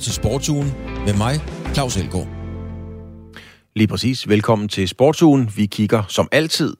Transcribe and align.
til 0.00 0.12
Sportsugen 0.12 0.74
med 1.06 1.14
mig, 1.14 1.40
Claus 1.74 1.96
Elgaard. 1.96 2.28
Lige 3.74 3.88
præcis. 3.88 4.28
Velkommen 4.28 4.68
til 4.68 4.88
Sportsugen. 4.88 5.50
Vi 5.56 5.66
kigger 5.66 6.02
som 6.08 6.28
altid 6.32 6.76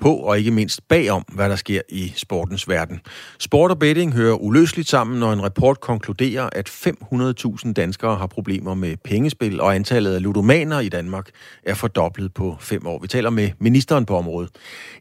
på 0.00 0.14
og 0.14 0.38
ikke 0.38 0.50
mindst 0.50 0.88
bagom, 0.88 1.24
hvad 1.32 1.48
der 1.48 1.56
sker 1.56 1.80
i 1.88 2.12
sportens 2.16 2.68
verden. 2.68 3.00
Sport 3.38 3.70
og 3.70 3.78
betting 3.78 4.12
hører 4.12 4.34
uløseligt 4.34 4.88
sammen, 4.88 5.20
når 5.20 5.32
en 5.32 5.42
rapport 5.42 5.80
konkluderer, 5.80 6.48
at 6.52 6.68
500.000 6.68 7.72
danskere 7.72 8.16
har 8.16 8.26
problemer 8.26 8.74
med 8.74 8.96
pengespil, 9.04 9.60
og 9.60 9.74
antallet 9.74 10.14
af 10.14 10.22
ludomaner 10.22 10.80
i 10.80 10.88
Danmark 10.88 11.28
er 11.62 11.74
fordoblet 11.74 12.34
på 12.34 12.56
fem 12.60 12.86
år. 12.86 12.98
Vi 12.98 13.08
taler 13.08 13.30
med 13.30 13.50
ministeren 13.58 14.06
på 14.06 14.16
området. 14.16 14.50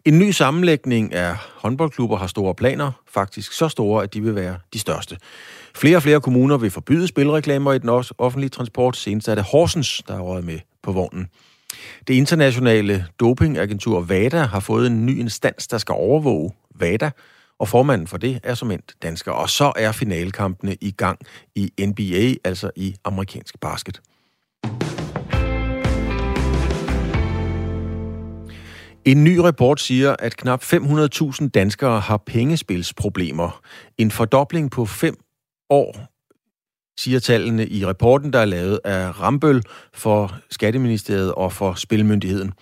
En 0.05 0.19
ny 0.19 0.31
sammenlægning 0.31 1.13
af 1.13 1.35
håndboldklubber 1.55 2.17
har 2.17 2.27
store 2.27 2.55
planer, 2.55 2.91
faktisk 3.13 3.53
så 3.53 3.69
store, 3.69 4.03
at 4.03 4.13
de 4.13 4.21
vil 4.21 4.35
være 4.35 4.57
de 4.73 4.79
største. 4.79 5.17
Flere 5.75 5.95
og 5.95 6.03
flere 6.03 6.21
kommuner 6.21 6.57
vil 6.57 6.71
forbyde 6.71 7.07
spilreklamer 7.07 7.73
i 7.73 7.79
den 7.79 7.89
offentlige 8.17 8.49
transport. 8.49 8.97
Senest 8.97 9.27
er 9.27 9.35
det 9.35 9.43
Horsens, 9.43 10.01
der 10.07 10.15
er 10.15 10.19
røget 10.19 10.45
med 10.45 10.59
på 10.83 10.91
vognen. 10.91 11.27
Det 12.07 12.13
internationale 12.13 13.05
dopingagentur 13.19 14.01
VADA 14.01 14.43
har 14.43 14.59
fået 14.59 14.87
en 14.87 15.05
ny 15.05 15.19
instans, 15.19 15.67
der 15.67 15.77
skal 15.77 15.93
overvåge 15.93 16.51
VADA, 16.75 17.11
og 17.59 17.67
formanden 17.67 18.07
for 18.07 18.17
det 18.17 18.39
er 18.43 18.53
som 18.53 18.71
endt 18.71 18.95
dansker. 19.03 19.31
Og 19.31 19.49
så 19.49 19.73
er 19.75 19.91
finalekampene 19.91 20.75
i 20.81 20.91
gang 20.91 21.19
i 21.55 21.71
NBA, 21.79 22.49
altså 22.49 22.71
i 22.75 22.95
amerikansk 23.05 23.59
basket. 23.61 24.01
En 29.05 29.23
ny 29.23 29.37
rapport 29.37 29.81
siger, 29.81 30.15
at 30.19 30.37
knap 30.37 30.63
500.000 30.63 31.47
danskere 31.47 31.99
har 31.99 32.17
pengespilsproblemer. 32.17 33.61
En 33.97 34.11
fordobling 34.11 34.71
på 34.71 34.85
fem 34.85 35.24
år 35.69 36.15
siger 36.97 37.19
tallene 37.19 37.67
i 37.67 37.85
rapporten, 37.85 38.33
der 38.33 38.39
er 38.39 38.45
lavet 38.45 38.79
af 38.83 39.21
Rambøl 39.21 39.61
for 39.93 40.29
Skatteministeriet 40.49 41.33
og 41.33 41.51
for 41.51 41.73
Spilmyndigheden. 41.73 42.53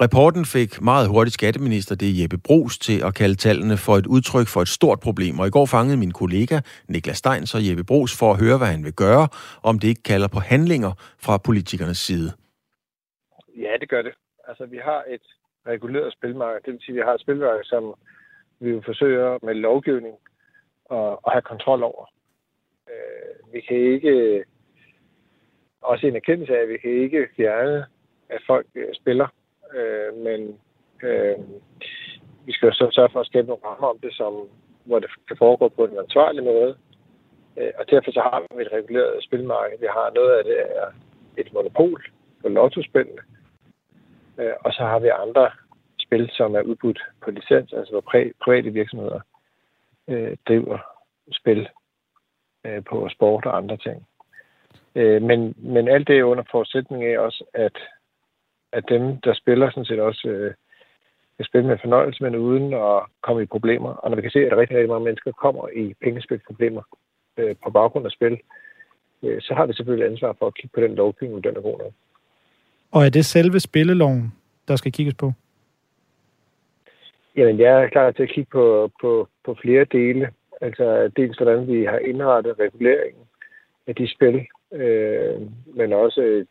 Rapporten 0.00 0.44
fik 0.44 0.80
meget 0.80 1.08
hurtigt 1.08 1.34
skatteminister, 1.34 1.94
det 1.94 2.08
er 2.08 2.22
Jeppe 2.22 2.38
Brugs, 2.38 2.78
til 2.78 3.02
at 3.06 3.14
kalde 3.14 3.34
tallene 3.34 3.76
for 3.76 3.94
et 3.96 4.06
udtryk 4.06 4.46
for 4.46 4.60
et 4.60 4.68
stort 4.68 5.00
problem. 5.00 5.38
Og 5.38 5.46
i 5.46 5.50
går 5.50 5.66
fangede 5.66 5.96
min 5.96 6.12
kollega 6.12 6.60
Niklas 6.88 7.16
Stein 7.16 7.46
så 7.46 7.58
Jeppe 7.68 7.84
Brugs 7.84 8.18
for 8.18 8.30
at 8.32 8.40
høre, 8.44 8.58
hvad 8.58 8.68
han 8.68 8.84
vil 8.84 8.92
gøre, 8.92 9.28
om 9.62 9.78
det 9.78 9.88
ikke 9.88 10.02
kalder 10.02 10.28
på 10.28 10.40
handlinger 10.40 10.92
fra 11.24 11.38
politikernes 11.38 11.98
side. 11.98 12.32
Ja, 13.56 13.72
det 13.80 13.88
gør 13.88 14.02
det. 14.02 14.14
Altså, 14.48 14.66
vi 14.66 14.80
har 14.84 15.04
et 15.14 15.26
reguleret 15.66 16.12
spilmarked. 16.12 16.60
Det 16.64 16.72
vil 16.72 16.80
sige, 16.80 16.94
at 16.94 16.96
vi 16.96 17.06
har 17.06 17.14
et 17.14 17.20
spilmarked, 17.20 17.64
som 17.64 17.94
vi 18.60 18.80
forsøger 18.84 19.38
med 19.42 19.54
lovgivning 19.54 20.14
at, 20.90 21.12
at 21.26 21.32
have 21.32 21.42
kontrol 21.42 21.82
over. 21.82 22.13
Øh, 22.94 23.52
vi 23.52 23.60
kan 23.60 23.76
ikke, 23.76 24.44
også 25.82 26.06
en 26.06 26.16
erkendelse 26.16 26.56
af, 26.56 26.62
at 26.62 26.68
vi 26.68 26.78
kan 26.78 26.90
ikke 26.90 27.28
fjerne, 27.36 27.86
at 28.28 28.40
folk 28.46 28.66
øh, 28.74 28.94
spiller, 28.94 29.28
øh, 29.74 30.16
men 30.16 30.58
øh, 31.02 31.38
vi 32.46 32.52
skal 32.52 32.66
jo 32.66 32.72
så 32.72 32.90
sørge 32.92 33.12
for 33.12 33.20
at 33.20 33.26
skabe 33.26 33.46
nogle 33.46 33.64
rammer 33.64 33.88
om 33.88 33.98
det, 33.98 34.14
som, 34.14 34.48
hvor 34.84 34.98
det 34.98 35.10
kan 35.28 35.36
foregå 35.36 35.68
på 35.68 35.84
en 35.84 35.98
ansvarlig 35.98 36.44
måde. 36.44 36.76
Øh, 37.58 37.72
og 37.78 37.90
derfor 37.90 38.10
så 38.12 38.20
har 38.20 38.56
vi 38.56 38.62
et 38.62 38.72
reguleret 38.72 39.24
spilmarked. 39.24 39.78
Vi 39.78 39.86
har 39.86 40.12
noget 40.14 40.32
af 40.38 40.44
det 40.44 40.58
er 40.60 40.86
et 41.36 41.52
monopol 41.52 42.04
på 42.42 42.48
lottospillene, 42.48 43.22
øh, 44.38 44.52
og 44.60 44.72
så 44.72 44.82
har 44.82 44.98
vi 44.98 45.08
andre 45.08 45.50
spil, 45.98 46.30
som 46.32 46.54
er 46.54 46.62
udbudt 46.62 47.00
på 47.22 47.30
licens, 47.30 47.72
altså 47.72 47.92
hvor 47.92 48.30
private 48.44 48.70
virksomheder 48.70 49.20
øh, 50.08 50.36
driver 50.48 50.78
spil 51.32 51.68
øh, 52.64 52.84
på 52.84 53.08
sport 53.08 53.46
og 53.46 53.56
andre 53.56 53.76
ting. 53.76 54.06
Øh, 54.94 55.22
men, 55.22 55.54
men 55.58 55.88
alt 55.88 56.08
det 56.08 56.18
er 56.18 56.24
under 56.24 56.44
forudsætning 56.50 57.04
af 57.04 57.18
også, 57.18 57.44
at, 57.54 57.76
at 58.72 58.84
dem, 58.88 59.20
der 59.20 59.34
spiller, 59.34 59.70
sådan 59.70 59.84
set 59.84 60.00
også 60.00 60.28
øh, 60.28 60.54
kan 61.36 61.44
spille 61.44 61.68
med 61.68 61.78
fornøjelse, 61.78 62.22
men 62.22 62.36
uden 62.36 62.74
at 62.74 63.02
komme 63.22 63.42
i 63.42 63.46
problemer. 63.46 63.90
Og 63.90 64.10
når 64.10 64.16
vi 64.16 64.22
kan 64.22 64.30
se, 64.30 64.38
at 64.38 64.56
rigtig, 64.56 64.76
rigtig 64.76 64.90
mange 64.90 65.04
mennesker 65.04 65.32
kommer 65.32 65.68
i 65.68 65.94
pengespilproblemer 66.02 66.82
øh, 67.36 67.56
på 67.64 67.70
baggrund 67.70 68.06
af 68.06 68.12
spil, 68.12 68.38
øh, 69.22 69.42
så 69.42 69.54
har 69.54 69.66
vi 69.66 69.72
selvfølgelig 69.72 70.10
ansvar 70.10 70.36
for 70.38 70.46
at 70.46 70.54
kigge 70.54 70.74
på 70.74 70.80
den 70.80 70.94
lovgivning, 70.94 71.44
den 71.44 71.56
er 71.56 71.60
god 71.60 71.78
nok. 71.78 71.92
Og 72.92 73.04
er 73.04 73.10
det 73.10 73.24
selve 73.24 73.60
spilleloven, 73.60 74.32
der 74.68 74.76
skal 74.76 74.92
kigges 74.92 75.14
på? 75.14 75.32
Jamen, 77.36 77.60
jeg 77.60 77.82
er 77.82 77.88
klar 77.88 78.10
til 78.10 78.22
at 78.22 78.28
kigge 78.28 78.50
på, 78.52 78.90
på, 79.00 79.28
på 79.44 79.56
flere 79.62 79.84
dele. 79.84 80.30
Altså 80.60 81.10
dels 81.16 81.36
hvordan 81.36 81.66
vi 81.66 81.84
har 81.84 81.98
indrettet 81.98 82.58
reguleringen 82.58 83.22
af 83.86 83.94
de 83.94 84.14
spil, 84.14 84.46
øh, 84.72 85.40
men 85.76 85.92
også 85.92 86.20
øh, 86.20 86.46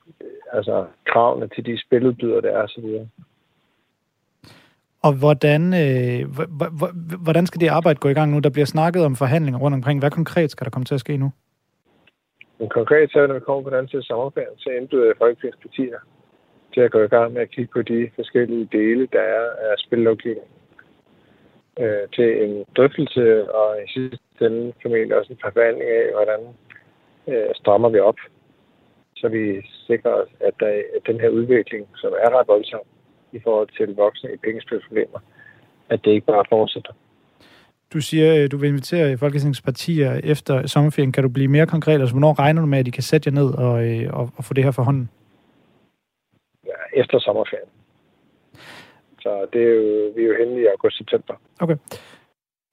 altså, 0.54 0.86
kravene 1.06 1.48
til 1.48 1.66
de 1.66 1.82
spiludbydere, 1.82 2.42
der 2.42 2.52
er 2.52 2.64
osv. 2.64 2.86
Og 5.04 5.14
hvordan, 5.20 5.62
øh, 5.84 6.20
hvordan 7.24 7.46
skal 7.46 7.62
det 7.62 7.68
arbejde 7.68 8.00
gå 8.00 8.10
i 8.10 8.14
gang 8.14 8.32
nu? 8.32 8.40
Der 8.40 8.50
bliver 8.50 8.66
snakket 8.66 9.06
om 9.06 9.16
forhandlinger 9.16 9.60
rundt 9.60 9.76
omkring. 9.76 10.00
Hvad 10.00 10.12
konkret 10.12 10.52
skal 10.52 10.66
der 10.66 10.72
komme 10.72 10.86
til 10.86 10.94
at 10.94 11.00
ske 11.00 11.18
nu? 11.18 11.32
Men 12.60 12.70
konkret 12.70 13.12
så, 13.12 13.28
når 13.28 13.34
vi 13.34 13.40
kommer 13.40 13.64
på 13.70 13.76
den 13.78 13.88
til 13.88 14.04
samarbejde, 14.04 14.50
så 14.58 14.70
indbyder 14.70 15.06
jeg 15.06 15.16
Folketingets 15.18 15.60
partier 15.62 16.00
til 16.74 16.82
at 16.82 16.92
gå 16.92 17.00
i 17.04 17.08
gang 17.08 17.34
med 17.34 17.42
at 17.42 17.52
kigge 17.52 17.72
på 17.74 17.82
de 17.82 18.10
forskellige 18.16 18.70
dele, 18.72 19.08
der 19.14 19.20
er 19.20 19.46
af 19.70 19.76
spillovgivningen 19.78 20.63
øh, 21.80 22.08
til 22.16 22.44
en 22.44 22.66
drøftelse, 22.78 23.52
og 23.52 23.68
i 23.84 23.88
sidste 23.94 24.46
ende 24.46 24.74
formentlig 24.82 25.18
også 25.18 25.34
en 25.34 25.40
forvandling 25.42 25.90
af, 25.90 26.06
hvordan 26.14 26.42
øh, 27.28 27.50
strammer 27.56 27.90
vi 27.90 28.00
op, 28.00 28.20
så 29.16 29.28
vi 29.28 29.44
sikrer 29.88 30.12
os, 30.12 30.30
at, 30.40 30.54
der, 30.60 30.68
at 30.68 31.02
den 31.08 31.20
her 31.20 31.30
udvikling, 31.30 31.88
som 31.96 32.12
er 32.24 32.30
ret 32.38 32.48
voldsom 32.48 32.86
i 33.32 33.40
forhold 33.44 33.70
til 33.78 33.96
voksne 33.96 34.34
i 34.34 34.38
pengespilsproblemer, 34.38 35.20
at 35.90 36.00
det 36.06 36.12
ikke 36.12 36.28
bare 36.28 36.46
fortsætter. 36.50 36.94
Du 37.94 38.02
siger, 38.02 38.48
du 38.48 38.58
vil 38.58 38.70
invitere 38.70 39.18
Folketingets 39.18 39.62
partier 39.62 40.22
efter 40.24 40.68
sommerferien. 40.68 41.12
Kan 41.12 41.24
du 41.24 41.30
blive 41.30 41.48
mere 41.48 41.68
konkret? 41.68 42.00
Altså, 42.00 42.14
hvornår 42.14 42.40
regner 42.40 42.62
du 42.62 42.68
med, 42.68 42.80
at 42.80 42.86
de 42.86 42.92
kan 42.92 43.04
sætte 43.04 43.28
jer 43.28 43.34
ned 43.34 43.54
og, 43.54 43.86
øh, 43.88 44.14
og, 44.14 44.30
og 44.38 44.44
få 44.44 44.54
det 44.54 44.64
her 44.64 44.72
for 44.72 44.84
hånden? 44.84 45.10
Ja, 46.66 47.02
efter 47.02 47.20
sommerferien. 47.20 47.70
Så 49.24 49.48
det 49.54 49.62
er 49.62 49.74
jo, 49.82 50.12
vi 50.16 50.22
er 50.24 50.28
jo 50.28 50.36
henne 50.40 50.62
i 50.62 50.66
august-september. 50.66 51.34
Okay. 51.60 51.78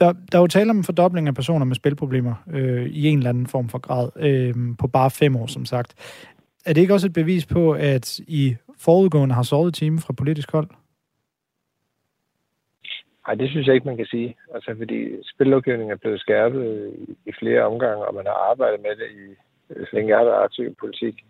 Der, 0.01 0.13
der 0.33 0.39
er 0.39 0.43
jo 0.43 0.47
tale 0.47 0.71
om 0.71 0.77
en 0.77 0.85
fordobling 0.85 1.29
af 1.29 1.35
personer 1.35 1.65
med 1.65 1.77
spilproblemer 1.77 2.35
øh, 2.53 2.87
i 2.87 3.09
en 3.09 3.19
eller 3.19 3.31
anden 3.31 3.47
form 3.47 3.69
for 3.69 3.79
grad 3.79 4.07
øh, 4.17 4.55
på 4.81 4.87
bare 4.87 5.11
fem 5.11 5.37
år, 5.37 5.47
som 5.47 5.65
sagt. 5.65 5.91
Er 6.67 6.73
det 6.73 6.81
ikke 6.81 6.95
også 6.95 7.07
et 7.07 7.13
bevis 7.13 7.47
på, 7.47 7.73
at 7.73 8.19
I 8.19 8.57
forudgående 8.79 9.35
har 9.35 9.43
sovet 9.43 9.75
time 9.75 9.99
fra 9.99 10.13
politisk 10.13 10.53
hold? 10.53 10.69
Nej, 13.27 13.35
det 13.35 13.51
synes 13.51 13.67
jeg 13.67 13.75
ikke, 13.75 13.87
man 13.87 13.97
kan 13.97 14.07
sige. 14.07 14.37
Altså, 14.55 14.75
fordi 14.79 15.01
spillovgivningen 15.35 15.93
er 15.93 15.97
blevet 15.97 16.21
skærpet 16.21 16.65
i, 16.99 17.13
i 17.31 17.33
flere 17.39 17.63
omgange, 17.63 18.07
og 18.07 18.15
man 18.15 18.27
har 18.27 18.51
arbejdet 18.51 18.81
med 18.81 18.91
det 18.91 19.09
i, 19.23 19.27
så 19.85 19.91
længe 19.93 20.11
jeg 20.11 20.19
har 20.19 20.25
været 20.25 20.45
aktiv 20.45 20.67
i 20.67 20.81
politik, 20.81 21.25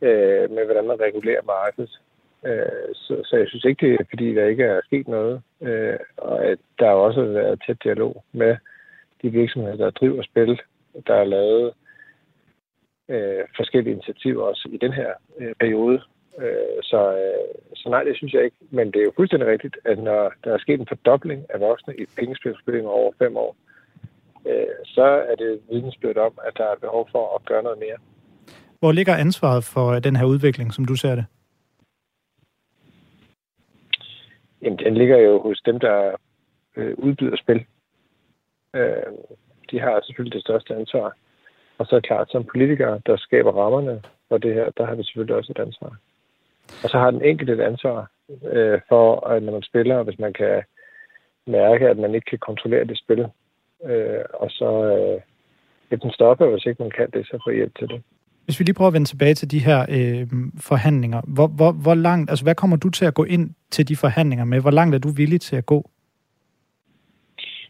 øh, 0.00 0.50
med 0.50 0.64
hvordan 0.64 0.86
man 0.86 1.00
regulerer 1.00 1.42
markedet. 1.42 2.00
Øh, 2.46 2.94
så, 2.94 3.22
så 3.24 3.36
jeg 3.36 3.48
synes 3.48 3.64
ikke, 3.64 3.86
det 3.86 3.94
er 4.00 4.04
fordi, 4.10 4.34
der 4.34 4.46
ikke 4.46 4.64
er 4.64 4.80
sket 4.84 5.08
noget. 5.08 5.42
Øh, 5.62 5.98
og 6.16 6.44
at 6.44 6.58
der 6.78 6.86
har 6.86 6.94
også 6.94 7.22
været 7.24 7.62
tæt 7.66 7.84
dialog 7.84 8.24
med 8.32 8.56
de 9.22 9.30
virksomheder, 9.30 9.76
der 9.76 9.90
driver 9.90 10.22
spil, 10.22 10.60
der 11.06 11.14
er 11.14 11.24
lavet 11.24 11.72
øh, 13.08 13.44
forskellige 13.56 13.92
initiativer 13.92 14.42
også 14.42 14.68
i 14.72 14.76
den 14.76 14.92
her 14.92 15.10
øh, 15.38 15.54
periode. 15.60 16.00
Øh, 16.38 16.78
så, 16.82 17.00
øh, 17.22 17.54
så 17.74 17.88
nej, 17.88 18.02
det 18.04 18.16
synes 18.16 18.32
jeg 18.32 18.44
ikke. 18.44 18.56
Men 18.70 18.86
det 18.86 18.96
er 18.96 19.04
jo 19.04 19.12
fuldstændig 19.16 19.48
rigtigt, 19.48 19.76
at 19.84 19.98
når 19.98 20.32
der 20.44 20.54
er 20.54 20.58
sket 20.58 20.80
en 20.80 20.86
fordobling 20.88 21.44
af 21.54 21.60
voksne 21.60 21.94
i 21.96 22.04
pengespilsspillinger 22.18 22.90
over 22.90 23.12
fem 23.18 23.36
år, 23.36 23.56
øh, 24.46 24.76
så 24.84 25.06
er 25.30 25.34
det 25.34 25.60
vidensbyrd 25.70 26.16
om, 26.16 26.32
at 26.46 26.52
der 26.56 26.64
er 26.64 26.76
behov 26.80 27.08
for 27.12 27.36
at 27.36 27.44
gøre 27.44 27.62
noget 27.62 27.78
mere. 27.78 27.98
Hvor 28.80 28.92
ligger 28.92 29.14
ansvaret 29.16 29.64
for 29.64 29.86
øh, 29.86 30.04
den 30.04 30.16
her 30.16 30.24
udvikling, 30.24 30.72
som 30.72 30.84
du 30.84 30.96
ser 30.96 31.14
det? 31.14 31.24
Jamen, 34.62 34.78
den 34.78 34.94
ligger 34.94 35.18
jo 35.18 35.42
hos 35.42 35.60
dem, 35.66 35.80
der 35.80 36.16
øh, 36.76 36.94
udbyder 36.98 37.36
spil. 37.36 37.64
Øh, 38.74 39.12
de 39.70 39.80
har 39.80 40.00
selvfølgelig 40.04 40.34
det 40.34 40.42
største 40.42 40.74
ansvar. 40.74 41.16
Og 41.78 41.86
så 41.86 41.96
er 41.96 42.00
klart, 42.00 42.30
som 42.30 42.44
politikere, 42.44 43.00
der 43.06 43.16
skaber 43.16 43.52
rammerne 43.52 44.02
for 44.28 44.38
det 44.38 44.54
her, 44.54 44.70
der 44.70 44.86
har 44.86 44.94
vi 44.94 45.04
selvfølgelig 45.04 45.36
også 45.36 45.52
et 45.56 45.62
ansvar. 45.62 45.96
Og 46.84 46.90
så 46.90 46.98
har 46.98 47.10
den 47.10 47.22
enkelte 47.22 47.52
et 47.52 47.60
ansvar 47.60 48.10
øh, 48.52 48.80
for, 48.88 49.26
at 49.26 49.42
når 49.42 49.52
man 49.52 49.62
spiller, 49.62 50.02
hvis 50.02 50.18
man 50.18 50.32
kan 50.32 50.62
mærke, 51.46 51.88
at 51.88 51.98
man 51.98 52.14
ikke 52.14 52.30
kan 52.30 52.38
kontrollere 52.38 52.84
det 52.84 52.98
spil, 52.98 53.26
øh, 53.84 54.24
og 54.34 54.50
så 54.50 54.70
øh, 55.90 55.98
den 56.00 56.10
stopper, 56.10 56.46
hvis 56.46 56.66
ikke 56.66 56.82
man 56.82 56.90
kan 56.90 57.10
det, 57.10 57.26
så 57.26 57.42
få 57.46 57.50
hjælp 57.50 57.78
til 57.78 57.88
det. 57.88 58.02
Hvis 58.46 58.58
vi 58.58 58.64
lige 58.64 58.74
prøver 58.74 58.88
at 58.88 58.94
vende 58.94 59.08
tilbage 59.08 59.34
til 59.34 59.50
de 59.50 59.58
her 59.58 59.80
øh, 59.96 60.26
forhandlinger, 60.70 61.20
hvor, 61.36 61.46
hvor, 61.46 61.72
hvor 61.72 61.94
langt, 61.94 62.30
altså 62.30 62.44
hvad 62.44 62.54
kommer 62.54 62.76
du 62.76 62.90
til 62.90 63.04
at 63.04 63.14
gå 63.14 63.24
ind 63.24 63.50
til 63.70 63.88
de 63.88 63.96
forhandlinger 63.96 64.44
med? 64.44 64.60
Hvor 64.60 64.70
langt 64.70 64.94
er 64.94 64.98
du 64.98 65.08
villig 65.08 65.40
til 65.40 65.56
at 65.56 65.66
gå? 65.66 65.90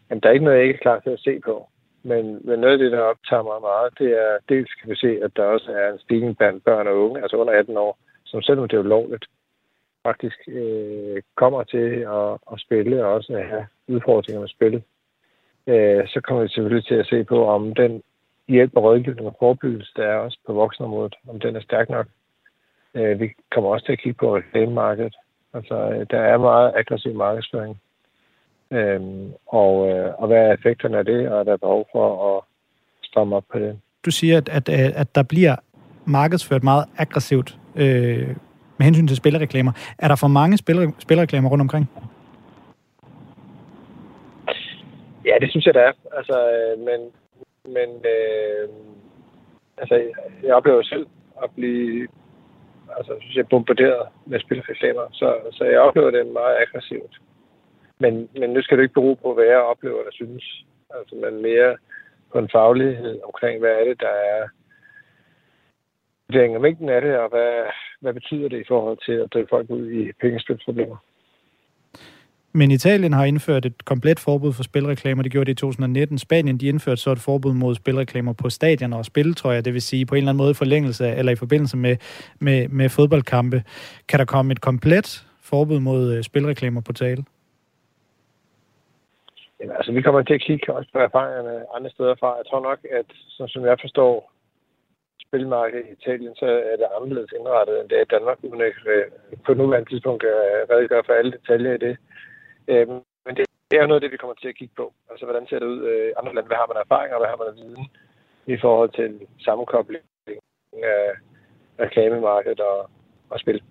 Jamen, 0.09 0.21
der 0.21 0.29
er 0.29 0.33
ikke 0.33 0.45
noget, 0.45 0.57
jeg 0.57 0.65
ikke 0.67 0.77
er 0.77 0.85
klar 0.87 0.99
til 0.99 1.09
at 1.09 1.19
se 1.19 1.39
på. 1.45 1.69
Men, 2.03 2.23
men 2.47 2.59
noget 2.59 2.73
af 2.73 2.77
det, 2.77 2.91
der 2.91 2.99
optager 2.99 3.43
mig 3.43 3.61
meget, 3.61 3.89
det 3.99 4.09
er, 4.23 4.31
dels 4.49 4.71
kan 4.73 4.89
vi 4.89 4.95
se, 4.95 5.11
at 5.23 5.31
der 5.35 5.43
også 5.43 5.71
er 5.71 5.93
en 5.93 5.99
stigning 5.99 6.37
blandt 6.37 6.63
børn 6.63 6.87
og 6.87 6.97
unge, 7.05 7.21
altså 7.21 7.37
under 7.37 7.53
18 7.53 7.77
år, 7.77 7.97
som 8.25 8.41
selvom 8.41 8.67
det 8.67 8.77
er 8.77 8.85
ulovligt, 8.87 9.25
faktisk 10.03 10.39
øh, 10.47 11.21
kommer 11.35 11.63
til 11.63 11.87
at, 12.19 12.31
at 12.53 12.57
spille 12.65 13.05
og 13.05 13.13
også 13.13 13.33
have 13.51 13.65
udfordringer 13.87 14.41
med 14.41 14.49
spil. 14.49 14.75
Øh, 15.67 16.07
så 16.07 16.21
kommer 16.23 16.43
vi 16.43 16.49
selvfølgelig 16.49 16.85
til 16.85 16.95
at 16.95 17.07
se 17.07 17.23
på, 17.23 17.47
om 17.47 17.75
den 17.75 18.03
hjælp 18.47 18.71
og 18.75 18.83
rådgivning 18.83 19.27
og 19.27 19.35
forebyggelse, 19.39 19.91
der 19.95 20.03
er 20.03 20.15
også 20.15 20.37
på 20.45 20.53
voksenområdet, 20.53 21.15
om 21.27 21.39
den 21.39 21.55
er 21.55 21.61
stærk 21.61 21.89
nok. 21.89 22.07
Øh, 22.93 23.19
vi 23.19 23.33
kommer 23.51 23.69
også 23.69 23.85
til 23.85 23.93
at 23.93 23.99
kigge 23.99 24.17
på 24.17 24.35
reklamemarkedet. 24.35 25.15
Altså, 25.53 25.75
øh, 25.75 26.05
der 26.11 26.19
er 26.19 26.37
meget 26.37 26.71
aggressiv 26.75 27.13
markedsføring. 27.13 27.81
Øh, 28.71 29.01
og, 29.47 29.89
øh, 29.89 30.13
og 30.17 30.27
hvad 30.27 30.37
er 30.37 30.53
effekterne 30.53 30.97
af 30.97 31.05
det, 31.05 31.29
og 31.29 31.39
er 31.39 31.43
der 31.43 31.57
behov 31.57 31.87
for 31.91 32.37
at 32.37 32.43
stramme 33.03 33.35
op 33.35 33.43
på 33.51 33.59
det? 33.59 33.79
Du 34.05 34.11
siger, 34.11 34.37
at, 34.37 34.49
at, 34.49 34.69
at 34.69 35.15
der 35.15 35.23
bliver 35.23 35.55
markedsført 36.05 36.63
meget 36.63 36.85
aggressivt 36.97 37.57
øh, 37.75 38.35
med 38.77 38.85
hensyn 38.85 39.07
til 39.07 39.17
spilreklamer. 39.17 39.71
Er 39.99 40.07
der 40.07 40.15
for 40.15 40.27
mange 40.27 40.57
spil, 40.57 40.93
spilreklamer 40.99 41.49
rundt 41.49 41.61
omkring? 41.61 41.89
Ja, 45.25 45.35
det 45.41 45.49
synes 45.49 45.65
jeg, 45.65 45.73
der 45.73 45.81
er. 45.81 45.91
Altså, 46.17 46.37
øh, 46.51 46.79
men 46.79 46.99
men 47.67 47.89
øh, 48.15 48.69
altså, 49.77 49.95
jeg 50.43 50.53
oplever 50.55 50.83
selv 50.83 51.07
at 51.43 51.49
blive 51.55 52.07
altså, 52.97 53.15
synes 53.19 53.35
jeg, 53.35 53.47
bombarderet 53.47 54.07
med 54.25 54.39
spilreklamer. 54.39 55.05
Så, 55.11 55.35
så 55.51 55.63
jeg 55.63 55.79
oplever 55.79 56.11
det 56.11 56.27
meget 56.27 56.57
aggressivt. 56.61 57.15
Men, 57.99 58.29
men 58.39 58.49
nu 58.49 58.61
skal 58.61 58.77
det 58.77 58.83
ikke 58.83 58.93
bero 58.93 59.13
på, 59.13 59.33
hvad 59.33 59.45
jeg 59.45 59.57
oplever 59.57 59.99
eller 59.99 60.11
synes. 60.11 60.65
Altså, 60.89 61.15
men 61.15 61.41
mere 61.41 61.77
på 62.31 62.39
en 62.39 62.49
faglighed 62.51 63.19
omkring, 63.23 63.59
hvad 63.59 63.71
er 63.71 63.83
det, 63.83 63.99
der 63.99 64.13
er 64.33 64.47
vurderingen 66.27 66.55
af 66.55 66.61
mængden 66.61 66.89
af 66.89 67.01
det, 67.01 67.17
og 67.17 67.29
hvad, 67.29 67.63
hvad 67.99 68.13
betyder 68.13 68.49
det 68.49 68.59
i 68.59 68.67
forhold 68.67 68.97
til 69.05 69.11
at 69.11 69.33
drive 69.33 69.47
folk 69.49 69.69
ud 69.69 69.91
i 69.91 70.11
pengespilsproblemer. 70.21 70.97
Men 72.53 72.71
Italien 72.71 73.13
har 73.13 73.25
indført 73.25 73.65
et 73.65 73.85
komplet 73.85 74.19
forbud 74.19 74.53
for 74.53 74.63
spilreklamer. 74.63 75.23
Det 75.23 75.31
gjorde 75.31 75.45
det 75.45 75.51
i 75.51 75.55
2019. 75.55 76.17
Spanien 76.17 76.57
de 76.57 76.67
indførte 76.67 77.01
så 77.01 77.11
et 77.11 77.19
forbud 77.19 77.53
mod 77.53 77.75
spilreklamer 77.75 78.33
på 78.33 78.49
stadioner 78.49 78.97
og 78.97 79.05
spiltrøjer, 79.05 79.61
det 79.61 79.73
vil 79.73 79.81
sige 79.81 80.05
på 80.05 80.15
en 80.15 80.17
eller 80.17 80.29
anden 80.29 80.43
måde 80.43 80.51
i 80.51 80.53
forlængelse 80.53 81.07
eller 81.07 81.31
i 81.31 81.35
forbindelse 81.35 81.77
med, 81.77 81.97
med, 82.39 82.67
med 82.67 82.89
fodboldkampe. 82.89 83.63
Kan 84.09 84.19
der 84.19 84.25
komme 84.25 84.51
et 84.51 84.61
komplet 84.61 85.27
forbud 85.41 85.79
mod 85.79 86.13
øh, 86.13 86.23
spilreklamer 86.23 86.81
på 86.81 86.93
tale? 86.93 87.23
Jamen, 89.59 89.75
altså, 89.75 89.91
vi 89.91 90.01
kommer 90.01 90.21
til 90.21 90.33
at 90.33 90.41
kigge 90.41 90.73
også 90.73 90.89
på 90.93 90.99
erfaringerne 90.99 91.65
andre 91.75 91.89
steder 91.89 92.15
fra. 92.19 92.35
Jeg 92.35 92.45
tror 92.49 92.61
nok, 92.69 92.79
at 92.99 93.05
som, 93.29 93.47
som 93.47 93.65
jeg 93.65 93.77
forstår 93.81 94.31
spilmarkedet 95.27 95.85
i 95.85 95.95
Italien, 95.99 96.35
så 96.35 96.45
er 96.71 96.75
det 96.81 96.87
anderledes 96.95 97.31
indrettet, 97.39 97.75
end 97.79 97.89
det 97.89 97.97
er 97.97 98.05
i 98.07 98.13
Danmark, 98.15 98.37
uden 98.43 98.61
at 98.61 98.77
øh, 98.93 99.05
på 99.45 99.53
nuværende 99.53 99.89
tidspunkt 99.89 100.23
øh, 100.23 100.61
redegøre 100.71 101.03
for 101.05 101.13
alle 101.13 101.31
detaljer 101.31 101.73
i 101.73 101.83
det. 101.87 101.97
Øh, 102.67 102.87
men 103.25 103.33
det 103.69 103.75
er 103.77 103.81
jo 103.81 103.87
noget 103.87 104.01
af 104.01 104.05
det, 104.05 104.11
vi 104.11 104.21
kommer 104.21 104.35
til 104.41 104.47
at 104.47 104.55
kigge 104.55 104.75
på. 104.77 104.93
Altså, 105.11 105.25
hvordan 105.25 105.47
ser 105.47 105.59
det 105.59 105.65
ud 105.73 105.81
øh, 105.91 106.09
i 106.09 106.13
andre 106.19 106.33
lande? 106.35 106.47
Hvad 106.47 106.61
har 106.61 106.71
man 106.71 106.83
erfaring, 106.85 107.13
og 107.13 107.19
hvad 107.19 107.29
har 107.33 107.39
man 107.41 107.51
af 107.51 107.55
viden 107.59 107.85
i 108.55 108.57
forhold 108.63 108.91
til 108.99 109.11
sammenkobling 109.45 110.03
af 110.73 111.03
reklamemarkedet 111.79 112.59
og, 112.59 112.89
og 113.29 113.39
spil? 113.39 113.61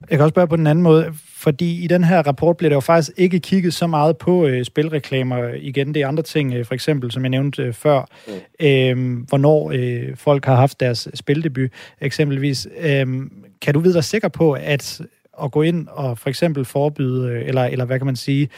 Jeg 0.00 0.18
kan 0.18 0.20
også 0.20 0.32
spørge 0.32 0.48
på 0.48 0.56
den 0.56 0.66
anden 0.66 0.82
måde, 0.82 1.12
fordi 1.36 1.84
i 1.84 1.86
den 1.86 2.04
her 2.04 2.22
rapport 2.26 2.56
bliver 2.56 2.68
der 2.68 2.76
jo 2.76 2.80
faktisk 2.80 3.18
ikke 3.18 3.40
kigget 3.40 3.74
så 3.74 3.86
meget 3.86 4.18
på 4.18 4.46
øh, 4.46 4.64
spilreklamer 4.64 5.48
igen. 5.54 5.94
Det 5.94 6.02
er 6.02 6.08
andre 6.08 6.22
ting, 6.22 6.54
øh, 6.54 6.64
for 6.64 6.74
eksempel, 6.74 7.12
som 7.12 7.22
jeg 7.22 7.30
nævnte 7.30 7.62
øh, 7.62 7.72
før, 7.72 8.04
mm. 8.26 8.66
øh, 8.66 9.26
hvornår 9.28 9.70
øh, 9.74 10.16
folk 10.16 10.44
har 10.44 10.54
haft 10.54 10.80
deres 10.80 11.08
spildebut, 11.14 11.70
eksempelvis. 12.00 12.68
Øh, 12.80 13.06
kan 13.62 13.74
du 13.74 13.80
vide 13.80 13.94
dig 13.94 14.04
sikker 14.04 14.28
på, 14.28 14.52
at 14.52 15.00
at 15.44 15.52
gå 15.52 15.62
ind 15.62 15.88
og 15.88 16.18
for 16.18 16.28
eksempel 16.28 16.64
forbyde, 16.64 17.30
øh, 17.30 17.48
eller, 17.48 17.64
eller 17.64 17.84
hvad 17.84 17.98
kan 17.98 18.06
man 18.06 18.16
sige, 18.16 18.48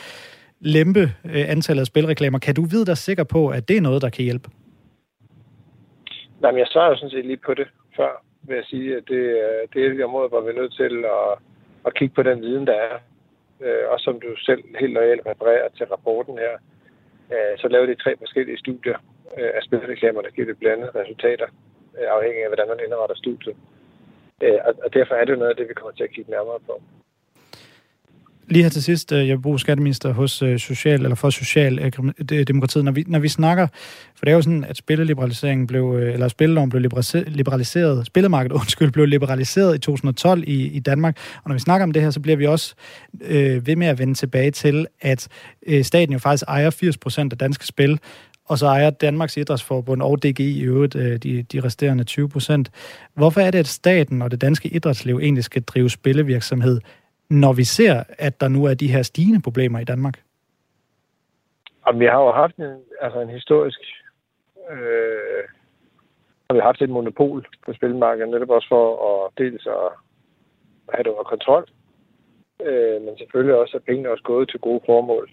lempe 0.60 1.02
øh, 1.24 1.44
antallet 1.54 1.80
af 1.80 1.86
spilreklamer. 1.86 2.38
Kan 2.38 2.54
du 2.54 2.64
vide 2.64 2.86
dig 2.86 2.96
sikker 2.96 3.24
på, 3.24 3.48
at 3.48 3.68
det 3.68 3.76
er 3.76 3.80
noget, 3.80 4.02
der 4.02 4.10
kan 4.10 4.24
hjælpe? 4.24 4.48
Nej, 6.40 6.50
men 6.50 6.58
jeg 6.58 6.66
svarer 6.70 6.88
jo 6.88 6.96
sådan 6.96 7.10
set 7.10 7.26
lige 7.26 7.44
på 7.46 7.54
det 7.54 7.68
før, 7.96 8.24
ved 8.42 8.56
at 8.56 8.66
sige, 8.66 8.96
at 8.96 9.04
det, 9.08 9.22
øh, 9.42 9.60
det 9.72 9.78
er 9.82 9.90
et 9.90 10.04
område, 10.04 10.28
hvor 10.28 10.40
vi 10.40 10.50
er 10.50 10.60
nødt 10.60 10.74
til 10.74 10.94
at, 11.18 11.28
at 11.86 11.94
kigge 11.94 12.14
på 12.14 12.22
den 12.22 12.40
viden, 12.40 12.66
der 12.66 12.78
er. 12.90 12.96
Og 13.92 13.98
som 14.00 14.14
du 14.20 14.30
selv 14.48 14.62
helt 14.80 14.92
lojalt 14.92 15.26
refererer 15.26 15.68
til 15.76 15.86
rapporten 15.86 16.34
her, 16.44 16.54
så 17.60 17.66
laver 17.68 17.86
de 17.86 18.02
tre 18.02 18.12
forskellige 18.18 18.58
studier 18.58 18.98
af 19.56 19.62
spilreklamer, 19.62 20.22
der 20.22 20.30
giver 20.30 20.46
det 20.46 20.58
blandede 20.58 20.92
resultater, 21.00 21.46
afhængig 22.16 22.42
af, 22.42 22.48
hvordan 22.48 22.68
man 22.68 22.80
indretter 22.86 23.16
studiet. 23.16 23.56
Øh, 24.42 24.58
og 24.84 24.94
derfor 24.94 25.14
er 25.14 25.24
det 25.24 25.38
noget 25.38 25.50
af 25.50 25.56
det, 25.56 25.68
vi 25.68 25.74
kommer 25.74 25.92
til 25.92 26.04
at 26.04 26.10
kigge 26.10 26.30
nærmere 26.30 26.60
på. 26.66 26.82
Lige 28.48 28.62
her 28.62 28.70
til 28.70 28.82
sidst, 28.82 29.12
øh, 29.12 29.28
jeg 29.28 29.42
bruger 29.42 29.58
skatteminister 29.58 30.12
hos 30.12 30.42
øh, 30.42 30.58
Social, 30.58 31.02
eller 31.02 31.14
for 31.14 31.30
Social 31.30 31.92
øh, 32.32 32.46
Demokratiet. 32.46 32.84
Når 32.84 32.92
vi, 32.92 33.04
når 33.06 33.18
vi 33.18 33.28
snakker, 33.28 33.66
for 34.16 34.24
det 34.24 34.32
er 34.32 34.34
jo 34.34 34.42
sådan, 34.42 34.64
at 34.64 34.76
spilleliberaliseringen 34.76 35.66
blev, 35.66 35.92
eller 35.92 36.28
spilleloven 36.28 36.70
blev 36.70 36.80
liberaliseret, 37.26 38.06
spillemarkedet, 38.06 38.56
undskyld, 38.60 38.90
blev 38.90 39.06
liberaliseret 39.06 39.74
i 39.74 39.78
2012 39.78 40.42
i, 40.46 40.66
i 40.66 40.80
Danmark. 40.80 41.18
Og 41.36 41.48
når 41.50 41.54
vi 41.54 41.60
snakker 41.60 41.84
om 41.84 41.92
det 41.92 42.02
her, 42.02 42.10
så 42.10 42.20
bliver 42.20 42.36
vi 42.36 42.46
også 42.46 42.74
øh, 43.20 43.66
ved 43.66 43.76
med 43.76 43.86
at 43.86 43.98
vende 43.98 44.14
tilbage 44.14 44.50
til, 44.50 44.86
at 45.00 45.28
øh, 45.66 45.84
staten 45.84 46.12
jo 46.12 46.18
faktisk 46.18 46.44
ejer 46.48 46.70
80% 46.70 47.28
af 47.32 47.38
danske 47.38 47.66
spil, 47.66 48.00
og 48.48 48.58
så 48.58 48.66
ejer 48.66 48.90
Danmarks 48.90 49.36
Idrætsforbund 49.36 50.02
og 50.02 50.22
DGI 50.22 50.60
i 50.60 50.64
øvrigt 50.64 50.96
øh, 50.96 51.16
de, 51.16 51.42
de 51.42 51.60
resterende 51.60 52.04
20 52.04 52.28
procent. 52.28 52.70
Hvorfor 53.14 53.40
er 53.40 53.50
det, 53.50 53.58
at 53.58 53.66
staten 53.66 54.22
og 54.22 54.30
det 54.30 54.40
danske 54.40 54.68
idrætsliv 54.68 55.18
egentlig 55.18 55.44
skal 55.44 55.62
drive 55.62 55.90
spillevirksomhed, 55.90 56.80
når 57.30 57.52
vi 57.52 57.64
ser, 57.64 58.02
at 58.18 58.40
der 58.40 58.48
nu 58.48 58.64
er 58.64 58.74
de 58.74 58.92
her 58.92 59.02
stigende 59.02 59.42
problemer 59.42 59.78
i 59.78 59.84
Danmark? 59.84 60.22
Jamen, 61.86 62.00
vi 62.00 62.06
har 62.06 62.20
jo 62.20 62.32
haft 62.32 62.56
en, 62.56 62.76
altså 63.00 63.20
en 63.20 63.28
historisk... 63.28 63.80
Øh, 64.70 65.44
har 66.50 66.54
vi 66.54 66.60
haft 66.60 66.82
et 66.82 66.90
monopol 66.90 67.46
på 67.66 67.72
spilmarkedet, 67.72 68.28
netop 68.30 68.50
også 68.50 68.68
for 68.68 68.86
at 69.08 69.30
dels 69.38 69.66
at 69.66 69.88
have 70.94 71.04
det 71.04 71.10
under 71.10 71.22
kontrol, 71.22 71.64
øh, 72.66 73.02
men 73.02 73.18
selvfølgelig 73.18 73.56
også, 73.56 73.76
at 73.76 73.84
pengene 73.84 74.10
også 74.10 74.24
gået 74.24 74.48
til 74.48 74.60
gode 74.60 74.80
formål. 74.86 75.30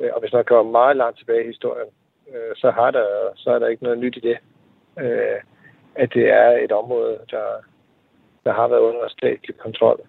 Øh, 0.00 0.10
og 0.14 0.20
hvis 0.20 0.32
man 0.32 0.44
kommer 0.44 0.72
meget 0.72 0.96
langt 0.96 1.18
tilbage 1.18 1.44
i 1.44 1.46
historien, 1.46 1.90
øh, 2.32 2.52
så, 2.56 2.70
har 2.70 2.90
der, 2.90 3.08
så 3.36 3.50
er 3.50 3.58
der 3.58 3.68
ikke 3.68 3.82
noget 3.82 3.98
nyt 3.98 4.16
i 4.16 4.20
det. 4.20 4.38
Øh, 5.04 5.40
at 5.94 6.14
det 6.14 6.26
er 6.30 6.48
et 6.64 6.72
område, 6.72 7.18
der, 7.30 7.46
der 8.44 8.52
har 8.52 8.68
været 8.68 8.80
under 8.80 9.08
statlig 9.08 9.58
kontrol. 9.58 10.00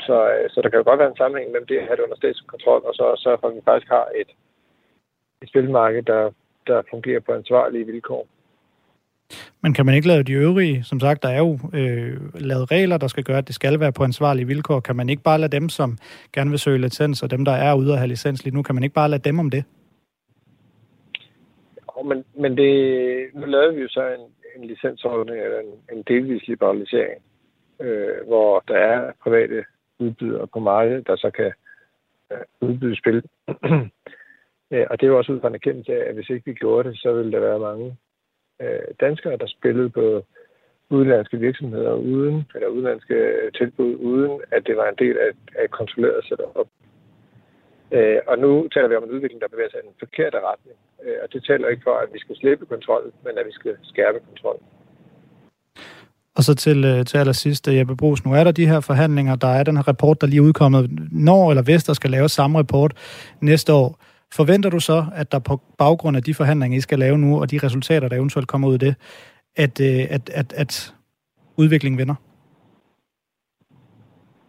Så, 0.00 0.16
øh, 0.34 0.50
så 0.50 0.60
der 0.62 0.68
kan 0.68 0.78
jo 0.78 0.84
godt 0.84 0.98
være 0.98 1.10
en 1.10 1.16
sammenhæng 1.16 1.50
mellem 1.50 1.66
det 1.66 1.78
at 1.78 1.86
have 1.86 1.96
det 1.96 2.02
under 2.02 2.16
statlig 2.16 2.46
kontrol, 2.46 2.82
og 2.88 2.94
så 2.94 3.04
sørge 3.24 3.38
for, 3.40 3.48
at 3.48 3.54
vi 3.54 3.60
faktisk 3.64 3.90
har 3.90 4.06
et, 4.20 4.30
et 5.42 5.48
spilmarked, 5.48 6.02
der, 6.02 6.30
der 6.66 6.82
fungerer 6.90 7.20
på 7.20 7.32
ansvarlige 7.32 7.86
vilkår. 7.86 8.26
Men 9.62 9.74
kan 9.74 9.86
man 9.86 9.94
ikke 9.94 10.08
lave 10.08 10.22
de 10.22 10.32
øvrige? 10.32 10.84
Som 10.84 11.00
sagt, 11.00 11.22
der 11.22 11.28
er 11.28 11.38
jo 11.38 11.58
øh, 11.74 12.34
lavet 12.34 12.70
regler, 12.70 12.96
der 12.96 13.06
skal 13.06 13.24
gøre, 13.24 13.38
at 13.38 13.46
det 13.46 13.54
skal 13.54 13.80
være 13.80 13.92
på 13.92 14.04
ansvarlige 14.04 14.46
vilkår. 14.46 14.80
Kan 14.80 14.96
man 14.96 15.08
ikke 15.08 15.22
bare 15.22 15.38
lade 15.38 15.56
dem, 15.56 15.68
som 15.68 15.98
gerne 16.32 16.50
vil 16.50 16.58
søge 16.58 16.78
licens, 16.78 17.22
og 17.22 17.30
dem, 17.30 17.44
der 17.44 17.52
er 17.52 17.74
ude 17.74 17.92
og 17.92 17.98
have 17.98 18.08
licens 18.08 18.44
lige 18.44 18.54
nu, 18.54 18.62
kan 18.62 18.74
man 18.74 18.84
ikke 18.84 18.94
bare 18.94 19.08
lade 19.08 19.22
dem 19.28 19.38
om 19.38 19.50
det? 19.50 19.64
Men, 22.02 22.24
men 22.34 22.56
det, 22.56 22.70
nu 23.34 23.46
lavede 23.46 23.74
vi 23.74 23.82
jo 23.82 23.88
så 23.88 24.06
en, 24.06 24.34
en 24.56 24.68
licensordning, 24.68 25.40
eller 25.40 25.58
en, 25.58 25.96
en 25.96 26.02
delvis 26.02 26.48
liberalisering, 26.48 27.22
øh, 27.80 28.26
hvor 28.26 28.64
der 28.68 28.74
er 28.74 29.12
private 29.22 29.64
udbydere 29.98 30.46
på 30.46 30.58
markedet, 30.58 31.06
der 31.06 31.16
så 31.16 31.30
kan 31.30 31.52
øh, 32.32 32.38
udbyde 32.60 32.96
spil. 32.96 33.22
ja, 34.70 34.76
øh, 34.80 34.86
og 34.90 35.00
det 35.00 35.06
er 35.06 35.10
jo 35.10 35.18
også 35.18 35.32
ud 35.32 35.40
fra 35.40 35.48
en 35.48 35.54
erkendelse 35.54 35.92
af, 35.92 36.08
at 36.08 36.14
hvis 36.14 36.30
ikke 36.30 36.46
vi 36.46 36.54
gjorde 36.54 36.88
det, 36.88 36.98
så 36.98 37.12
ville 37.12 37.32
der 37.32 37.40
være 37.40 37.58
mange 37.58 37.96
øh, 38.60 38.94
danskere, 39.00 39.36
der 39.36 39.46
spillede 39.46 39.90
på 39.90 40.24
udenlandske 40.90 41.38
virksomheder 41.38 41.94
uden, 41.94 42.44
eller 42.54 42.68
udenlandske 42.68 43.50
tilbud, 43.54 43.96
uden 43.96 44.40
at 44.50 44.66
det 44.66 44.76
var 44.76 44.88
en 44.88 44.98
del 44.98 45.18
af, 45.18 45.30
af 45.58 45.64
et 45.64 45.70
kontrolleret 45.70 46.24
setup. 46.24 46.68
Øh, 47.92 48.18
og 48.26 48.38
nu 48.38 48.68
taler 48.68 48.88
vi 48.88 48.96
om 48.96 49.04
en 49.04 49.10
udvikling, 49.10 49.40
der 49.40 49.48
bevæger 49.48 49.70
sig 49.70 49.80
i 49.84 49.86
en 49.86 49.94
forkert 49.98 50.34
retning. 50.34 50.76
Øh, 51.04 51.16
og 51.22 51.32
det 51.32 51.44
taler 51.44 51.68
ikke 51.68 51.82
for, 51.88 51.96
at 52.04 52.08
vi 52.12 52.18
skal 52.18 52.36
slippe 52.36 52.66
kontrollen, 52.66 53.12
men 53.24 53.38
at 53.38 53.46
vi 53.46 53.52
skal 53.52 53.76
skærpe 53.82 54.18
kontrollen. 54.28 54.66
Og 56.36 56.42
så 56.42 56.54
til, 56.54 56.84
øh, 56.84 57.04
til 57.04 57.18
allersidst, 57.18 57.68
øh, 57.68 57.76
Jeppe 57.76 57.96
Brugs, 57.96 58.24
nu 58.24 58.32
er 58.32 58.44
der 58.44 58.52
de 58.52 58.68
her 58.68 58.80
forhandlinger, 58.80 59.36
der 59.36 59.48
er 59.48 59.62
den 59.62 59.76
her 59.76 59.88
rapport, 59.88 60.20
der 60.20 60.26
lige 60.26 60.38
er 60.38 60.42
udkommet. 60.42 61.12
Når 61.12 61.50
eller 61.50 61.62
hvis 61.62 61.84
der 61.84 61.92
skal 61.92 62.10
lave 62.10 62.28
samme 62.28 62.58
rapport 62.58 62.92
næste 63.40 63.72
år, 63.72 63.98
forventer 64.34 64.70
du 64.70 64.80
så, 64.80 65.06
at 65.14 65.32
der 65.32 65.38
på 65.38 65.60
baggrund 65.78 66.16
af 66.16 66.22
de 66.22 66.34
forhandlinger, 66.34 66.78
I 66.78 66.80
skal 66.80 66.98
lave 66.98 67.18
nu, 67.18 67.40
og 67.40 67.50
de 67.50 67.58
resultater, 67.58 68.08
der 68.08 68.16
eventuelt 68.16 68.48
kommer 68.48 68.68
ud 68.68 68.72
af 68.72 68.80
det, 68.80 68.94
at, 69.56 69.80
at, 69.80 70.30
at, 70.34 70.52
at 70.52 70.94
udviklingen 71.56 71.98
vinder? 71.98 72.14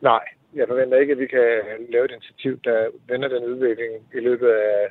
Nej, 0.01 0.19
jeg 0.55 0.67
forventer 0.67 0.97
ikke, 0.97 1.11
at 1.11 1.19
vi 1.19 1.27
kan 1.27 1.61
lave 1.89 2.05
et 2.05 2.11
initiativ, 2.11 2.59
der 2.63 2.89
vender 3.07 3.27
den 3.27 3.43
udvikling 3.43 3.93
i 4.13 4.19
løbet 4.19 4.49
af 4.49 4.89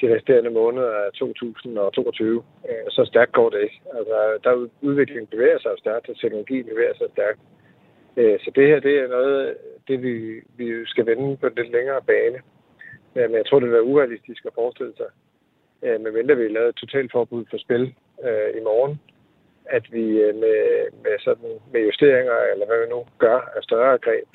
de 0.00 0.14
resterende 0.14 0.50
måneder 0.50 0.90
af 0.90 1.12
2022. 1.12 2.42
Øh, 2.68 2.74
så 2.90 3.04
stærkt 3.04 3.32
går 3.32 3.50
det 3.50 3.60
ikke. 3.62 3.80
Altså, 3.96 4.38
der 4.44 4.68
udviklingen 4.82 5.26
bevæger 5.26 5.58
sig 5.58 5.70
stærkt, 5.78 6.08
og 6.08 6.16
teknologien 6.16 6.66
bevæger 6.66 6.94
sig 6.94 7.06
stærkt. 7.12 7.40
Øh, 8.16 8.38
så 8.40 8.50
det 8.54 8.66
her, 8.66 8.80
det 8.80 8.98
er 8.98 9.08
noget, 9.08 9.56
det 9.88 10.02
vi, 10.02 10.40
vi 10.56 10.86
skal 10.86 11.06
vende 11.06 11.36
på 11.36 11.46
en 11.46 11.54
lidt 11.56 11.72
længere 11.72 12.02
bane. 12.02 12.38
Øh, 13.16 13.30
men 13.30 13.34
jeg 13.34 13.46
tror, 13.46 13.58
det 13.58 13.66
vil 13.68 13.78
være 13.78 13.90
urealistisk 13.92 14.44
at 14.46 14.54
forestille 14.54 14.94
sig, 14.96 15.10
medmindre 15.82 16.36
vi 16.36 16.48
lavede 16.48 16.68
et 16.68 16.74
totalt 16.74 17.12
forbud 17.12 17.44
for 17.50 17.58
spil 17.58 17.94
i 18.58 18.60
morgen, 18.68 19.00
at 19.66 19.92
vi 19.92 20.06
med, 20.42 20.58
med, 21.04 21.18
sådan, 21.18 21.52
med 21.72 21.80
justeringer, 21.80 22.38
eller 22.52 22.66
hvad 22.66 22.78
vi 22.80 22.90
nu 22.90 23.06
gør 23.18 23.38
af 23.56 23.62
større 23.62 23.98
greb, 23.98 24.28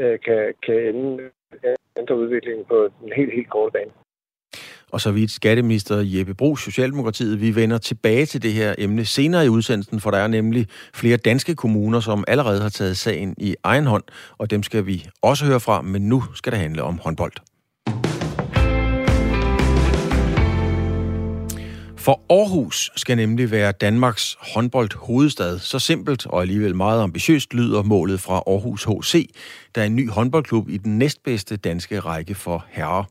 Øh, 0.00 0.18
kan, 0.24 0.54
kan 0.66 0.74
ende, 0.74 1.30
ændre 1.98 2.18
udviklingen 2.18 2.64
på 2.68 2.88
den 3.00 3.12
helt, 3.16 3.32
helt 3.34 3.50
korte 3.50 3.72
bane. 3.72 3.90
Og 4.90 5.00
så 5.00 5.12
vidt 5.12 5.30
skatteminister 5.30 6.02
Jeppe 6.04 6.34
Brugs, 6.34 6.62
Socialdemokratiet. 6.62 7.40
Vi 7.40 7.54
vender 7.54 7.78
tilbage 7.78 8.26
til 8.26 8.42
det 8.42 8.52
her 8.52 8.74
emne 8.78 9.04
senere 9.04 9.46
i 9.46 9.48
udsendelsen, 9.48 10.00
for 10.00 10.10
der 10.10 10.18
er 10.18 10.26
nemlig 10.28 10.66
flere 10.94 11.16
danske 11.16 11.54
kommuner, 11.54 12.00
som 12.00 12.24
allerede 12.28 12.60
har 12.62 12.68
taget 12.68 12.96
sagen 12.96 13.34
i 13.38 13.54
egen 13.64 13.86
hånd, 13.86 14.04
og 14.38 14.50
dem 14.50 14.62
skal 14.62 14.86
vi 14.86 15.06
også 15.22 15.44
høre 15.44 15.60
fra, 15.60 15.82
men 15.82 16.08
nu 16.08 16.22
skal 16.34 16.52
det 16.52 16.60
handle 16.60 16.82
om 16.82 16.98
håndbold. 16.98 17.53
For 22.04 22.20
Aarhus 22.30 22.90
skal 22.96 23.16
nemlig 23.16 23.50
være 23.50 23.72
Danmarks 23.72 24.36
håndboldhovedstad. 24.40 25.58
Så 25.58 25.78
simpelt 25.78 26.26
og 26.26 26.42
alligevel 26.42 26.76
meget 26.76 27.02
ambitiøst 27.02 27.54
lyder 27.54 27.82
målet 27.82 28.20
fra 28.20 28.42
Aarhus 28.46 28.84
HC, 28.84 29.30
der 29.74 29.80
er 29.80 29.86
en 29.86 29.96
ny 29.96 30.10
håndboldklub 30.10 30.68
i 30.68 30.76
den 30.76 30.98
næstbedste 30.98 31.56
danske 31.56 32.00
række 32.00 32.34
for 32.34 32.64
herrer 32.68 33.04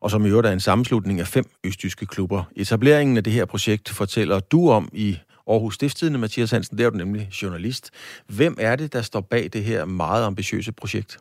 og 0.00 0.10
som 0.10 0.26
i 0.26 0.28
øvrigt 0.28 0.46
er 0.46 0.52
en 0.52 0.60
sammenslutning 0.60 1.20
af 1.20 1.26
fem 1.26 1.44
østtyske 1.64 2.06
klubber. 2.06 2.44
Etableringen 2.56 3.16
af 3.16 3.24
det 3.24 3.32
her 3.32 3.44
projekt 3.44 3.88
fortæller 3.88 4.40
du 4.40 4.70
om 4.70 4.88
i 4.92 5.18
Aarhus 5.48 5.74
Stiftstidende, 5.74 6.18
Mathias 6.18 6.50
Hansen, 6.50 6.78
der 6.78 6.86
er 6.86 6.90
du 6.90 6.96
nemlig 6.96 7.28
journalist. 7.42 7.90
Hvem 8.26 8.56
er 8.60 8.76
det, 8.76 8.92
der 8.92 9.02
står 9.02 9.20
bag 9.20 9.50
det 9.52 9.64
her 9.64 9.84
meget 9.84 10.24
ambitiøse 10.24 10.72
projekt? 10.72 11.18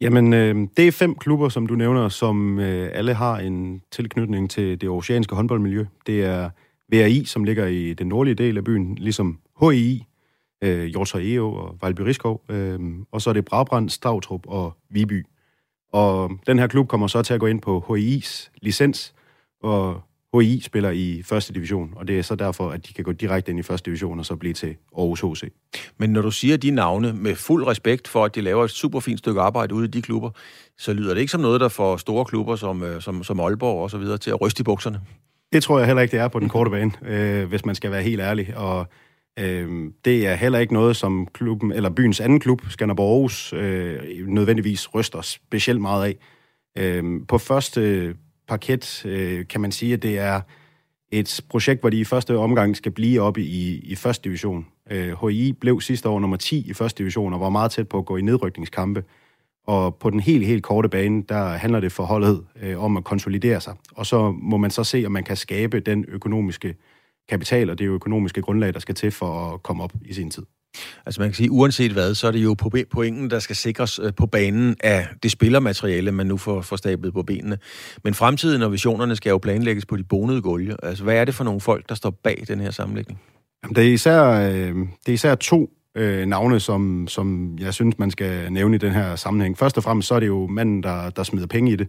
Jamen, 0.00 0.32
øh, 0.32 0.68
det 0.76 0.88
er 0.88 0.92
fem 0.92 1.14
klubber, 1.14 1.48
som 1.48 1.66
du 1.66 1.74
nævner, 1.74 2.08
som 2.08 2.58
øh, 2.58 2.90
alle 2.92 3.14
har 3.14 3.38
en 3.38 3.82
tilknytning 3.92 4.50
til 4.50 4.80
det 4.80 4.88
oceanske 4.88 5.34
håndboldmiljø. 5.34 5.84
Det 6.06 6.24
er 6.24 6.50
VRI, 6.92 7.24
som 7.24 7.44
ligger 7.44 7.66
i 7.66 7.94
den 7.94 8.06
nordlige 8.06 8.34
del 8.34 8.56
af 8.56 8.64
byen, 8.64 8.94
ligesom 8.94 9.38
HII, 9.60 10.06
øh, 10.62 10.94
Jorsa 10.94 11.18
EO 11.18 11.54
og 11.54 11.76
Valby 11.82 12.00
Riskov, 12.00 12.42
øh, 12.48 12.80
og 13.12 13.22
så 13.22 13.30
er 13.30 13.34
det 13.34 13.44
Brabrand, 13.44 13.90
Stavtrup 13.90 14.46
og 14.46 14.76
Viby. 14.90 15.26
Og 15.92 16.30
den 16.46 16.58
her 16.58 16.66
klub 16.66 16.88
kommer 16.88 17.06
så 17.06 17.22
til 17.22 17.34
at 17.34 17.40
gå 17.40 17.46
ind 17.46 17.60
på 17.60 17.84
HII's 17.88 18.50
licens, 18.62 19.14
og 19.62 20.00
HI 20.40 20.60
spiller 20.60 20.90
i 20.90 21.22
første 21.24 21.54
division, 21.54 21.92
og 21.96 22.08
det 22.08 22.18
er 22.18 22.22
så 22.22 22.34
derfor, 22.34 22.70
at 22.70 22.88
de 22.88 22.92
kan 22.92 23.04
gå 23.04 23.12
direkte 23.12 23.50
ind 23.50 23.58
i 23.58 23.62
første 23.62 23.86
division 23.86 24.18
og 24.18 24.26
så 24.26 24.36
blive 24.36 24.54
til 24.54 24.76
Aarhus 24.98 25.20
HC. 25.20 25.52
Men 25.98 26.10
når 26.10 26.22
du 26.22 26.30
siger 26.30 26.56
de 26.56 26.70
navne 26.70 27.12
med 27.12 27.34
fuld 27.34 27.66
respekt 27.66 28.08
for, 28.08 28.24
at 28.24 28.34
de 28.34 28.40
laver 28.40 28.64
et 28.64 28.70
super 28.70 29.00
fint 29.00 29.18
stykke 29.18 29.40
arbejde 29.40 29.74
ude 29.74 29.84
i 29.84 29.88
de 29.88 30.02
klubber, 30.02 30.30
så 30.78 30.92
lyder 30.92 31.14
det 31.14 31.20
ikke 31.20 31.30
som 31.30 31.40
noget, 31.40 31.60
der 31.60 31.68
får 31.68 31.96
store 31.96 32.24
klubber 32.24 32.56
som, 32.56 32.82
øh, 32.82 33.00
som, 33.00 33.24
som 33.24 33.40
Aalborg 33.40 33.82
og 33.82 33.90
så 33.90 33.98
videre 33.98 34.18
til 34.18 34.30
at 34.30 34.40
ryste 34.40 34.60
i 34.60 34.64
bukserne? 34.64 35.00
Det 35.52 35.62
tror 35.62 35.78
jeg 35.78 35.86
heller 35.86 36.02
ikke, 36.02 36.12
det 36.12 36.20
er 36.20 36.28
på 36.28 36.40
den 36.40 36.48
korte 36.48 36.70
bane, 36.70 36.92
øh, 37.06 37.48
hvis 37.48 37.64
man 37.64 37.74
skal 37.74 37.90
være 37.90 38.02
helt 38.02 38.20
ærlig. 38.20 38.56
Og 38.56 38.86
Øh, 39.38 39.92
det 40.04 40.26
er 40.26 40.34
heller 40.34 40.58
ikke 40.58 40.74
noget, 40.74 40.96
som 40.96 41.26
klubben, 41.32 41.72
eller 41.72 41.90
byens 41.90 42.20
anden 42.20 42.40
klub, 42.40 42.62
Skanderborg 42.68 43.12
Aarhus, 43.12 43.52
øh, 43.52 44.26
nødvendigvis 44.28 44.94
ryster 44.94 45.20
specielt 45.20 45.80
meget 45.80 46.04
af. 46.04 46.16
Øh, 46.78 47.04
på 47.28 47.38
første 47.38 48.14
parket 48.48 49.06
øh, 49.06 49.48
kan 49.48 49.60
man 49.60 49.72
sige, 49.72 49.94
at 49.94 50.02
det 50.02 50.18
er 50.18 50.40
et 51.10 51.40
projekt, 51.48 51.80
hvor 51.80 51.90
de 51.90 52.00
i 52.00 52.04
første 52.04 52.38
omgang 52.38 52.76
skal 52.76 52.92
blive 52.92 53.20
oppe 53.20 53.42
i, 53.42 53.78
i 53.78 53.94
første 53.94 54.24
division. 54.24 54.66
Øh, 54.90 55.28
HI 55.28 55.52
blev 55.52 55.80
sidste 55.80 56.08
år 56.08 56.20
nummer 56.20 56.36
10 56.36 56.70
i 56.70 56.72
første 56.72 56.98
division, 56.98 57.32
og 57.32 57.40
var 57.40 57.48
meget 57.48 57.70
tæt 57.70 57.88
på 57.88 57.98
at 57.98 58.06
gå 58.06 58.16
i 58.16 58.22
nedrykningskampe. 58.22 59.04
Og 59.66 59.96
på 59.96 60.10
den 60.10 60.20
helt, 60.20 60.46
helt 60.46 60.62
korte 60.62 60.88
bane, 60.88 61.22
der 61.22 61.46
handler 61.48 61.80
det 61.80 61.92
for 61.92 62.04
holdet 62.04 62.46
øh, 62.62 62.84
om 62.84 62.96
at 62.96 63.04
konsolidere 63.04 63.60
sig. 63.60 63.74
Og 63.94 64.06
så 64.06 64.30
må 64.30 64.56
man 64.56 64.70
så 64.70 64.84
se, 64.84 65.02
om 65.06 65.12
man 65.12 65.24
kan 65.24 65.36
skabe 65.36 65.80
den 65.80 66.04
økonomiske 66.08 66.76
kapital 67.28 67.70
og 67.70 67.78
det 67.78 67.84
økonomiske 67.84 68.42
grundlag, 68.42 68.74
der 68.74 68.80
skal 68.80 68.94
til 68.94 69.10
for 69.10 69.54
at 69.54 69.62
komme 69.62 69.82
op 69.82 69.92
i 70.04 70.12
sin 70.12 70.30
tid. 70.30 70.46
Altså 71.06 71.20
man 71.20 71.30
kan 71.30 71.34
sige, 71.34 71.50
uanset 71.50 71.92
hvad, 71.92 72.14
så 72.14 72.26
er 72.26 72.30
det 72.30 72.44
jo 72.44 72.54
på 72.54 72.70
pointen, 72.90 73.30
der 73.30 73.38
skal 73.38 73.56
sikres 73.56 74.00
øh, 74.02 74.12
på 74.16 74.26
banen 74.26 74.76
af 74.80 75.06
det 75.22 75.30
spillermateriale, 75.30 76.12
man 76.12 76.26
nu 76.26 76.36
får, 76.36 76.62
får 76.62 76.76
stablet 76.76 77.12
på 77.12 77.22
benene. 77.22 77.58
Men 78.04 78.14
fremtiden 78.14 78.62
og 78.62 78.72
visionerne 78.72 79.16
skal 79.16 79.30
jo 79.30 79.38
planlægges 79.38 79.86
på 79.86 79.96
de 79.96 80.04
bonede 80.04 80.42
gulje. 80.42 80.76
Altså 80.82 81.04
hvad 81.04 81.16
er 81.16 81.24
det 81.24 81.34
for 81.34 81.44
nogle 81.44 81.60
folk, 81.60 81.88
der 81.88 81.94
står 81.94 82.10
bag 82.10 82.44
den 82.48 82.60
her 82.60 82.70
sammenlægning? 82.70 83.20
Det 83.68 83.78
er 83.78 83.92
især, 83.92 84.24
øh, 84.24 84.74
det 84.76 85.08
er 85.08 85.12
især 85.12 85.34
to 85.34 85.70
øh, 85.96 86.26
navne, 86.26 86.60
som, 86.60 87.08
som 87.08 87.58
jeg 87.60 87.74
synes, 87.74 87.98
man 87.98 88.10
skal 88.10 88.52
nævne 88.52 88.74
i 88.74 88.78
den 88.78 88.92
her 88.92 89.16
sammenhæng. 89.16 89.58
Først 89.58 89.76
og 89.76 89.82
fremmest 89.82 90.08
så 90.08 90.14
er 90.14 90.20
det 90.20 90.26
jo 90.26 90.46
manden, 90.46 90.82
der, 90.82 91.10
der 91.10 91.22
smider 91.22 91.46
penge 91.46 91.72
i 91.72 91.76
det. 91.76 91.88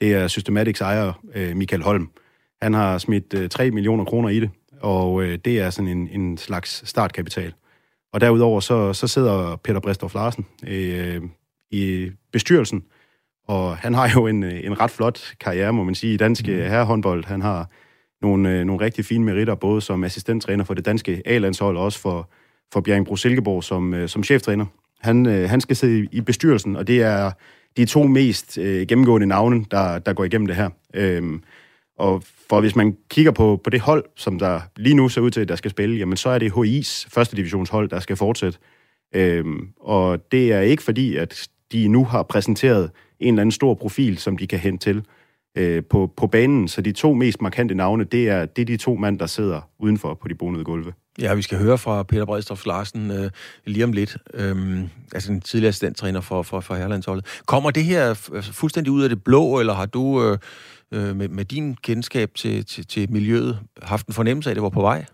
Det 0.00 0.14
er 0.14 0.28
Systematics 0.28 0.80
ejer, 0.80 1.12
øh, 1.34 1.56
Michael 1.56 1.82
Holm. 1.82 2.10
Han 2.62 2.74
har 2.74 2.98
smidt 2.98 3.34
øh, 3.34 3.48
3 3.48 3.70
millioner 3.70 4.04
kroner 4.04 4.28
i 4.28 4.40
det, 4.40 4.50
og 4.80 5.22
øh, 5.22 5.38
det 5.44 5.60
er 5.60 5.70
sådan 5.70 5.88
en, 5.88 6.08
en 6.08 6.38
slags 6.38 6.88
startkapital. 6.88 7.52
Og 8.12 8.20
derudover 8.20 8.60
så, 8.60 8.92
så 8.92 9.06
sidder 9.06 9.56
Peter 9.56 9.80
Brestorff 9.80 10.14
Larsen 10.14 10.46
øh, 10.66 11.22
i 11.70 12.10
bestyrelsen, 12.32 12.84
og 13.48 13.76
han 13.76 13.94
har 13.94 14.10
jo 14.14 14.26
en, 14.26 14.42
en 14.42 14.80
ret 14.80 14.90
flot 14.90 15.34
karriere, 15.40 15.72
må 15.72 15.84
man 15.84 15.94
sige, 15.94 16.14
i 16.14 16.16
dansk 16.16 16.46
mm. 16.46 16.54
herrehåndbold. 16.54 17.24
Han 17.24 17.42
har 17.42 17.68
nogle, 18.22 18.50
øh, 18.50 18.64
nogle 18.64 18.84
rigtig 18.84 19.04
fine 19.04 19.24
meritter, 19.24 19.54
både 19.54 19.80
som 19.80 20.04
assistenttræner 20.04 20.64
for 20.64 20.74
det 20.74 20.84
danske 20.84 21.22
A-landshold, 21.24 21.76
og 21.76 21.84
også 21.84 21.98
for, 21.98 22.30
for 22.72 22.80
Bjerringbro 22.80 23.16
Silkeborg 23.16 23.64
som, 23.64 23.94
øh, 23.94 24.08
som 24.08 24.24
cheftræner. 24.24 24.66
Han, 25.00 25.26
øh, 25.26 25.50
han 25.50 25.60
skal 25.60 25.76
sidde 25.76 26.08
i 26.12 26.20
bestyrelsen, 26.20 26.76
og 26.76 26.86
det 26.86 27.02
er 27.02 27.30
de 27.76 27.84
to 27.84 28.02
mest 28.02 28.58
øh, 28.58 28.86
gennemgående 28.86 29.26
navne, 29.26 29.64
der, 29.70 29.98
der 29.98 30.12
går 30.12 30.24
igennem 30.24 30.46
det 30.46 30.56
her. 30.56 30.70
Øh, 30.94 31.22
og 32.00 32.22
for 32.48 32.60
hvis 32.60 32.76
man 32.76 32.96
kigger 33.08 33.32
på, 33.32 33.60
på 33.64 33.70
det 33.70 33.80
hold, 33.80 34.04
som 34.16 34.38
der 34.38 34.60
lige 34.76 34.94
nu 34.94 35.08
ser 35.08 35.20
ud 35.20 35.30
til, 35.30 35.40
at 35.40 35.48
der 35.48 35.56
skal 35.56 35.70
spille, 35.70 35.96
jamen 35.96 36.16
så 36.16 36.28
er 36.28 36.38
det 36.38 36.52
HI's 36.52 37.08
første 37.08 37.36
divisionshold, 37.36 37.88
der 37.88 38.00
skal 38.00 38.16
fortsætte. 38.16 38.58
Øhm, 39.14 39.68
og 39.80 40.32
det 40.32 40.52
er 40.52 40.60
ikke 40.60 40.82
fordi, 40.82 41.16
at 41.16 41.48
de 41.72 41.88
nu 41.88 42.04
har 42.04 42.22
præsenteret 42.22 42.90
en 43.20 43.34
eller 43.34 43.40
anden 43.40 43.52
stor 43.52 43.74
profil, 43.74 44.18
som 44.18 44.36
de 44.36 44.46
kan 44.46 44.58
hente 44.58 44.84
til 44.84 45.04
øh, 45.58 45.82
på, 45.90 46.12
på 46.16 46.26
banen. 46.26 46.68
Så 46.68 46.82
de 46.82 46.92
to 46.92 47.14
mest 47.14 47.42
markante 47.42 47.74
navne, 47.74 48.04
det 48.04 48.28
er, 48.28 48.46
det 48.46 48.62
er 48.62 48.66
de 48.66 48.76
to 48.76 48.94
mand, 48.94 49.18
der 49.18 49.26
sidder 49.26 49.60
udenfor 49.78 50.14
på 50.14 50.28
de 50.28 50.34
bonede 50.34 50.64
gulve. 50.64 50.92
Ja, 51.20 51.34
vi 51.34 51.42
skal 51.42 51.58
høre 51.58 51.78
fra 51.78 52.02
Peter 52.02 52.24
Bredstof 52.24 52.66
Larsen 52.66 53.10
øh, 53.10 53.30
lige 53.64 53.84
om 53.84 53.92
lidt, 53.92 54.16
øh, 54.34 54.80
altså 55.14 55.32
en 55.32 55.40
tidligere 55.40 55.68
assistenttræner 55.68 56.20
for, 56.20 56.42
for, 56.42 56.60
for 56.60 56.74
Herlandsholdet. 56.74 57.26
Kommer 57.46 57.70
det 57.70 57.84
her 57.84 58.14
fuldstændig 58.52 58.92
ud 58.92 59.02
af 59.02 59.08
det 59.08 59.24
blå, 59.24 59.60
eller 59.60 59.74
har 59.74 59.86
du 59.86 60.24
øh, 60.24 60.38
øh, 60.94 61.16
med, 61.16 61.28
med 61.28 61.44
din 61.44 61.76
kendskab 61.82 62.34
til, 62.34 62.66
til, 62.66 62.86
til 62.86 63.12
miljøet 63.12 63.58
haft 63.82 64.06
en 64.06 64.14
fornemmelse 64.14 64.50
af, 64.50 64.52
at 64.52 64.56
det 64.56 64.62
var 64.62 64.68
på 64.68 64.80
vej? 64.80 65.04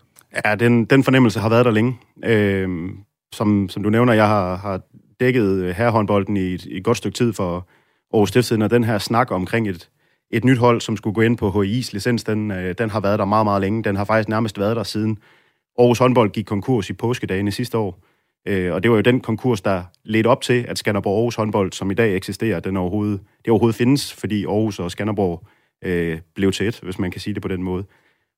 Ja, 0.45 0.55
den, 0.55 0.85
den 0.85 1.03
fornemmelse 1.03 1.39
har 1.39 1.49
været 1.49 1.65
der 1.65 1.71
længe. 1.71 1.97
Øh, 2.23 2.89
som, 3.33 3.69
som 3.69 3.83
du 3.83 3.89
nævner, 3.89 4.13
jeg 4.13 4.27
har, 4.27 4.55
har 4.55 4.81
dækket 5.19 5.49
øh, 5.49 5.75
herrehåndbolden 5.75 6.37
i 6.37 6.53
et, 6.53 6.65
i 6.65 6.77
et 6.77 6.83
godt 6.83 6.97
stykke 6.97 7.15
tid 7.15 7.33
for 7.33 7.67
Aarhus 8.13 8.29
Stiftsiden, 8.29 8.61
og 8.61 8.69
den 8.69 8.83
her 8.83 8.97
snak 8.97 9.31
omkring 9.31 9.69
et, 9.69 9.89
et 10.31 10.45
nyt 10.45 10.57
hold, 10.57 10.81
som 10.81 10.97
skulle 10.97 11.13
gå 11.13 11.21
ind 11.21 11.37
på 11.37 11.49
HI's 11.49 11.89
licens, 11.93 12.23
den, 12.23 12.51
øh, 12.51 12.75
den 12.77 12.89
har 12.89 12.99
været 12.99 13.19
der 13.19 13.25
meget, 13.25 13.45
meget 13.45 13.61
længe. 13.61 13.83
Den 13.83 13.95
har 13.95 14.05
faktisk 14.05 14.29
nærmest 14.29 14.59
været 14.59 14.75
der 14.75 14.83
siden 14.83 15.17
Aarhus 15.79 15.99
håndbold 15.99 16.29
gik 16.29 16.45
konkurs 16.45 16.89
i 16.89 16.93
påskedagene 16.93 17.51
sidste 17.51 17.77
år. 17.77 17.99
Øh, 18.47 18.73
og 18.73 18.83
det 18.83 18.91
var 18.91 18.97
jo 18.97 19.01
den 19.01 19.19
konkurs, 19.19 19.61
der 19.61 19.83
ledte 20.03 20.27
op 20.27 20.41
til, 20.41 20.65
at 20.67 20.77
Skanderborg 20.77 21.17
Aarhus 21.17 21.35
håndbold, 21.35 21.71
som 21.71 21.91
i 21.91 21.93
dag 21.93 22.15
eksisterer, 22.15 22.59
den 22.59 22.77
overhovedet, 22.77 23.19
det 23.45 23.51
overhovedet 23.51 23.75
findes, 23.75 24.13
fordi 24.13 24.45
Aarhus 24.45 24.79
og 24.79 24.91
Skanderborg 24.91 25.47
øh, 25.83 26.19
blev 26.35 26.51
til 26.51 26.67
et, 26.67 26.79
hvis 26.83 26.99
man 26.99 27.11
kan 27.11 27.21
sige 27.21 27.33
det 27.33 27.41
på 27.41 27.47
den 27.47 27.63
måde. 27.63 27.85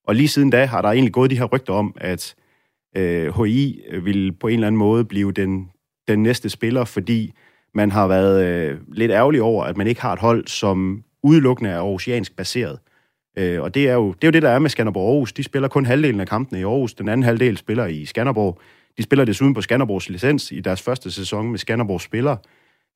Og 0.07 0.15
lige 0.15 0.27
siden 0.27 0.49
da 0.49 0.65
har 0.65 0.81
der 0.81 0.89
egentlig 0.89 1.13
gået 1.13 1.31
de 1.31 1.37
her 1.37 1.45
rygter 1.45 1.73
om, 1.73 1.95
at 1.97 2.35
øh, 2.97 3.43
HI 3.43 3.81
vil 4.01 4.31
på 4.31 4.47
en 4.47 4.53
eller 4.53 4.67
anden 4.67 4.79
måde 4.79 5.05
blive 5.05 5.31
den, 5.31 5.71
den 6.07 6.23
næste 6.23 6.49
spiller, 6.49 6.85
fordi 6.85 7.33
man 7.73 7.91
har 7.91 8.07
været 8.07 8.45
øh, 8.45 8.77
lidt 8.87 9.11
ærgerlig 9.11 9.41
over, 9.41 9.63
at 9.63 9.77
man 9.77 9.87
ikke 9.87 10.01
har 10.01 10.13
et 10.13 10.19
hold, 10.19 10.47
som 10.47 11.03
udelukkende 11.23 11.69
er 11.69 11.81
oceansk 11.81 12.35
baseret. 12.35 12.79
Øh, 13.37 13.61
og 13.61 13.73
det 13.73 13.89
er, 13.89 13.93
jo, 13.93 14.07
det 14.07 14.23
er 14.23 14.27
jo 14.27 14.31
det, 14.31 14.41
der 14.41 14.49
er 14.49 14.59
med 14.59 14.69
Skanderborg 14.69 15.09
Aarhus. 15.09 15.33
De 15.33 15.43
spiller 15.43 15.67
kun 15.67 15.85
halvdelen 15.85 16.19
af 16.19 16.27
kampene 16.27 16.59
i 16.59 16.63
Aarhus. 16.63 16.93
Den 16.93 17.09
anden 17.09 17.23
halvdel 17.23 17.57
spiller 17.57 17.85
i 17.85 18.05
Skanderborg. 18.05 18.59
De 18.97 19.03
spiller 19.03 19.25
desuden 19.25 19.53
på 19.53 19.61
Skanderborgs 19.61 20.09
licens 20.09 20.51
i 20.51 20.59
deres 20.59 20.81
første 20.81 21.11
sæson 21.11 21.51
med 21.51 21.59
Skanderborgs 21.59 22.03
spillere. 22.03 22.37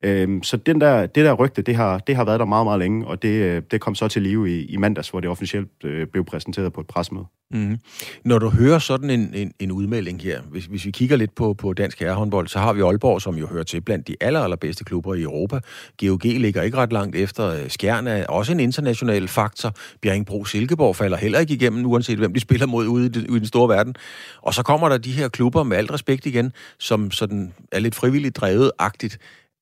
Øhm, 0.04 0.44
så 0.44 0.58
den 0.58 0.82
der, 0.82 1.06
det 1.06 1.26
der 1.26 1.34
rygte, 1.34 1.62
det 1.62 1.76
har, 1.76 1.98
det 1.98 2.16
har 2.16 2.26
været 2.26 2.40
der 2.40 2.46
meget, 2.46 2.66
meget 2.66 2.80
længe, 2.80 3.08
og 3.08 3.22
det, 3.22 3.30
øh, 3.30 3.62
det 3.72 3.82
kom 3.82 3.96
så 3.96 4.08
til 4.08 4.22
live 4.22 4.60
i, 4.60 4.66
i 4.66 4.78
mandags, 4.78 5.10
hvor 5.10 5.20
det 5.20 5.30
officielt 5.30 5.70
øh, 5.84 6.08
blev 6.08 6.26
præsenteret 6.26 6.74
på 6.74 6.82
et 6.82 6.88
presmøde. 6.88 7.26
Mm. 7.54 7.78
Når 8.26 8.40
du 8.40 8.50
hører 8.50 8.80
sådan 8.80 9.10
en, 9.10 9.32
en, 9.34 9.54
en 9.60 9.72
udmelding 9.72 10.22
her, 10.22 10.42
hvis, 10.42 10.66
hvis 10.66 10.86
vi 10.86 10.92
kigger 10.92 11.16
lidt 11.16 11.36
på, 11.36 11.54
på 11.54 11.74
dansk 11.74 12.00
herrehåndbold, 12.00 12.48
så 12.48 12.60
har 12.60 12.74
vi 12.74 12.82
Aalborg, 12.82 13.22
som 13.22 13.36
jo 13.36 13.48
hører 13.48 13.64
til 13.64 13.82
blandt 13.82 14.08
de 14.08 14.16
aller, 14.22 14.40
allerbedste 14.40 14.84
klubber 14.84 15.14
i 15.14 15.22
Europa. 15.22 15.60
GOG 15.98 16.22
ligger 16.24 16.62
ikke 16.62 16.78
ret 16.78 16.94
langt 16.94 17.16
efter. 17.16 17.48
Øh, 17.48 17.70
Skjern 17.70 18.08
er 18.08 18.26
også 18.28 18.52
en 18.52 18.60
international 18.60 19.28
faktor. 19.28 19.74
Bjerringbro 20.02 20.46
Silkeborg 20.46 20.96
falder 20.96 21.18
heller 21.18 21.40
ikke 21.40 21.54
igennem, 21.54 21.86
uanset 21.86 22.18
hvem 22.18 22.34
de 22.34 22.40
spiller 22.48 22.68
mod 22.68 22.88
ude 22.88 23.06
i, 23.06 23.10
den, 23.10 23.28
ude 23.28 23.38
i 23.38 23.40
den 23.40 23.48
store 23.48 23.70
verden. 23.70 23.96
Og 24.42 24.54
så 24.54 24.64
kommer 24.64 24.90
der 24.90 24.98
de 24.98 25.12
her 25.12 25.30
klubber, 25.30 25.64
med 25.64 25.78
alt 25.78 25.92
respekt 25.92 26.26
igen, 26.26 26.52
som 26.80 27.12
sådan 27.12 27.54
er 27.72 27.80
lidt 27.80 27.96
frivilligt 27.96 28.38
drevet-agtigt. 28.38 29.18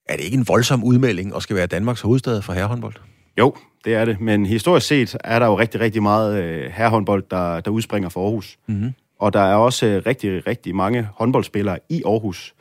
Er 0.09 0.15
det 0.15 0.23
ikke 0.23 0.37
en 0.37 0.47
voldsom 0.47 0.83
udmelding 0.83 1.35
at 1.35 1.43
skal 1.43 1.55
være 1.55 1.67
Danmarks 1.67 2.01
hovedstad 2.01 2.41
for 2.41 2.53
herrehåndbold? 2.53 2.95
Jo, 3.39 3.55
det 3.85 3.95
er 3.95 4.05
det. 4.05 4.21
Men 4.21 4.45
historisk 4.45 4.87
set 4.87 5.17
er 5.23 5.39
der 5.39 5.45
jo 5.45 5.59
rigtig, 5.59 5.81
rigtig 5.81 6.03
meget 6.03 6.43
øh, 6.43 6.71
herrehåndbold, 6.71 7.23
der, 7.31 7.59
der 7.59 7.71
udspringer 7.71 8.09
fra 8.09 8.21
Aarhus. 8.21 8.57
Mm-hmm. 8.67 8.93
Og 9.19 9.33
der 9.33 9.39
er 9.39 9.55
også 9.55 9.85
øh, 9.85 10.03
rigtig, 10.05 10.47
rigtig 10.47 10.75
mange 10.75 11.07
håndboldspillere 11.15 11.79
i 11.89 12.03
Aarhus. 12.05 12.53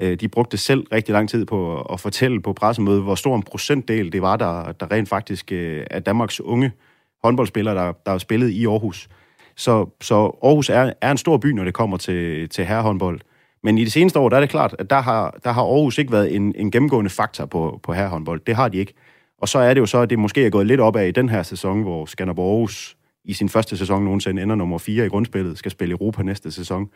Øh, 0.00 0.20
de 0.20 0.28
brugte 0.28 0.56
selv 0.56 0.86
rigtig 0.92 1.12
lang 1.12 1.28
tid 1.28 1.44
på 1.44 1.80
at 1.82 2.00
fortælle 2.00 2.42
på 2.42 2.52
pressemødet, 2.52 3.02
hvor 3.02 3.14
stor 3.14 3.36
en 3.36 3.42
procentdel 3.42 4.12
det 4.12 4.22
var, 4.22 4.36
der, 4.36 4.72
der 4.72 4.90
rent 4.90 5.08
faktisk 5.08 5.52
øh, 5.52 5.86
er 5.90 6.00
Danmarks 6.00 6.40
unge 6.40 6.72
håndboldspillere, 7.24 7.74
der, 7.74 7.92
der 8.06 8.12
er 8.12 8.18
spillet 8.18 8.50
i 8.50 8.66
Aarhus. 8.66 9.08
Så, 9.56 9.86
så 10.00 10.14
Aarhus 10.42 10.68
er, 10.68 10.92
er 11.00 11.10
en 11.10 11.16
stor 11.16 11.36
by, 11.36 11.46
når 11.46 11.64
det 11.64 11.74
kommer 11.74 11.96
til, 11.96 12.48
til 12.48 12.64
herrehåndbold. 12.64 13.20
Men 13.62 13.78
i 13.78 13.84
de 13.84 13.90
seneste 13.90 14.18
år, 14.18 14.28
der 14.28 14.36
er 14.36 14.40
det 14.40 14.50
klart, 14.50 14.76
at 14.78 14.90
der 14.90 15.00
har, 15.00 15.38
der 15.44 15.52
har 15.52 15.62
Aarhus 15.62 15.98
ikke 15.98 16.12
været 16.12 16.36
en, 16.36 16.54
en 16.56 16.70
gennemgående 16.70 17.10
faktor 17.10 17.46
på, 17.46 17.80
på 17.82 17.92
herrehåndbold. 17.92 18.40
Det 18.46 18.56
har 18.56 18.68
de 18.68 18.78
ikke. 18.78 18.94
Og 19.38 19.48
så 19.48 19.58
er 19.58 19.74
det 19.74 19.80
jo 19.80 19.86
så, 19.86 19.98
at 19.98 20.10
det 20.10 20.18
måske 20.18 20.46
er 20.46 20.50
gået 20.50 20.66
lidt 20.66 20.80
op 20.80 20.96
af 20.96 21.08
i 21.08 21.10
den 21.10 21.28
her 21.28 21.42
sæson, 21.42 21.82
hvor 21.82 22.06
Skanderborg 22.06 22.50
Aarhus 22.50 22.96
i 23.24 23.32
sin 23.32 23.48
første 23.48 23.76
sæson 23.76 24.04
nogensinde 24.04 24.42
ender 24.42 24.56
nummer 24.56 24.78
4 24.78 25.06
i 25.06 25.08
grundspillet, 25.08 25.58
skal 25.58 25.70
spille 25.70 25.92
Europa 25.92 26.22
næste 26.22 26.52
sæson. 26.52 26.90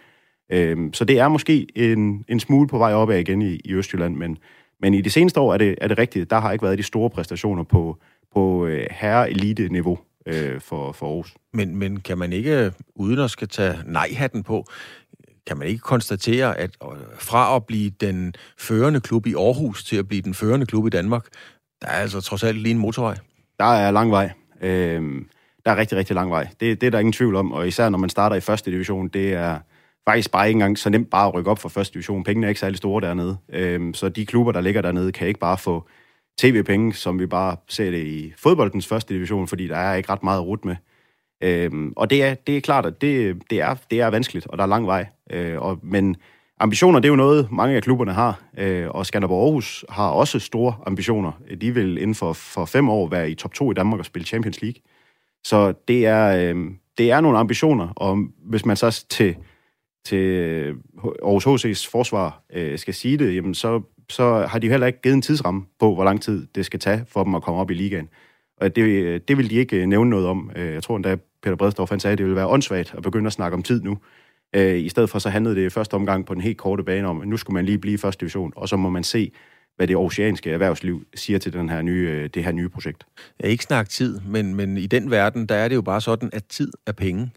Øhm, 0.52 0.92
så 0.92 1.04
det 1.04 1.18
er 1.18 1.28
måske 1.28 1.66
en, 1.74 2.24
en 2.28 2.40
smule 2.40 2.68
på 2.68 2.78
vej 2.78 2.94
opad 2.94 3.18
igen 3.18 3.42
i, 3.42 3.60
i 3.64 3.74
Østjylland, 3.74 4.16
men, 4.16 4.38
men 4.80 4.94
i 4.94 5.00
de 5.00 5.10
seneste 5.10 5.40
år 5.40 5.54
er 5.54 5.58
det, 5.58 5.74
er 5.80 5.88
det 5.88 5.98
rigtigt. 5.98 6.30
Der 6.30 6.40
har 6.40 6.52
ikke 6.52 6.64
været 6.64 6.78
de 6.78 6.82
store 6.82 7.10
præstationer 7.10 7.62
på, 7.62 7.98
på 8.34 8.66
øh, 8.66 8.86
herre-elite-niveau 8.90 9.98
øh, 10.26 10.60
for, 10.60 10.92
for 10.92 11.06
Aarhus. 11.06 11.34
Men, 11.52 11.76
men 11.76 12.00
kan 12.00 12.18
man 12.18 12.32
ikke, 12.32 12.64
øh, 12.64 12.72
uden 12.94 13.18
at 13.18 13.30
skal 13.30 13.48
tage 13.48 13.78
nej-hatten 13.86 14.42
på, 14.42 14.66
kan 15.46 15.58
man 15.58 15.68
ikke 15.68 15.80
konstatere, 15.80 16.58
at 16.58 16.70
fra 17.18 17.56
at 17.56 17.66
blive 17.66 17.90
den 17.90 18.34
førende 18.58 19.00
klub 19.00 19.26
i 19.26 19.34
Aarhus 19.34 19.84
til 19.84 19.96
at 19.96 20.08
blive 20.08 20.22
den 20.22 20.34
førende 20.34 20.66
klub 20.66 20.86
i 20.86 20.90
Danmark, 20.90 21.26
der 21.82 21.88
er 21.88 21.92
altså 21.92 22.20
trods 22.20 22.42
alt 22.42 22.58
lige 22.58 22.70
en 22.70 22.78
motorvej? 22.78 23.16
Der 23.58 23.64
er 23.64 23.90
lang 23.90 24.10
vej. 24.10 24.30
Øhm, 24.60 25.28
der 25.64 25.70
er 25.70 25.76
rigtig, 25.76 25.98
rigtig 25.98 26.14
lang 26.14 26.30
vej. 26.30 26.48
Det, 26.60 26.80
det 26.80 26.86
er 26.86 26.90
der 26.90 26.98
ingen 26.98 27.12
tvivl 27.12 27.36
om, 27.36 27.52
og 27.52 27.68
især 27.68 27.88
når 27.88 27.98
man 27.98 28.10
starter 28.10 28.36
i 28.36 28.40
første 28.40 28.70
division, 28.70 29.08
det 29.08 29.32
er 29.32 29.58
faktisk 30.08 30.30
bare 30.30 30.48
ikke 30.48 30.56
engang 30.56 30.78
så 30.78 30.90
nemt 30.90 31.10
bare 31.10 31.28
at 31.28 31.34
rykke 31.34 31.50
op 31.50 31.58
fra 31.58 31.68
første 31.68 31.94
division. 31.94 32.24
Pengene 32.24 32.46
er 32.46 32.48
ikke 32.48 32.60
særlig 32.60 32.76
store 32.76 33.00
dernede. 33.00 33.36
Øhm, 33.48 33.94
så 33.94 34.08
de 34.08 34.26
klubber, 34.26 34.52
der 34.52 34.60
ligger 34.60 34.82
dernede, 34.82 35.12
kan 35.12 35.28
ikke 35.28 35.40
bare 35.40 35.58
få 35.58 35.88
tv-penge, 36.38 36.94
som 36.94 37.18
vi 37.18 37.26
bare 37.26 37.56
ser 37.68 37.90
det 37.90 38.06
i 38.06 38.32
fodboldens 38.36 38.86
første 38.86 39.14
division, 39.14 39.48
fordi 39.48 39.68
der 39.68 39.76
er 39.76 39.94
ikke 39.94 40.12
ret 40.12 40.22
meget 40.22 40.46
rut 40.46 40.64
med. 40.64 40.76
Øhm, 41.42 41.92
og 41.96 42.10
det 42.10 42.22
er, 42.22 42.34
det 42.34 42.56
er 42.56 42.60
klart, 42.60 42.86
at 42.86 43.00
det, 43.00 43.42
det, 43.50 43.60
er, 43.60 43.74
det 43.90 44.00
er 44.00 44.06
vanskeligt, 44.06 44.46
og 44.46 44.58
der 44.58 44.64
er 44.64 44.68
lang 44.68 44.86
vej. 44.86 45.06
Øh, 45.30 45.60
og, 45.60 45.78
men 45.82 46.16
ambitioner, 46.60 47.00
det 47.00 47.08
er 47.08 47.12
jo 47.12 47.16
noget, 47.16 47.52
mange 47.52 47.76
af 47.76 47.82
klubberne 47.82 48.12
har, 48.12 48.42
øh, 48.58 48.88
og 48.90 49.06
Skanderborg 49.06 49.44
Aarhus 49.44 49.84
har 49.88 50.08
også 50.08 50.38
store 50.38 50.74
ambitioner. 50.86 51.32
De 51.60 51.74
vil 51.74 51.98
inden 51.98 52.14
for, 52.14 52.32
for 52.32 52.64
fem 52.64 52.88
år 52.88 53.08
være 53.08 53.30
i 53.30 53.34
top 53.34 53.54
2 53.54 53.70
i 53.70 53.74
Danmark 53.74 53.98
og 53.98 54.04
spille 54.04 54.26
Champions 54.26 54.62
League. 54.62 54.82
Så 55.44 55.74
det 55.88 56.06
er, 56.06 56.54
øh, 56.54 56.70
det 56.98 57.10
er 57.10 57.20
nogle 57.20 57.38
ambitioner, 57.38 57.88
og 57.96 58.18
hvis 58.44 58.66
man 58.66 58.76
så 58.76 59.04
til, 59.10 59.36
til 60.04 60.18
øh, 60.18 60.76
Aarhus 61.04 61.46
HC's 61.64 61.90
forsvar 61.90 62.42
øh, 62.52 62.78
skal 62.78 62.94
sige 62.94 63.18
det, 63.18 63.36
jamen 63.36 63.54
så, 63.54 63.82
så 64.08 64.46
har 64.50 64.58
de 64.58 64.68
heller 64.68 64.86
ikke 64.86 65.02
givet 65.02 65.14
en 65.14 65.22
tidsramme 65.22 65.64
på, 65.80 65.94
hvor 65.94 66.04
lang 66.04 66.22
tid 66.22 66.46
det 66.54 66.66
skal 66.66 66.80
tage 66.80 67.04
for 67.08 67.24
dem 67.24 67.34
at 67.34 67.42
komme 67.42 67.60
op 67.60 67.70
i 67.70 67.74
ligaen. 67.74 68.08
Og 68.60 68.76
det, 68.76 68.82
øh, 68.82 69.20
det 69.28 69.38
vil 69.38 69.50
de 69.50 69.54
ikke 69.54 69.76
øh, 69.76 69.86
nævne 69.86 70.10
noget 70.10 70.26
om. 70.26 70.50
Jeg 70.56 70.82
tror 70.82 70.96
endda, 70.96 71.16
Peter 71.42 71.56
Bredstorff 71.56 71.90
han 71.90 72.00
sagde, 72.00 72.12
at 72.12 72.18
det 72.18 72.26
ville 72.26 72.36
være 72.36 72.48
åndssvagt 72.48 72.94
at 72.96 73.02
begynde 73.02 73.26
at 73.26 73.32
snakke 73.32 73.54
om 73.54 73.62
tid 73.62 73.82
nu. 73.82 73.98
Øh, 74.54 74.78
I 74.78 74.88
stedet 74.88 75.10
for 75.10 75.18
så 75.18 75.30
handlede 75.30 75.56
det 75.56 75.66
i 75.66 75.70
første 75.70 75.94
omgang 75.94 76.26
på 76.26 76.34
den 76.34 76.42
helt 76.42 76.58
korte 76.58 76.84
bane 76.84 77.08
om, 77.08 77.20
at 77.20 77.28
nu 77.28 77.36
skulle 77.36 77.54
man 77.54 77.64
lige 77.64 77.78
blive 77.78 77.94
i 77.94 77.96
første 77.96 78.20
division, 78.20 78.52
og 78.56 78.68
så 78.68 78.76
må 78.76 78.88
man 78.88 79.04
se, 79.04 79.32
hvad 79.76 79.86
det 79.86 79.96
oceanske 79.96 80.50
erhvervsliv 80.50 81.06
siger 81.14 81.38
til 81.38 81.52
den 81.52 81.68
her 81.68 81.82
nye, 81.82 82.08
øh, 82.10 82.30
det 82.34 82.44
her 82.44 82.52
nye 82.52 82.68
projekt. 82.68 83.06
Jeg 83.40 83.50
ikke 83.50 83.64
snakke 83.64 83.90
tid, 83.90 84.20
men, 84.20 84.54
men 84.54 84.76
i 84.76 84.86
den 84.86 85.10
verden, 85.10 85.46
der 85.46 85.54
er 85.54 85.68
det 85.68 85.74
jo 85.74 85.82
bare 85.82 86.00
sådan, 86.00 86.30
at 86.32 86.44
tid 86.44 86.72
er 86.86 86.92
penge. 86.92 87.30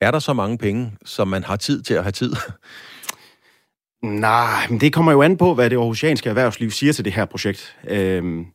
Er 0.00 0.10
der 0.10 0.18
så 0.18 0.32
mange 0.32 0.58
penge, 0.58 0.92
som 1.04 1.28
man 1.28 1.44
har 1.44 1.56
tid 1.56 1.82
til 1.82 1.94
at 1.94 2.02
have 2.02 2.12
tid? 2.12 2.32
Nej, 4.02 4.66
men 4.70 4.80
det 4.80 4.92
kommer 4.92 5.12
jo 5.12 5.22
an 5.22 5.36
på, 5.36 5.54
hvad 5.54 5.70
det 5.70 5.78
oceanske 5.78 6.28
erhvervsliv 6.28 6.70
siger 6.70 6.92
til 6.92 7.04
det 7.04 7.12
her 7.12 7.24
projekt. 7.24 7.76
Øhm, 7.88 8.46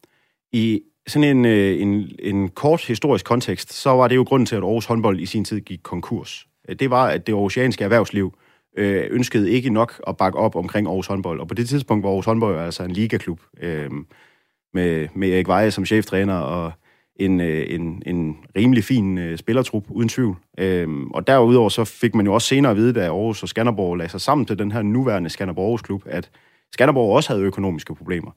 I 0.52 0.82
sådan 1.08 1.38
en, 1.38 1.46
øh, 1.46 1.82
en, 1.82 2.10
en 2.20 2.50
kort 2.50 2.86
historisk 2.86 3.26
kontekst, 3.26 3.74
så 3.74 3.90
var 3.90 4.08
det 4.08 4.16
jo 4.16 4.24
grunden 4.24 4.46
til, 4.46 4.56
at 4.56 4.64
Aarhus 4.64 4.86
håndbold 4.86 5.20
i 5.20 5.26
sin 5.26 5.46
tid 5.46 5.62
gik 5.62 5.80
konkurs 5.84 6.48
øh, 6.70 6.76
det 6.76 6.90
var, 6.90 7.08
at 7.08 7.28
det 7.28 7.36
oceanske 7.36 7.84
erhvervsliv 7.84 8.34
øh, 8.78 9.04
ønskede 9.10 9.52
ikke 9.52 9.70
nok 9.70 10.02
at 10.08 10.18
bakke 10.18 10.40
op 10.40 10.56
omkring 10.56 10.88
Aarhus 10.88 11.08
håndbold. 11.08 11.40
Og 11.40 11.48
på 11.48 11.54
det 11.54 11.70
tidspunkt 11.70 12.04
var 12.04 12.10
Aarhus 12.10 12.26
håndbold 12.26 12.60
altså 12.60 12.84
en 12.84 12.92
ligaklub 12.92 13.40
øh, 13.62 13.90
med, 14.74 15.08
med 15.16 15.30
Erik 15.30 15.48
Veje 15.48 15.72
som 15.72 15.86
cheftræner 15.86 16.36
og 16.36 16.72
en, 17.16 17.42
øh, 17.42 17.66
en, 17.70 18.04
en 18.06 18.38
rimelig 18.56 18.84
fin 18.84 19.18
øh, 19.18 19.38
spillertrup, 19.38 19.84
uden 19.90 20.10
tvivl. 20.10 20.36
Øh, 20.58 20.88
og 21.14 21.28
derudover 21.28 21.70
så 21.70 21.84
fik 21.84 22.16
man 22.16 22.26
jo 22.26 22.34
også 22.34 22.48
senere 22.48 22.72
at 22.72 22.78
vide, 22.78 22.94
da 22.94 23.06
Aarhus 23.06 23.44
og 23.44 23.50
Skanderborg 23.50 23.96
lagde 23.96 24.12
sig 24.12 24.22
sammen 24.22 24.46
til 24.46 24.60
den 24.60 24.72
her 24.72 24.82
nuværende 24.82 25.30
Skanderborg 25.30 25.66
Aarhus 25.66 25.82
klub, 25.82 26.04
at 26.06 26.30
Skanderborg 26.72 27.16
også 27.16 27.34
havde 27.34 27.44
økonomiske 27.44 27.96
problemer. 27.96 28.32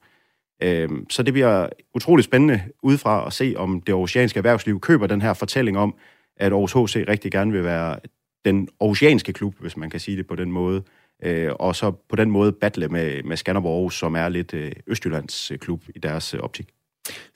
Øh, 0.65 0.89
så 1.09 1.23
det 1.23 1.33
bliver 1.33 1.69
utroligt 1.95 2.25
spændende 2.25 2.61
udefra 2.83 3.27
at 3.27 3.33
se, 3.33 3.53
om 3.57 3.81
det 3.81 3.95
oceanske 3.95 4.37
erhvervsliv 4.37 4.79
køber 4.79 5.07
den 5.07 5.21
her 5.21 5.33
fortælling 5.33 5.77
om, 5.77 5.95
at 6.37 6.51
Aarhus 6.51 6.73
HC 6.73 7.05
rigtig 7.07 7.31
gerne 7.31 7.51
vil 7.51 7.63
være 7.63 7.99
den 8.45 8.67
oceanske 8.79 9.33
klub, 9.33 9.55
hvis 9.59 9.77
man 9.77 9.89
kan 9.89 9.99
sige 9.99 10.17
det 10.17 10.27
på 10.27 10.35
den 10.35 10.51
måde, 10.51 10.83
øh, 11.23 11.51
og 11.59 11.75
så 11.75 11.91
på 12.09 12.15
den 12.15 12.31
måde 12.31 12.51
battle 12.51 12.87
med, 12.87 13.23
med 13.23 13.37
Skanderborg 13.37 13.75
Aarhus, 13.75 13.99
som 13.99 14.15
er 14.15 14.29
lidt 14.29 14.53
øh, 14.53 14.71
Østjyllands 14.87 15.51
øh, 15.51 15.57
klub 15.57 15.83
i 15.95 15.99
deres 15.99 16.33
optik. 16.33 16.74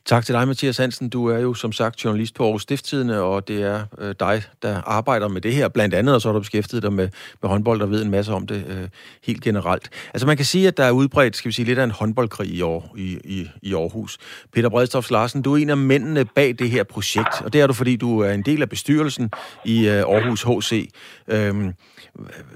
Tak 0.10 0.26
til 0.26 0.36
dig, 0.36 0.48
Mathias 0.48 0.78
Hansen. 0.78 1.10
Du 1.10 1.26
er 1.26 1.40
jo 1.40 1.54
som 1.54 1.72
sagt 1.72 2.04
journalist 2.04 2.36
på 2.36 2.44
Aarhus 2.44 2.62
Stifttidene, 2.62 3.22
og 3.22 3.48
det 3.48 3.64
er 3.64 3.86
øh, 3.98 4.16
dig, 4.20 4.44
der 4.62 4.82
arbejder 4.82 5.28
med 5.28 5.42
det 5.42 5.54
her 5.54 5.68
blandt 5.68 5.96
andet, 5.96 6.16
og 6.16 6.22
så 6.22 6.28
har 6.28 6.34
du 6.34 6.40
beskæftiget 6.40 6.84
dig 6.84 6.94
med, 6.94 7.10
med 7.42 7.50
håndbold 7.50 7.82
og 7.82 7.92
ved 7.92 8.04
en 8.04 8.12
masse 8.12 8.34
om 8.34 8.48
det 8.48 8.66
øh, 8.68 8.88
helt 9.24 9.42
generelt. 9.42 9.90
Altså 10.14 10.28
man 10.28 10.38
kan 10.38 10.46
sige, 10.46 10.68
at 10.68 10.78
der 10.78 10.84
er 10.84 10.92
udbredt, 10.92 11.36
skal 11.36 11.50
vi 11.50 11.54
sige, 11.54 11.66
lidt 11.66 11.80
af 11.80 11.84
en 11.84 11.92
håndboldkrig 11.92 12.50
i, 12.50 12.62
år, 12.62 12.94
i, 12.98 13.18
i, 13.24 13.50
i 13.62 13.74
Aarhus. 13.74 14.18
Peter 14.54 14.70
Bredstof 14.70 15.12
Larsen, 15.12 15.42
du 15.42 15.54
er 15.54 15.58
en 15.58 15.70
af 15.70 15.78
mændene 15.78 16.26
bag 16.26 16.56
det 16.60 16.70
her 16.70 16.84
projekt, 16.84 17.42
og 17.42 17.54
det 17.54 17.62
er 17.62 17.68
du, 17.68 17.74
fordi 17.74 17.96
du 17.96 18.20
er 18.20 18.32
en 18.32 18.42
del 18.42 18.62
af 18.62 18.70
bestyrelsen 18.70 19.32
i 19.66 19.88
øh, 19.88 19.96
Aarhus 19.96 20.44
HC. 20.44 20.90
Øh, 21.28 21.74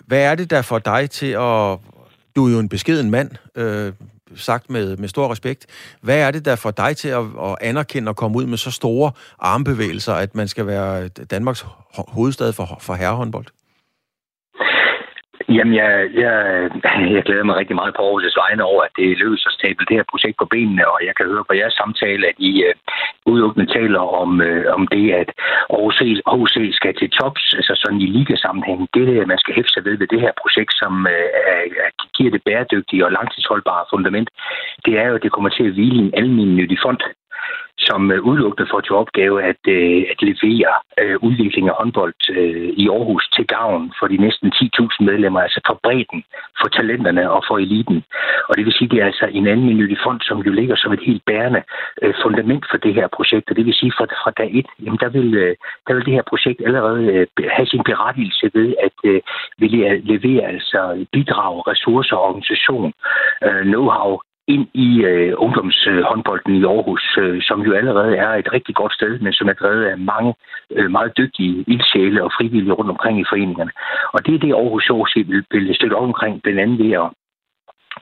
hvad 0.06 0.20
er 0.20 0.36
det 0.36 0.50
der 0.50 0.62
for 0.62 0.80
dig 0.80 1.10
til 1.10 1.32
at... 1.32 1.78
Du 2.36 2.48
er 2.48 2.52
jo 2.52 2.60
en 2.60 2.70
beskeden 2.70 3.12
mand, 3.12 3.32
øh, 3.56 3.94
sagt 4.36 4.70
med, 4.70 4.98
med 4.98 5.10
stor 5.10 5.32
respekt. 5.32 5.66
Hvad 6.02 6.18
er 6.18 6.32
det, 6.32 6.46
der 6.46 6.56
får 6.56 6.72
dig 6.72 6.98
til 6.98 7.10
at, 7.10 7.24
at 7.44 7.56
anerkende 7.62 8.10
og 8.10 8.16
komme 8.16 8.38
ud 8.38 8.46
med 8.46 8.58
så 8.58 8.72
store 8.72 9.12
armbevægelser, 9.40 10.14
at 10.14 10.36
man 10.36 10.48
skal 10.48 10.68
være 10.68 11.08
Danmarks 11.08 11.66
hovedstad 11.94 12.54
for, 12.54 12.78
for 12.82 12.94
herrehåndbold? 12.94 13.46
Jamen, 15.50 15.76
jeg, 15.82 16.10
jeg, 16.24 16.36
jeg 17.16 17.24
glæder 17.24 17.44
mig 17.44 17.56
rigtig 17.56 17.76
meget 17.76 17.94
på 17.96 18.02
Aarhus' 18.02 18.42
vegne 18.44 18.64
over, 18.64 18.82
at 18.84 18.94
det 18.98 19.18
lykkes 19.18 19.46
at 19.46 19.54
stable 19.58 19.86
det 19.90 19.98
her 19.98 20.12
projekt 20.12 20.38
på 20.40 20.46
benene, 20.46 20.84
og 20.94 20.98
jeg 21.08 21.16
kan 21.16 21.26
høre 21.26 21.46
på 21.48 21.54
jeres 21.54 21.74
samtale, 21.74 22.28
at 22.28 22.38
I 22.38 22.52
øh, 22.68 22.74
udelukkende 23.26 23.74
taler 23.78 24.00
om, 24.22 24.42
øh, 24.42 24.66
om 24.78 24.88
det, 24.88 25.06
at 25.22 25.30
Aarhus 25.70 26.54
HC 26.54 26.58
skal 26.80 26.94
til 26.96 27.10
tops, 27.10 27.44
altså 27.60 27.74
sådan 27.76 28.02
i 28.02 28.08
ligasammenhæng. 28.18 28.80
Det, 28.94 29.08
det, 29.08 29.28
man 29.28 29.38
skal 29.38 29.56
hæfte 29.56 29.74
sig 29.74 29.86
ved 29.86 29.98
ved 29.98 30.08
det 30.08 30.22
her 30.22 30.34
projekt, 30.42 30.74
som 30.82 30.94
uh, 31.16 31.66
giver 32.18 32.32
det 32.32 32.42
bæredygtige 32.46 33.06
og 33.06 33.12
langtidsholdbare 33.12 33.86
fundament, 33.94 34.30
det 34.86 34.94
er 35.02 35.08
jo, 35.08 35.16
at 35.16 35.24
det 35.24 35.32
kommer 35.32 35.50
til 35.50 35.66
at 35.68 35.74
hvile 35.74 35.96
i 35.96 36.06
en 36.08 36.14
almindelig 36.22 36.78
fond 36.86 37.02
som 37.80 38.12
øh, 38.12 38.22
udelukkende 38.30 38.70
får 38.72 38.82
til 38.82 38.96
opgave 38.96 39.44
at, 39.44 39.62
øh, 39.68 40.02
at 40.12 40.20
levere 40.30 40.72
øh, 41.02 41.18
udvikling 41.28 41.70
af 41.70 41.76
håndbold 41.80 42.14
øh, 42.38 42.70
i 42.84 42.90
Aarhus 42.90 43.30
til 43.36 43.48
gavn 43.48 43.94
for 44.00 44.08
de 44.08 44.18
næsten 44.18 44.54
10.000 44.56 45.06
medlemmer, 45.10 45.40
altså 45.42 45.60
for 45.68 45.80
bredden, 45.84 46.24
for 46.60 46.68
talenterne 46.68 47.32
og 47.32 47.44
for 47.48 47.58
eliten. 47.58 48.04
Og 48.50 48.58
det 48.58 48.66
vil 48.66 48.74
sige, 48.74 48.88
at 48.88 48.92
det 48.92 49.02
er 49.02 49.06
altså 49.06 49.26
en 49.26 49.48
almindelig 49.48 49.98
fond, 50.06 50.22
som 50.22 50.38
jo 50.48 50.52
ligger 50.52 50.76
som 50.76 50.94
et 50.94 51.04
helt 51.10 51.24
bærende 51.26 51.62
øh, 52.02 52.14
fundament 52.24 52.66
for 52.72 52.78
det 52.78 52.94
her 52.94 53.08
projekt. 53.18 53.50
Og 53.50 53.56
det 53.56 53.66
vil 53.66 53.74
sige, 53.74 53.92
at 53.94 53.98
fra, 53.98 54.06
fra 54.24 54.32
dag 54.32 54.50
et, 54.60 54.70
jamen 54.84 55.00
der, 55.04 55.10
vil, 55.10 55.36
øh, 55.36 55.56
der 55.88 55.94
vil 55.94 56.06
det 56.06 56.14
her 56.14 56.26
projekt 56.32 56.62
allerede 56.66 57.04
øh, 57.14 57.28
have 57.58 57.68
sin 57.68 57.84
berettigelse 57.90 58.52
ved 58.54 58.76
at 58.88 58.98
øh, 59.04 59.22
vil 59.58 59.72
levere 60.04 60.44
altså 60.54 61.06
bidrag, 61.12 61.68
ressourcer, 61.68 62.16
organisation, 62.16 62.94
øh, 63.46 63.64
know-how 63.74 64.33
ind 64.48 64.68
i 64.74 65.04
øh, 65.04 65.34
ungdomshåndbolden 65.38 66.56
i 66.56 66.64
Aarhus, 66.64 67.18
øh, 67.22 67.42
som 67.42 67.62
jo 67.62 67.74
allerede 67.74 68.16
er 68.18 68.30
et 68.30 68.54
rigtig 68.54 68.76
godt 68.76 68.94
sted, 68.94 69.20
men 69.20 69.34
som 69.34 69.48
er 69.48 69.54
drevet 69.54 69.86
af 69.86 69.98
mange 69.98 70.34
øh, 70.72 70.92
meget 70.92 71.18
dygtige 71.18 71.64
ildsjæle 71.68 72.24
og 72.24 72.32
frivillige 72.38 72.74
rundt 72.74 72.92
omkring 72.92 73.20
i 73.20 73.30
foreningerne. 73.30 73.72
Og 74.14 74.26
det 74.26 74.36
er 74.36 74.40
det, 74.40 74.54
Aarhus 74.54 74.90
Aarhus 74.90 75.16
vil, 75.16 75.46
vil 75.52 75.76
støtte 75.76 75.94
op 75.94 76.04
omkring, 76.04 76.42
blandt 76.42 76.60
andet 76.60 76.80
ved 76.80 76.92
at 76.92 77.10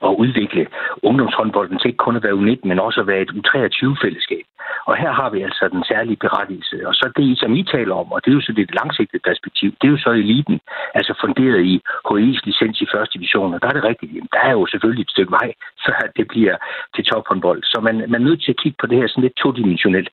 at 0.06 0.12
udvikle 0.22 0.66
ungdomshåndbolden 1.02 1.78
til 1.78 1.88
ikke 1.88 2.04
kun 2.06 2.16
at 2.16 2.24
være 2.26 2.38
U19, 2.40 2.60
men 2.70 2.78
også 2.80 3.00
at 3.00 3.06
være 3.06 3.20
et 3.20 3.32
U23-fællesskab. 3.38 4.44
Og 4.88 4.94
her 4.96 5.12
har 5.20 5.30
vi 5.30 5.42
altså 5.42 5.68
den 5.72 5.84
særlige 5.90 6.22
berettigelse. 6.24 6.76
Og 6.88 6.94
så 6.94 7.04
det, 7.16 7.38
som 7.38 7.54
I 7.60 7.62
taler 7.62 7.94
om, 7.94 8.12
og 8.12 8.18
det 8.24 8.30
er 8.30 8.34
jo 8.34 8.40
så 8.40 8.52
det 8.52 8.74
langsigtede 8.80 9.22
perspektiv, 9.28 9.68
det 9.78 9.86
er 9.86 9.94
jo 9.96 10.04
så 10.06 10.10
eliten, 10.10 10.60
altså 10.94 11.12
funderet 11.20 11.62
i 11.72 11.74
HI's 12.08 12.40
licens 12.46 12.80
i 12.80 12.86
første 12.94 13.14
division. 13.18 13.54
Og 13.54 13.62
der 13.62 13.68
er 13.68 13.76
det 13.76 13.84
rigtigt, 13.84 14.14
jamen, 14.14 14.32
der 14.32 14.40
er 14.48 14.52
jo 14.52 14.66
selvfølgelig 14.66 15.02
et 15.02 15.14
stykke 15.14 15.32
vej, 15.38 15.48
før 15.86 15.98
det 16.16 16.26
bliver 16.28 16.56
til 16.94 17.04
tophåndbold. 17.04 17.62
Så 17.62 17.80
man, 17.86 17.96
man 18.12 18.20
er 18.22 18.28
nødt 18.28 18.42
til 18.42 18.52
at 18.54 18.60
kigge 18.62 18.78
på 18.80 18.86
det 18.86 18.98
her 18.98 19.08
sådan 19.08 19.22
lidt 19.22 19.36
todimensionelt. 19.36 20.10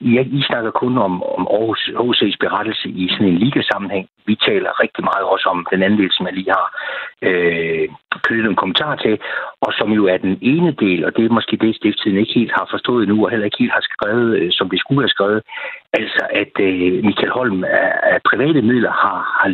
I, 0.00 0.10
I 0.38 0.42
snakker 0.42 0.70
kun 0.70 0.98
om, 0.98 1.22
om 1.22 1.46
Aarhus 1.50 1.82
HC's 2.00 2.36
berettelse 2.40 2.88
i 2.88 3.08
sådan 3.10 3.28
en 3.28 3.38
ligasammenhæng. 3.38 4.08
Vi 4.26 4.34
taler 4.48 4.80
rigtig 4.82 5.04
meget 5.04 5.24
også 5.32 5.48
om 5.48 5.66
den 5.72 5.82
anden 5.82 6.00
del, 6.00 6.12
som 6.12 6.26
jeg 6.26 6.34
lige 6.34 6.50
har 6.58 6.68
øh, 7.22 7.88
knyttet 8.26 8.50
en 8.50 8.62
kommentar 8.62 8.96
til, 8.96 9.18
og 9.60 9.72
som 9.78 9.90
jo 9.98 10.04
er 10.06 10.16
den 10.16 10.38
ene 10.42 10.72
del, 10.72 11.04
og 11.04 11.16
det 11.16 11.24
er 11.24 11.36
måske 11.38 11.56
det, 11.56 11.76
stiftstiden 11.76 12.18
ikke 12.18 12.38
helt 12.40 12.52
har 12.58 12.66
forstået 12.70 13.02
endnu, 13.02 13.24
og 13.24 13.30
heller 13.30 13.44
ikke 13.44 13.58
helt 13.58 13.78
har 13.78 13.86
skrevet, 13.90 14.38
øh, 14.38 14.48
som 14.52 14.70
det 14.70 14.80
skulle 14.80 15.02
have 15.02 15.16
skrevet. 15.16 15.42
Altså, 15.92 16.22
at 16.42 16.54
øh, 16.60 17.04
Michael 17.08 17.32
Holm 17.38 17.64
af, 17.64 17.92
af 18.12 18.18
private 18.30 18.62
midler 18.62 18.92
har, 19.04 19.18
har, 19.38 19.50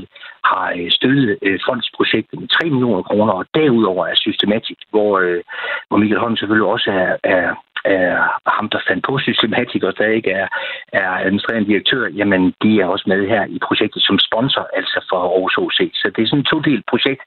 har 0.51 0.67
øh, 0.79 0.91
støttet 0.91 1.39
øh, 1.43 1.59
fondsprojektet 1.69 2.41
med 2.41 2.49
3 2.49 2.71
millioner 2.71 3.03
kroner, 3.03 3.33
og 3.33 3.47
derudover 3.55 4.07
er 4.07 4.17
systematisk, 4.27 4.81
hvor, 4.91 5.19
øh, 5.19 5.41
hvor 5.89 5.97
Michael 5.97 6.21
Holm 6.21 6.37
selvfølgelig 6.37 6.71
også 6.75 6.91
er, 6.91 7.17
er, 7.37 7.55
er 7.85 8.11
ham, 8.57 8.69
der 8.75 8.81
fandt 8.89 9.03
på 9.07 9.19
systematik, 9.19 9.83
og 9.83 9.93
der 9.99 10.07
ikke 10.19 10.31
er, 10.31 10.49
er 10.93 11.09
administrerende 11.27 11.69
direktør, 11.71 12.03
jamen 12.21 12.43
de 12.63 12.71
er 12.81 12.87
også 12.87 13.05
med 13.07 13.21
her 13.33 13.45
i 13.57 13.59
projektet 13.67 14.03
som 14.03 14.19
sponsor, 14.19 14.65
altså 14.79 14.99
for 15.11 15.19
Aarhus 15.23 15.57
OC. 15.65 15.79
Så 16.01 16.07
det 16.15 16.23
er 16.23 16.29
sådan 16.29 16.45
et 16.45 16.53
todelt 16.55 16.85
projekt, 16.93 17.23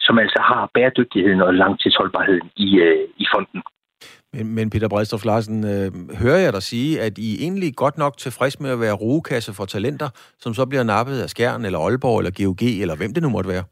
som 0.00 0.18
altså 0.18 0.40
har 0.50 0.70
bæredygtigheden 0.74 1.40
og 1.40 1.54
langtidsholdbarheden 1.54 2.50
i, 2.56 2.68
øh, 2.86 3.08
i 3.16 3.26
fonden. 3.34 3.62
Men, 4.34 4.54
men 4.54 4.70
Peter 4.70 4.88
Bredstof 4.88 5.24
Larsen, 5.24 5.64
øh, 5.64 5.90
hører 6.22 6.38
jeg 6.38 6.52
dig 6.52 6.62
sige, 6.62 7.00
at 7.00 7.18
I 7.18 7.42
egentlig 7.44 7.76
godt 7.76 7.98
nok 7.98 8.16
tilfreds 8.18 8.60
med 8.60 8.70
at 8.70 8.80
være 8.80 8.92
rugekasse 8.92 9.52
for 9.54 9.64
talenter, 9.64 10.08
som 10.38 10.54
så 10.54 10.66
bliver 10.66 10.82
nappet 10.82 11.22
af 11.22 11.28
Skjern, 11.28 11.64
eller 11.64 11.78
Aalborg, 11.78 12.18
eller 12.18 12.32
GOG, 12.38 12.62
eller 12.82 12.96
hvem 12.96 13.14
det 13.14 13.22
nu 13.22 13.28
måtte 13.28 13.50
være? 13.50 13.64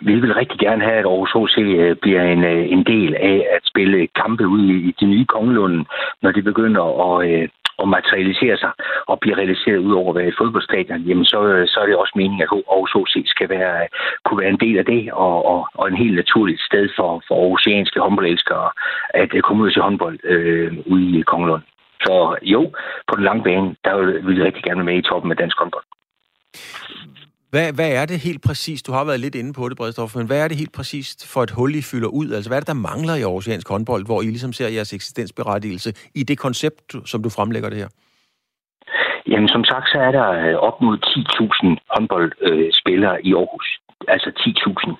Vi 0.00 0.14
vil 0.14 0.34
rigtig 0.34 0.58
gerne 0.58 0.84
have, 0.84 0.98
at 0.98 1.04
Aarhus 1.04 1.32
HC 1.32 1.58
øh, 1.58 1.96
bliver 1.96 2.22
en, 2.22 2.44
øh, 2.44 2.72
en 2.72 2.84
del 2.84 3.14
af 3.14 3.46
at 3.56 3.60
spille 3.64 4.08
kampe 4.22 4.46
ud 4.46 4.64
i 4.88 4.94
de 5.00 5.06
nye 5.06 5.24
kongelunde, 5.24 5.84
når 6.22 6.30
de 6.30 6.42
begynder 6.42 6.82
at, 6.82 6.94
og 7.00 7.24
at 7.82 7.88
materialisere 7.88 8.56
sig 8.56 8.72
og 9.06 9.20
blive 9.20 9.36
realiseret 9.36 9.78
ud 9.78 9.94
over 9.94 10.10
at 10.10 10.16
være 10.18 10.28
et 10.28 10.38
fodboldstadion, 10.38 11.00
jamen 11.00 11.24
så, 11.24 11.38
så 11.66 11.80
er 11.80 11.86
det 11.86 11.96
også 11.96 12.12
meningen, 12.16 12.42
at 12.42 12.48
Aarhus 12.52 12.92
HC 12.96 13.14
skal 13.26 13.48
være, 13.48 13.88
kunne 14.24 14.40
være 14.40 14.50
en 14.50 14.64
del 14.64 14.78
af 14.78 14.84
det, 14.84 15.12
og, 15.12 15.36
og, 15.52 15.68
og 15.74 15.88
en 15.88 15.96
helt 15.96 16.16
naturligt 16.16 16.60
sted 16.60 16.88
for, 16.96 17.22
for 17.28 17.34
aarhusianske 17.42 18.00
håndboldelskere 18.00 18.70
at 19.14 19.42
komme 19.42 19.62
ud 19.62 19.70
til 19.70 19.82
håndbold 19.82 20.18
øh, 20.24 20.72
ude 20.86 21.18
i 21.18 21.22
Kongelund. 21.22 21.62
Så 22.04 22.36
jo, 22.42 22.72
på 23.08 23.16
den 23.16 23.24
lange 23.24 23.42
bane, 23.42 23.76
der 23.84 23.96
vil 24.26 24.36
vi 24.36 24.42
rigtig 24.42 24.62
gerne 24.62 24.78
være 24.78 24.92
med 24.94 24.98
i 24.98 25.08
toppen 25.08 25.30
af 25.30 25.36
dansk 25.36 25.58
håndbold. 25.58 25.84
Hvad, 27.54 27.72
hvad 27.78 27.90
er 28.00 28.06
det 28.06 28.18
helt 28.28 28.42
præcist? 28.48 28.86
Du 28.86 28.92
har 28.92 29.04
været 29.04 29.20
lidt 29.20 29.34
inde 29.34 29.52
på 29.52 29.68
det, 29.68 29.76
Bredstof, 29.76 30.16
men 30.16 30.26
hvad 30.26 30.40
er 30.44 30.48
det 30.48 30.56
helt 30.56 30.74
præcist 30.78 31.18
for 31.32 31.42
et 31.42 31.50
hul, 31.50 31.74
I 31.74 31.82
fylder 31.90 32.10
ud? 32.20 32.28
Altså, 32.36 32.48
hvad 32.50 32.58
er 32.58 32.62
det, 32.64 32.72
der 32.74 32.88
mangler 32.90 33.14
i 33.14 33.22
Aarhusiansk 33.22 33.68
håndbold, 33.68 34.04
hvor 34.06 34.22
I 34.22 34.24
ligesom 34.24 34.52
ser 34.52 34.68
jeres 34.68 34.92
eksistensberettigelse 34.92 35.90
i 36.14 36.22
det 36.22 36.38
koncept, 36.38 36.88
som 37.10 37.22
du 37.22 37.30
fremlægger 37.36 37.68
det 37.70 37.78
her? 37.78 37.90
Jamen, 39.30 39.48
som 39.48 39.64
sagt, 39.64 39.86
så 39.92 39.98
er 39.98 40.12
der 40.18 40.28
øh, 40.42 40.54
op 40.68 40.76
mod 40.86 40.96
10.000 40.98 41.66
håndboldspillere 41.92 43.16
øh, 43.18 43.28
i 43.28 43.30
Aarhus. 43.34 43.68
Altså 44.08 44.30
10.000. 44.40 44.94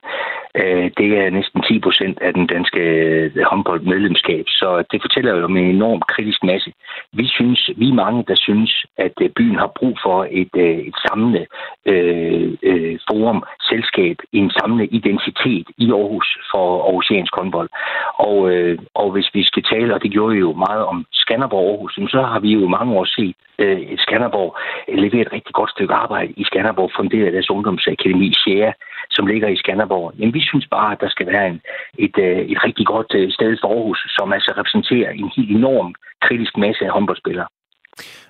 Øh, 0.61 0.91
det 0.99 1.09
er 1.19 1.31
næsten 1.31 1.63
10 1.63 1.81
procent 1.81 2.19
af 2.21 2.35
den 2.35 2.47
danske 2.47 2.81
øh, 2.81 3.31
håndboldmedlemskab, 3.51 4.45
så 4.49 4.85
det 4.93 5.03
fortæller 5.03 5.35
jo 5.35 5.45
om 5.45 5.57
en 5.57 5.71
enorm 5.77 6.03
kritisk 6.09 6.45
masse. 6.45 6.73
Vi 7.13 7.27
synes, 7.29 7.71
vi 7.77 7.89
er 7.89 8.01
mange, 8.05 8.25
der 8.29 8.35
synes, 8.37 8.87
at 8.97 9.17
øh, 9.21 9.31
byen 9.31 9.59
har 9.59 9.71
brug 9.79 9.99
for 10.05 10.27
et, 10.31 10.55
øh, 10.57 10.79
et 10.89 10.97
samlende 11.07 11.47
øh, 11.87 12.53
øh, 12.63 12.99
forum, 13.11 13.45
selskab, 13.71 14.17
en 14.33 14.51
samlende 14.51 14.87
identitet 14.87 15.67
i 15.79 15.87
Aarhus 15.91 16.29
for 16.51 16.83
Aarhusiansk 16.87 17.37
håndbold. 17.37 17.69
Og, 18.17 18.51
øh, 18.51 18.79
og 18.95 19.11
hvis 19.13 19.29
vi 19.35 19.43
skal 19.45 19.63
tale, 19.63 19.95
og 19.95 20.03
det 20.03 20.11
gjorde 20.11 20.35
vi 20.35 20.41
jo 20.41 20.53
meget 20.53 20.85
om 20.85 21.07
Skanderborg 21.13 21.71
Aarhus, 21.71 21.95
så 22.11 22.23
har 22.23 22.41
vi 22.41 22.51
jo 22.53 22.69
mange 22.69 22.93
år 22.99 23.05
set 23.05 23.37
øh, 23.59 23.99
Skanderborg 23.99 24.57
levere 24.89 25.27
et 25.27 25.33
rigtig 25.33 25.55
godt 25.55 25.71
stykke 25.71 25.95
arbejde 25.95 26.33
i 26.37 26.45
Skanderborg, 26.45 26.91
funderet 26.97 27.33
deres 27.33 27.51
ungdomsakademi 27.51 28.33
Sjære, 28.33 28.73
som 29.11 29.27
ligger 29.27 29.49
i 29.49 29.57
Skanderborg. 29.57 30.13
Men 30.19 30.35
vi 30.35 30.41
synes 30.51 30.67
bare, 30.77 30.93
at 30.93 31.01
der 31.01 31.09
skal 31.09 31.27
være 31.27 31.47
en, 31.49 31.61
et, 31.99 32.17
øh, 32.19 32.39
et 32.53 32.59
rigtig 32.67 32.87
godt 32.87 33.11
øh, 33.15 33.33
sted 33.33 33.57
for 33.61 33.69
Aarhus, 33.69 34.01
som 34.17 34.33
altså 34.33 34.51
repræsenterer 34.59 35.11
en 35.11 35.31
helt 35.37 35.51
enorm 35.51 35.95
kritisk 36.27 36.57
masse 36.57 36.85
af 36.85 36.91
håndboldspillere. 36.91 37.47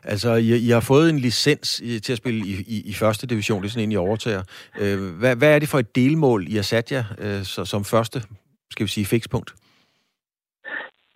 Altså, 0.05 0.31
I, 0.35 0.49
I 0.67 0.71
har 0.71 0.85
fået 0.89 1.11
en 1.11 1.19
licens 1.19 1.83
til 2.05 2.13
at 2.13 2.19
spille 2.19 2.41
i, 2.47 2.53
i, 2.75 2.77
i 2.91 2.95
første 3.03 3.27
division, 3.27 3.63
det 3.63 3.69
er 3.69 3.73
sådan 3.73 3.89
en, 3.89 3.93
I 3.93 3.97
overtager. 3.97 4.43
Øh, 4.81 4.99
hvad, 5.21 5.37
hvad 5.37 5.55
er 5.55 5.59
det 5.59 5.69
for 5.69 5.79
et 5.79 5.97
delmål, 5.97 6.47
I 6.49 6.55
har 6.55 6.63
sat 6.63 6.93
jer 6.93 7.05
øh, 7.25 7.43
så, 7.43 7.65
som 7.65 7.85
første, 7.85 8.19
skal 8.71 8.85
vi 8.87 8.91
sige, 8.91 9.07
fikspunkt? 9.07 9.51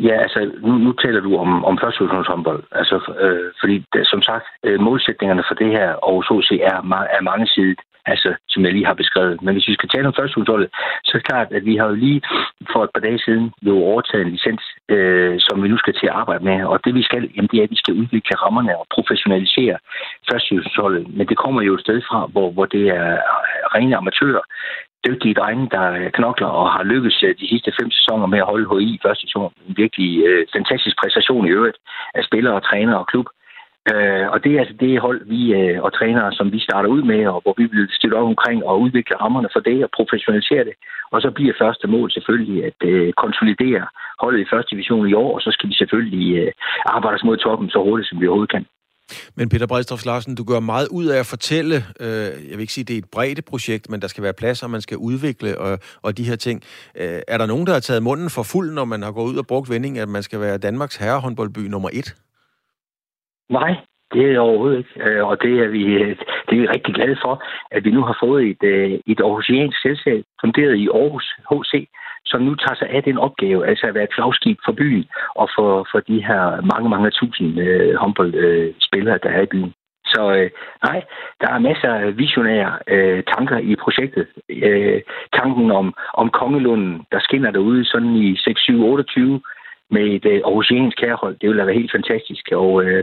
Ja, 0.00 0.16
altså, 0.24 0.40
nu, 0.66 0.72
nu 0.78 0.92
taler 0.92 1.20
du 1.20 1.36
om, 1.36 1.64
om 1.64 1.78
første 1.82 2.04
håndbold. 2.06 2.62
Altså, 2.72 2.96
øh, 3.24 3.52
fordi, 3.60 3.84
som 4.04 4.22
sagt, 4.22 4.46
øh, 4.64 4.80
målsætningerne 4.80 5.44
for 5.48 5.54
det 5.54 5.70
her 5.70 5.88
Aarhus 6.06 6.28
HC 6.28 6.50
er, 6.70 6.76
er 7.16 7.22
mange 7.30 7.46
sider 7.46 7.74
altså, 8.12 8.30
som 8.48 8.64
jeg 8.64 8.72
lige 8.72 8.86
har 8.90 8.94
beskrevet. 9.02 9.42
Men 9.42 9.54
hvis 9.54 9.68
vi 9.68 9.74
skal 9.74 9.88
tale 9.88 10.08
om 10.08 10.18
førstehusholdet, 10.18 10.68
så 11.04 11.10
er 11.14 11.18
det 11.18 11.28
klart, 11.30 11.48
at 11.52 11.64
vi 11.64 11.76
har 11.76 11.86
jo 11.86 11.94
lige 11.94 12.20
for 12.72 12.80
et 12.84 12.90
par 12.94 13.04
dage 13.06 13.18
siden 13.26 13.52
jo 13.62 13.74
overtaget 13.92 14.24
en 14.24 14.32
licens, 14.32 14.64
øh, 14.94 15.34
som 15.46 15.62
vi 15.62 15.68
nu 15.68 15.78
skal 15.78 15.94
til 15.94 16.06
at 16.06 16.18
arbejde 16.22 16.44
med. 16.44 16.64
Og 16.64 16.84
det 16.84 16.94
vi 16.94 17.02
skal, 17.02 17.22
jamen, 17.34 17.48
det 17.52 17.58
er, 17.58 17.66
at 17.66 17.74
vi 17.74 17.82
skal 17.82 17.94
udvikle 18.00 18.36
rammerne 18.44 18.78
og 18.78 18.86
professionalisere 18.96 19.76
førstehusholdet. 20.30 21.04
Men 21.16 21.26
det 21.30 21.36
kommer 21.36 21.62
jo 21.62 21.74
et 21.74 21.80
sted 21.80 21.98
fra, 22.08 22.26
hvor, 22.32 22.50
hvor 22.50 22.66
det 22.66 22.84
er 22.88 23.10
rene 23.74 23.96
amatører, 23.96 24.44
dygtige 25.06 25.34
drenge, 25.34 25.68
der 25.76 26.10
knokler 26.18 26.46
og 26.46 26.72
har 26.72 26.82
lykkes 26.82 27.22
øh, 27.22 27.34
de 27.40 27.48
sidste 27.48 27.72
fem 27.80 27.90
sæsoner 27.90 28.26
med 28.26 28.38
at 28.38 28.50
holde 28.52 28.68
HI 28.70 28.94
i 28.94 29.00
første 29.04 29.26
sæson. 29.26 29.52
En 29.68 29.76
virkelig 29.76 30.10
øh, 30.26 30.46
fantastisk 30.56 30.96
præstation 31.02 31.46
i 31.46 31.50
øvrigt 31.50 31.78
af 32.14 32.24
spillere, 32.24 32.60
træner 32.60 32.94
og 32.94 33.06
klub. 33.06 33.26
Øh, 33.92 34.26
og 34.32 34.38
det 34.44 34.50
er 34.52 34.60
altså 34.60 34.76
det 34.80 35.04
hold, 35.06 35.20
vi 35.34 35.40
øh, 35.60 35.82
og 35.84 35.90
trænere, 35.98 36.32
som 36.38 36.52
vi 36.54 36.60
starter 36.66 36.88
ud 36.96 37.02
med, 37.12 37.26
og 37.26 37.40
hvor 37.42 37.54
vi 37.60 37.64
vil 37.74 37.88
stille 37.98 38.16
op 38.16 38.28
omkring 38.32 38.58
og 38.64 38.80
udvikle 38.84 39.16
rammerne 39.22 39.48
for 39.54 39.60
det 39.60 39.78
og 39.84 39.90
professionalisere 39.98 40.64
det. 40.68 40.76
Og 41.12 41.18
så 41.24 41.30
bliver 41.30 41.60
første 41.62 41.86
mål 41.94 42.10
selvfølgelig 42.10 42.58
at 42.68 42.78
øh, 42.90 43.12
konsolidere 43.12 43.84
holdet 44.22 44.40
i 44.40 44.50
første 44.52 44.70
division 44.74 45.08
i 45.08 45.14
år, 45.14 45.30
og 45.36 45.40
så 45.40 45.50
skal 45.52 45.68
vi 45.68 45.74
selvfølgelig 45.74 46.28
øh, 46.40 46.52
arbejde 46.96 47.16
os 47.18 47.24
mod 47.28 47.36
toppen 47.36 47.68
så 47.70 47.78
hurtigt, 47.86 48.08
som 48.08 48.20
vi 48.20 48.26
overhovedet 48.26 48.54
kan. 48.56 48.66
Men 49.34 49.48
Peter 49.48 49.66
Bredstorff 49.66 50.04
Larsen, 50.06 50.34
du 50.34 50.44
gør 50.44 50.60
meget 50.60 50.88
ud 50.88 51.06
af 51.06 51.18
at 51.18 51.26
fortælle, 51.26 51.76
øh, 52.00 52.30
jeg 52.48 52.54
vil 52.56 52.60
ikke 52.60 52.72
sige, 52.72 52.84
at 52.84 52.88
det 52.88 52.94
er 52.94 52.98
et 52.98 53.10
bredt 53.12 53.44
projekt, 53.44 53.90
men 53.90 54.02
der 54.02 54.08
skal 54.08 54.24
være 54.24 54.32
plads, 54.32 54.62
og 54.62 54.70
man 54.70 54.80
skal 54.80 54.96
udvikle 54.96 55.58
og, 55.58 55.78
og 56.02 56.18
de 56.18 56.24
her 56.24 56.36
ting. 56.36 56.62
Øh, 56.96 57.20
er 57.28 57.38
der 57.38 57.46
nogen, 57.46 57.66
der 57.66 57.72
har 57.72 57.80
taget 57.80 58.02
munden 58.02 58.30
for 58.30 58.42
fuld, 58.42 58.72
når 58.72 58.84
man 58.84 59.02
har 59.02 59.12
gået 59.12 59.32
ud 59.32 59.36
og 59.36 59.46
brugt 59.46 59.70
vending, 59.70 59.98
at 59.98 60.08
man 60.08 60.22
skal 60.22 60.40
være 60.40 60.58
Danmarks 60.58 60.96
herrehåndboldby 60.96 61.58
nummer 61.58 61.90
et? 61.92 62.14
Nej, 63.50 63.76
det 64.12 64.34
er 64.34 64.38
overhovedet 64.38 64.78
ikke. 64.78 65.10
Øh, 65.10 65.26
og 65.26 65.42
det 65.42 65.60
er, 65.60 65.68
vi, 65.68 65.84
øh, 65.84 66.16
det 66.46 66.52
er 66.56 66.60
vi 66.60 66.66
rigtig 66.66 66.94
glade 66.94 67.16
for, 67.24 67.42
at 67.70 67.84
vi 67.84 67.90
nu 67.90 68.02
har 68.02 68.16
fået 68.22 68.44
et, 68.50 68.62
øh, 68.62 68.90
et 69.06 69.20
aarhusiansk 69.20 69.82
selskab, 69.82 70.24
funderet 70.40 70.76
i 70.76 70.88
Aarhus 70.88 71.26
HC, 71.50 71.88
som 72.24 72.40
nu 72.42 72.54
tager 72.54 72.74
sig 72.78 72.88
af 72.90 73.02
den 73.02 73.18
opgave, 73.18 73.66
altså 73.66 73.86
at 73.86 73.94
være 73.94 74.04
et 74.04 74.14
flagskib 74.14 74.58
for 74.64 74.72
byen 74.72 75.04
og 75.34 75.48
for, 75.56 75.88
for 75.90 76.00
de 76.00 76.24
her 76.28 76.42
mange, 76.72 76.88
mange 76.88 77.10
tusind 77.10 77.60
øh, 77.60 77.94
håndboldspillere, 77.94 79.18
der 79.22 79.30
er 79.30 79.42
i 79.42 79.52
byen. 79.54 79.72
Så 80.14 80.22
øh, 80.38 80.50
nej, 80.84 81.02
der 81.40 81.48
er 81.50 81.58
masser 81.58 81.92
af 81.94 82.18
visionære 82.18 82.78
øh, 82.86 83.22
tanker 83.34 83.58
i 83.58 83.76
projektet. 83.76 84.26
Øh, 84.50 85.00
tanken 85.32 85.70
om, 85.70 85.94
om 86.14 86.30
Kongelunden, 86.30 87.02
der 87.12 87.20
skinner 87.20 87.50
derude 87.50 87.84
sådan 87.84 88.14
i 88.16 88.36
6, 88.36 88.60
7, 88.60 88.84
28 88.84 89.40
med 89.90 90.04
et 90.16 90.26
øh, 90.32 90.40
aarhusiansk 90.44 90.96
kærhold. 90.98 91.36
Det 91.40 91.48
vil 91.48 91.66
være 91.66 91.80
helt 91.80 91.92
fantastisk. 91.98 92.44
Og, 92.52 92.84
øh, 92.84 93.02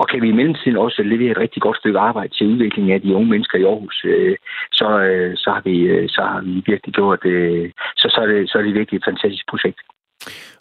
og 0.00 0.08
kan 0.08 0.22
vi 0.22 0.28
i 0.28 0.38
mellemtiden 0.38 0.76
også 0.76 1.02
levere 1.02 1.30
et 1.30 1.42
rigtig 1.44 1.62
godt 1.62 1.78
stykke 1.78 1.98
arbejde 1.98 2.34
til 2.34 2.46
udvikling 2.52 2.92
af 2.92 3.00
de 3.00 3.14
unge 3.14 3.30
mennesker 3.30 3.58
i 3.58 3.64
Aarhus, 3.64 4.04
øh, 4.04 4.36
så, 4.72 4.88
øh, 5.00 5.36
så, 5.36 5.50
har 5.50 5.62
vi, 5.64 5.76
øh, 5.78 6.08
så 6.08 6.22
har 6.22 6.40
vi 6.40 6.62
virkelig 6.66 6.94
gjort 6.94 7.24
øh, 7.24 7.70
så, 7.96 8.06
så, 8.14 8.20
er 8.20 8.26
det, 8.26 8.50
så 8.50 8.58
er 8.58 8.62
det 8.62 8.74
virkelig 8.74 8.98
et 8.98 9.08
fantastisk 9.10 9.46
projekt. 9.50 9.80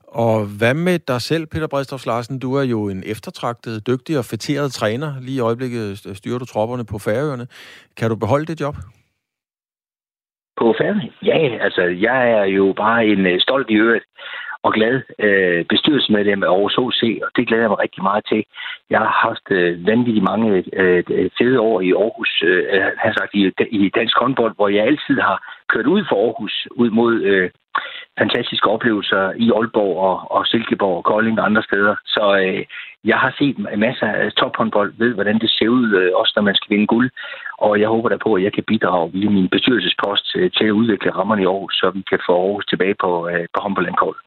Og 0.07 0.37
hvad 0.59 0.73
med 0.73 0.99
dig 0.99 1.21
selv, 1.21 1.47
Peter 1.47 1.67
Bredstof 1.67 2.05
Larsen? 2.05 2.39
Du 2.39 2.55
er 2.55 2.63
jo 2.63 2.89
en 2.89 3.03
eftertragtet, 3.05 3.87
dygtig 3.87 4.17
og 4.17 4.25
fætteret 4.25 4.71
træner. 4.71 5.09
Lige 5.21 5.37
i 5.37 5.45
øjeblikket 5.49 5.97
styrer 6.19 6.39
du 6.39 6.45
tropperne 6.45 6.85
på 6.91 6.97
Færøerne. 7.05 7.47
Kan 7.97 8.09
du 8.09 8.15
beholde 8.15 8.45
det 8.45 8.61
job? 8.61 8.75
På 10.59 10.75
Færøerne? 10.77 11.09
Ja, 11.23 11.37
altså 11.65 11.81
jeg 11.81 12.31
er 12.31 12.45
jo 12.45 12.73
bare 12.77 13.05
en 13.05 13.25
uh, 13.25 13.39
stolt 13.39 13.69
i 13.69 13.73
øvrigt 13.73 14.05
og 14.65 14.71
glad 14.77 14.95
øh, 15.25 15.65
bestyrelsesmedlem 15.71 16.43
af 16.43 16.47
Aarhus 16.47 16.75
HC, 16.79 17.01
og 17.25 17.29
det 17.35 17.47
glæder 17.47 17.63
jeg 17.63 17.73
mig 17.73 17.83
rigtig 17.85 18.03
meget 18.03 18.23
til. 18.31 18.41
Jeg 18.89 18.99
har 18.99 19.13
haft 19.27 19.47
øh, 19.57 19.87
vanvittigt 19.87 20.29
mange 20.31 20.63
øh, 20.81 21.03
fede 21.37 21.59
år 21.59 21.81
i 21.81 21.91
Aarhus, 21.91 22.31
øh, 22.45 22.63
har 23.03 23.13
sagt, 23.17 23.33
i, 23.33 23.41
i 23.79 23.89
dansk 23.89 24.15
håndbold, 24.21 24.53
hvor 24.55 24.69
jeg 24.69 24.83
altid 24.85 25.17
har 25.29 25.37
kørt 25.71 25.87
ud 25.93 26.01
for 26.09 26.17
Aarhus, 26.25 26.67
ud 26.71 26.89
mod 26.89 27.13
øh, 27.31 27.49
fantastiske 28.19 28.67
oplevelser 28.75 29.23
i 29.45 29.47
Aalborg 29.57 29.95
og, 30.07 30.31
og 30.35 30.45
Silkeborg 30.45 30.97
og 30.97 31.03
Kolding 31.03 31.39
og 31.39 31.45
andre 31.45 31.63
steder. 31.63 31.95
Så 32.05 32.23
øh, 32.43 32.65
jeg 33.11 33.17
har 33.17 33.31
set 33.39 33.57
masser 33.77 34.07
af 34.07 34.31
tophåndbold, 34.31 34.93
ved 34.97 35.13
hvordan 35.13 35.39
det 35.39 35.49
ser 35.49 35.69
ud, 35.69 35.87
øh, 35.99 36.11
også 36.15 36.33
når 36.35 36.43
man 36.43 36.55
skal 36.55 36.71
vinde 36.73 36.87
guld. 36.87 37.09
Og 37.57 37.79
jeg 37.79 37.87
håber 37.87 38.09
da 38.09 38.17
på, 38.17 38.33
at 38.33 38.43
jeg 38.43 38.53
kan 38.53 38.63
bidrage 38.63 39.11
via 39.11 39.29
min 39.29 39.49
bestyrelsespost 39.49 40.31
til, 40.31 40.51
til 40.51 40.65
at 40.65 40.77
udvikle 40.79 41.11
rammerne 41.11 41.41
i 41.41 41.45
Aarhus, 41.45 41.73
så 41.73 41.91
vi 41.95 42.01
kan 42.09 42.19
få 42.27 42.33
Aarhus 42.41 42.65
tilbage 42.65 42.95
på, 43.03 43.29
øh, 43.29 43.45
på 43.53 43.59
håndboldlandkortet. 43.61 44.21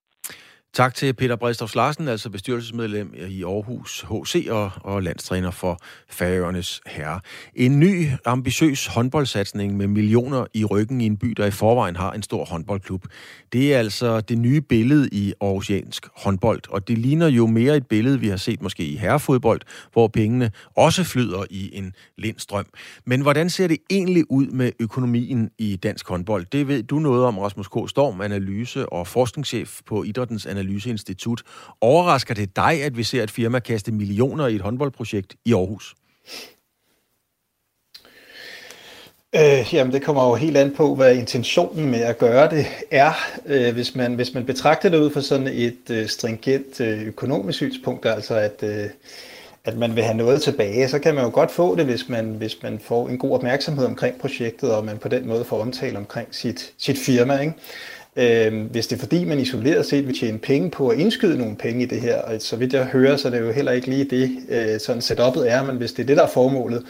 Tak 0.74 0.94
til 0.94 1.12
Peter 1.14 1.36
Bredstof 1.36 1.74
Larsen, 1.74 2.08
altså 2.08 2.30
bestyrelsesmedlem 2.30 3.14
i 3.28 3.44
Aarhus 3.44 4.00
HC 4.00 4.46
og, 4.50 4.70
og 4.80 5.02
landstræner 5.02 5.50
for 5.50 5.78
Færøernes 6.10 6.80
Herre. 6.86 7.20
En 7.54 7.80
ny, 7.80 8.06
ambitiøs 8.24 8.86
håndboldsatsning 8.86 9.76
med 9.76 9.86
millioner 9.86 10.46
i 10.54 10.64
ryggen 10.64 11.00
i 11.00 11.06
en 11.06 11.16
by, 11.16 11.26
der 11.28 11.46
i 11.46 11.50
forvejen 11.50 11.96
har 11.96 12.12
en 12.12 12.22
stor 12.22 12.44
håndboldklub. 12.44 13.04
Det 13.52 13.74
er 13.74 13.78
altså 13.78 14.20
det 14.20 14.38
nye 14.38 14.60
billede 14.60 15.08
i 15.12 15.32
aarhusiansk 15.40 16.06
håndbold, 16.16 16.60
og 16.68 16.88
det 16.88 16.98
ligner 16.98 17.28
jo 17.28 17.46
mere 17.46 17.76
et 17.76 17.86
billede, 17.86 18.20
vi 18.20 18.28
har 18.28 18.36
set 18.36 18.62
måske 18.62 18.84
i 18.84 18.96
herrefodbold, 18.96 19.60
hvor 19.92 20.08
pengene 20.08 20.50
også 20.76 21.04
flyder 21.04 21.44
i 21.50 21.76
en 21.76 21.92
lindstrøm. 22.18 22.66
Men 23.04 23.20
hvordan 23.20 23.50
ser 23.50 23.66
det 23.66 23.78
egentlig 23.90 24.24
ud 24.30 24.46
med 24.46 24.72
økonomien 24.80 25.50
i 25.58 25.76
dansk 25.76 26.08
håndbold? 26.08 26.46
Det 26.52 26.68
ved 26.68 26.82
du 26.82 26.98
noget 26.98 27.24
om, 27.24 27.38
Rasmus 27.38 27.68
K. 27.68 27.90
Storm, 27.90 28.20
analyse- 28.20 28.92
og 28.92 29.06
forskningschef 29.06 29.80
på 29.86 30.02
Idrættens 30.04 30.46
Analyseinstitut. 30.58 31.42
Overrasker 31.80 32.34
det 32.34 32.56
dig, 32.56 32.82
at 32.84 32.96
vi 32.96 33.02
ser 33.02 33.22
et 33.22 33.30
firma 33.30 33.58
kaste 33.58 33.92
millioner 33.92 34.46
i 34.46 34.54
et 34.54 34.60
håndboldprojekt 34.60 35.34
i 35.44 35.52
Aarhus? 35.52 35.94
Øh, 39.34 39.74
jamen, 39.74 39.92
det 39.92 40.02
kommer 40.02 40.28
jo 40.28 40.34
helt 40.34 40.56
an 40.56 40.74
på, 40.76 40.94
hvad 40.94 41.16
intentionen 41.16 41.90
med 41.90 42.00
at 42.00 42.18
gøre 42.18 42.50
det 42.50 42.66
er. 42.90 43.12
Øh, 43.46 43.72
hvis, 43.74 43.94
man, 43.94 44.14
hvis 44.14 44.34
man 44.34 44.46
betragter 44.46 44.88
det 44.88 44.98
ud 44.98 45.10
fra 45.10 45.20
sådan 45.20 45.46
et 45.46 45.90
øh, 45.90 46.08
stringent 46.08 46.80
øh, 46.80 47.02
økonomisk 47.02 47.56
synspunkt, 47.56 48.06
altså 48.06 48.34
at, 48.34 48.62
øh, 48.62 48.86
at 49.64 49.76
man 49.76 49.96
vil 49.96 50.04
have 50.04 50.16
noget 50.16 50.42
tilbage, 50.42 50.88
så 50.88 50.98
kan 50.98 51.14
man 51.14 51.24
jo 51.24 51.30
godt 51.30 51.50
få 51.50 51.76
det, 51.76 51.84
hvis 51.84 52.08
man, 52.08 52.24
hvis 52.24 52.62
man 52.62 52.78
får 52.78 53.08
en 53.08 53.18
god 53.18 53.32
opmærksomhed 53.32 53.86
omkring 53.86 54.18
projektet, 54.20 54.74
og 54.74 54.84
man 54.84 54.98
på 54.98 55.08
den 55.08 55.28
måde 55.28 55.44
får 55.44 55.60
omtale 55.60 55.98
omkring 55.98 56.28
sit, 56.30 56.72
sit 56.78 56.98
firma. 56.98 57.38
Ikke? 57.38 57.54
Øh, 58.18 58.70
hvis 58.70 58.86
det 58.86 58.96
er 58.96 59.00
fordi, 59.00 59.24
man 59.24 59.40
isoleret 59.40 59.86
set 59.86 60.06
vil 60.06 60.18
tjene 60.18 60.38
penge 60.38 60.70
på 60.70 60.88
at 60.88 60.98
indskyde 60.98 61.38
nogle 61.38 61.56
penge 61.56 61.82
i 61.82 61.86
det 61.86 62.00
her, 62.00 62.22
og 62.22 62.34
så 62.38 62.56
vidt 62.56 62.72
jeg 62.72 62.84
hører, 62.84 63.16
så 63.16 63.28
er 63.28 63.32
det 63.32 63.40
jo 63.40 63.52
heller 63.52 63.72
ikke 63.72 63.86
lige 63.86 64.04
det, 64.04 64.30
øh, 64.48 64.80
sådan 64.80 65.02
setup'et 65.02 65.48
er, 65.48 65.64
men 65.64 65.76
hvis 65.76 65.92
det 65.92 66.02
er 66.02 66.06
det, 66.06 66.16
der 66.16 66.22
er 66.22 66.28
formålet, 66.28 66.84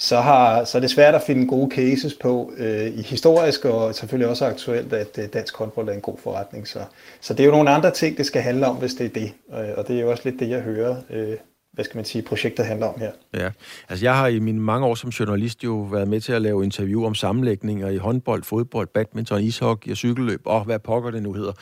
så, 0.00 0.20
har, 0.20 0.64
så 0.64 0.78
er 0.78 0.80
det 0.80 0.90
svært 0.90 1.14
at 1.14 1.22
finde 1.22 1.46
gode 1.46 1.70
cases 1.74 2.14
på 2.14 2.52
øh, 2.58 2.86
i 2.98 3.02
historisk 3.02 3.64
og 3.64 3.94
selvfølgelig 3.94 4.28
også 4.28 4.44
aktuelt, 4.44 4.92
at 4.92 5.18
øh, 5.18 5.28
dansk 5.32 5.56
håndbold 5.56 5.88
er 5.88 5.92
en 5.92 6.00
god 6.00 6.18
forretning. 6.18 6.68
Så, 6.68 6.78
så 7.20 7.34
det 7.34 7.40
er 7.40 7.44
jo 7.44 7.50
nogle 7.50 7.70
andre 7.70 7.90
ting, 7.90 8.16
det 8.16 8.26
skal 8.26 8.42
handle 8.42 8.66
om, 8.66 8.76
hvis 8.76 8.94
det 8.94 9.06
er 9.06 9.10
det. 9.10 9.32
Øh, 9.52 9.68
og 9.76 9.88
det 9.88 9.96
er 9.96 10.00
jo 10.00 10.10
også 10.10 10.22
lidt 10.24 10.40
det, 10.40 10.48
jeg 10.48 10.60
hører 10.60 10.96
øh, 11.10 11.34
hvad 11.78 11.84
skal 11.84 11.98
man 11.98 12.04
sige, 12.04 12.22
projektet 12.22 12.66
handler 12.66 12.86
om 12.86 13.00
her. 13.00 13.10
Ja, 13.34 13.50
altså 13.88 14.04
jeg 14.04 14.16
har 14.16 14.26
i 14.26 14.38
mine 14.38 14.60
mange 14.60 14.86
år 14.86 14.94
som 14.94 15.10
journalist 15.10 15.64
jo 15.64 15.80
været 15.80 16.08
med 16.08 16.20
til 16.20 16.32
at 16.32 16.42
lave 16.42 16.64
interview 16.64 17.04
om 17.04 17.14
sammenlægninger 17.14 17.88
i 17.88 17.96
håndbold, 17.96 18.42
fodbold, 18.42 18.88
badminton, 18.94 19.42
ishockey 19.42 19.90
og 19.90 19.96
cykelløb, 19.96 20.40
og 20.44 20.64
hvad 20.64 20.78
pokker 20.78 21.10
det 21.10 21.22
nu 21.22 21.32
hedder. 21.32 21.52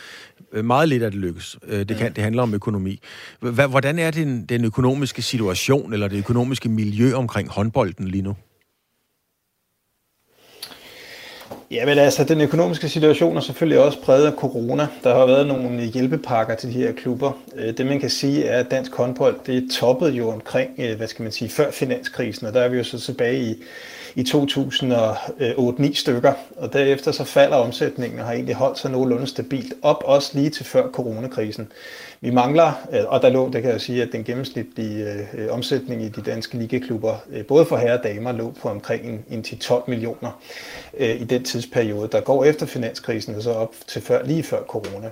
Øh, 0.53 0.65
meget 0.65 0.89
lidt 0.89 1.03
af 1.03 1.11
det 1.11 1.21
lykkes. 1.21 1.59
Øh, 1.69 1.89
det, 1.89 1.97
kan, 1.97 2.13
det 2.13 2.25
handler 2.25 2.43
om 2.43 2.55
økonomi. 2.55 3.01
Hvordan 3.41 3.99
er 3.99 4.11
den, 4.11 4.45
den 4.45 4.65
økonomiske 4.65 5.23
situation, 5.23 5.93
eller 5.93 6.09
det 6.09 6.19
økonomiske 6.19 6.69
miljø 6.69 7.15
omkring 7.15 7.49
håndbolden 7.49 8.09
lige 8.09 8.23
nu? 8.23 8.37
Ja, 11.71 11.87
men 11.87 11.99
altså, 11.99 12.25
den 12.25 12.41
økonomiske 12.41 12.89
situation 12.89 13.37
er 13.37 13.41
selvfølgelig 13.41 13.79
også 13.81 14.01
præget 14.01 14.27
af 14.27 14.33
corona. 14.33 14.87
Der 15.05 15.15
har 15.15 15.27
været 15.27 15.47
nogle 15.47 15.83
hjælpepakker 15.83 16.55
til 16.55 16.69
de 16.69 16.75
her 16.75 16.93
klubber. 16.93 17.33
Øh, 17.57 17.77
det 17.77 17.87
man 17.87 18.01
kan 18.01 18.11
sige 18.11 18.45
er, 18.45 18.61
at 18.61 18.71
dansk 18.71 18.95
håndbold, 18.95 19.37
det 19.47 19.71
toppede 19.73 20.13
jo 20.13 20.31
omkring, 20.31 20.71
øh, 20.79 20.97
hvad 20.97 21.07
skal 21.07 21.23
man 21.23 21.33
sige, 21.33 21.49
før 21.49 21.71
finanskrisen, 21.71 22.47
og 22.47 22.55
der 22.55 22.61
er 22.61 22.69
vi 22.69 22.77
jo 22.77 22.85
så 22.85 23.01
tilbage 23.01 23.41
i, 23.41 23.55
i 24.15 24.25
2008-9 24.29 25.95
stykker, 25.95 26.33
og 26.57 26.73
derefter 26.73 27.13
så 27.13 27.25
falder 27.25 27.57
omsætningen 27.57 28.21
og 28.21 28.27
har 28.27 28.33
egentlig 28.33 28.55
holdt 28.55 28.79
sig 28.79 28.91
nogenlunde 28.91 29.27
stabilt 29.27 29.75
op, 29.83 30.03
også 30.05 30.31
lige 30.35 30.51
til 30.51 30.65
før 30.65 30.91
coronakrisen. 30.91 31.69
Vi 32.27 32.31
mangler, 32.31 32.87
øh, 32.93 33.05
og 33.09 33.23
der 33.23 33.29
lå, 33.29 33.51
det 33.51 33.63
kan 33.63 33.71
jeg 33.71 33.81
sige, 33.81 34.03
at 34.03 34.09
den 34.13 34.25
gennemsnitlige 34.25 35.07
øh, 35.35 35.53
omsætning 35.53 36.03
i 36.03 36.09
de 36.09 36.21
danske 36.21 36.59
ligaklubber, 36.59 37.15
øh, 37.33 37.45
både 37.45 37.67
for 37.67 37.77
herre 37.77 37.99
og 37.99 38.05
damer, 38.05 38.33
lå 38.33 38.55
på 38.63 38.69
omkring 38.69 39.05
en, 39.05 39.25
en 39.31 39.45
10-12 39.47 39.85
millioner 39.87 40.41
øh, 40.99 41.21
i 41.21 41.25
den 41.25 41.45
tidsperiode, 41.45 42.09
der 42.13 42.21
går 42.21 42.45
efter 42.45 42.67
finanskrisen 42.67 43.35
og 43.35 43.43
så 43.43 43.53
op 43.53 43.75
til 43.87 44.03
før, 44.03 44.25
lige 44.25 44.43
før 44.43 44.63
corona. 44.63 45.11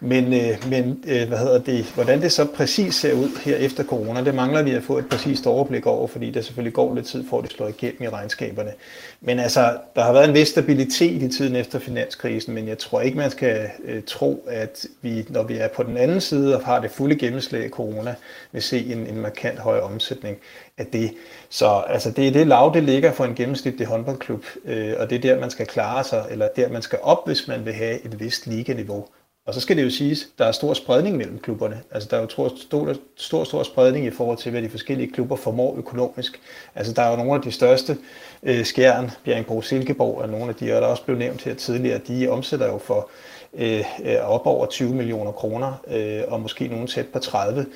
Men, 0.00 0.24
øh, 0.34 0.68
men 0.70 1.04
øh, 1.08 1.28
hvad 1.28 1.38
hedder 1.38 1.58
det, 1.58 1.84
hvordan 1.94 2.22
det 2.22 2.32
så 2.32 2.44
præcis 2.44 2.94
ser 2.94 3.12
ud 3.12 3.40
her 3.44 3.56
efter 3.56 3.84
corona, 3.84 4.24
det 4.24 4.34
mangler 4.34 4.62
vi 4.62 4.70
at 4.70 4.82
få 4.82 4.98
et 4.98 5.08
præcist 5.08 5.46
overblik 5.46 5.86
over, 5.86 6.06
fordi 6.06 6.30
der 6.30 6.40
selvfølgelig 6.40 6.74
går 6.74 6.94
lidt 6.94 7.06
tid 7.06 7.24
for, 7.30 7.38
at 7.38 7.44
det 7.44 7.52
slår 7.52 7.68
igennem 7.68 8.02
i 8.02 8.08
regnskaberne. 8.08 8.70
Men 9.20 9.38
altså, 9.38 9.76
der 9.96 10.02
har 10.02 10.12
været 10.12 10.28
en 10.28 10.34
vis 10.34 10.48
stabilitet 10.48 11.22
i 11.22 11.28
tiden 11.28 11.56
efter 11.56 11.78
finanskrisen, 11.78 12.54
men 12.54 12.68
jeg 12.68 12.78
tror 12.78 13.00
ikke, 13.00 13.16
man 13.16 13.30
skal 13.30 13.70
øh, 13.84 14.02
tro, 14.06 14.44
at 14.48 14.86
vi, 15.02 15.26
når 15.28 15.42
vi 15.42 15.56
er 15.56 15.68
på 15.68 15.82
den 15.82 15.96
anden 15.96 16.20
side 16.20 16.47
og 16.54 16.64
har 16.64 16.80
det 16.80 16.90
fulde 16.90 17.16
gennemslag 17.16 17.64
af 17.64 17.70
corona, 17.70 18.14
vil 18.52 18.62
se 18.62 18.92
en, 18.92 19.06
en 19.06 19.20
markant 19.20 19.58
høj 19.58 19.80
omsætning 19.80 20.38
af 20.78 20.86
det. 20.86 21.14
Så 21.48 21.82
altså, 21.88 22.10
det 22.10 22.28
er 22.28 22.32
det 22.32 22.46
lav, 22.46 22.70
det 22.74 22.82
ligger 22.82 23.12
for 23.12 23.24
en 23.24 23.34
gennemsnitlig 23.34 23.86
håndboldklub, 23.86 24.44
øh, 24.64 24.94
og 24.98 25.10
det 25.10 25.16
er 25.16 25.20
der, 25.20 25.40
man 25.40 25.50
skal 25.50 25.66
klare 25.66 26.04
sig, 26.04 26.26
eller 26.30 26.48
der, 26.56 26.68
man 26.68 26.82
skal 26.82 26.98
op, 27.02 27.26
hvis 27.26 27.48
man 27.48 27.64
vil 27.64 27.72
have 27.72 28.04
et 28.04 28.20
vist 28.20 28.46
liganiveau. 28.46 29.06
Og 29.48 29.54
så 29.54 29.60
skal 29.60 29.76
det 29.76 29.84
jo 29.84 29.90
siges, 29.90 30.28
der 30.38 30.44
er 30.44 30.52
stor 30.52 30.74
spredning 30.74 31.16
mellem 31.16 31.38
klubberne. 31.38 31.80
Altså 31.90 32.08
der 32.10 32.16
er 32.16 32.20
jo 32.20 32.28
stor, 32.28 32.52
stor, 32.56 32.94
stor, 33.16 33.44
stor 33.44 33.62
spredning 33.62 34.06
i 34.06 34.10
forhold 34.10 34.38
til, 34.38 34.50
hvad 34.50 34.62
de 34.62 34.68
forskellige 34.68 35.12
klubber 35.12 35.36
formår 35.36 35.76
økonomisk. 35.78 36.40
Altså 36.74 36.92
der 36.92 37.02
er 37.02 37.10
jo 37.10 37.16
nogle 37.16 37.34
af 37.34 37.42
de 37.42 37.52
største, 37.52 37.98
øh, 38.42 38.64
Skjern, 38.64 39.10
Bjerringbro, 39.24 39.62
Silkeborg, 39.62 40.18
og 40.18 40.28
nogle 40.28 40.48
af 40.48 40.54
de, 40.54 40.72
og 40.72 40.82
der 40.82 40.86
også 40.86 41.04
blev 41.04 41.16
nævnt 41.16 41.42
her 41.42 41.54
tidligere, 41.54 41.98
de 42.08 42.28
omsætter 42.28 42.66
jo 42.66 42.78
for 42.78 43.10
øh 43.58 43.84
op 44.22 44.46
over 44.46 44.66
20 44.66 44.94
millioner 44.94 45.32
kroner, 45.32 45.82
øh, 45.90 46.22
og 46.28 46.40
måske 46.40 46.68
nogen 46.68 46.86
tæt 46.86 47.06
på 47.06 47.18
30 47.18 47.66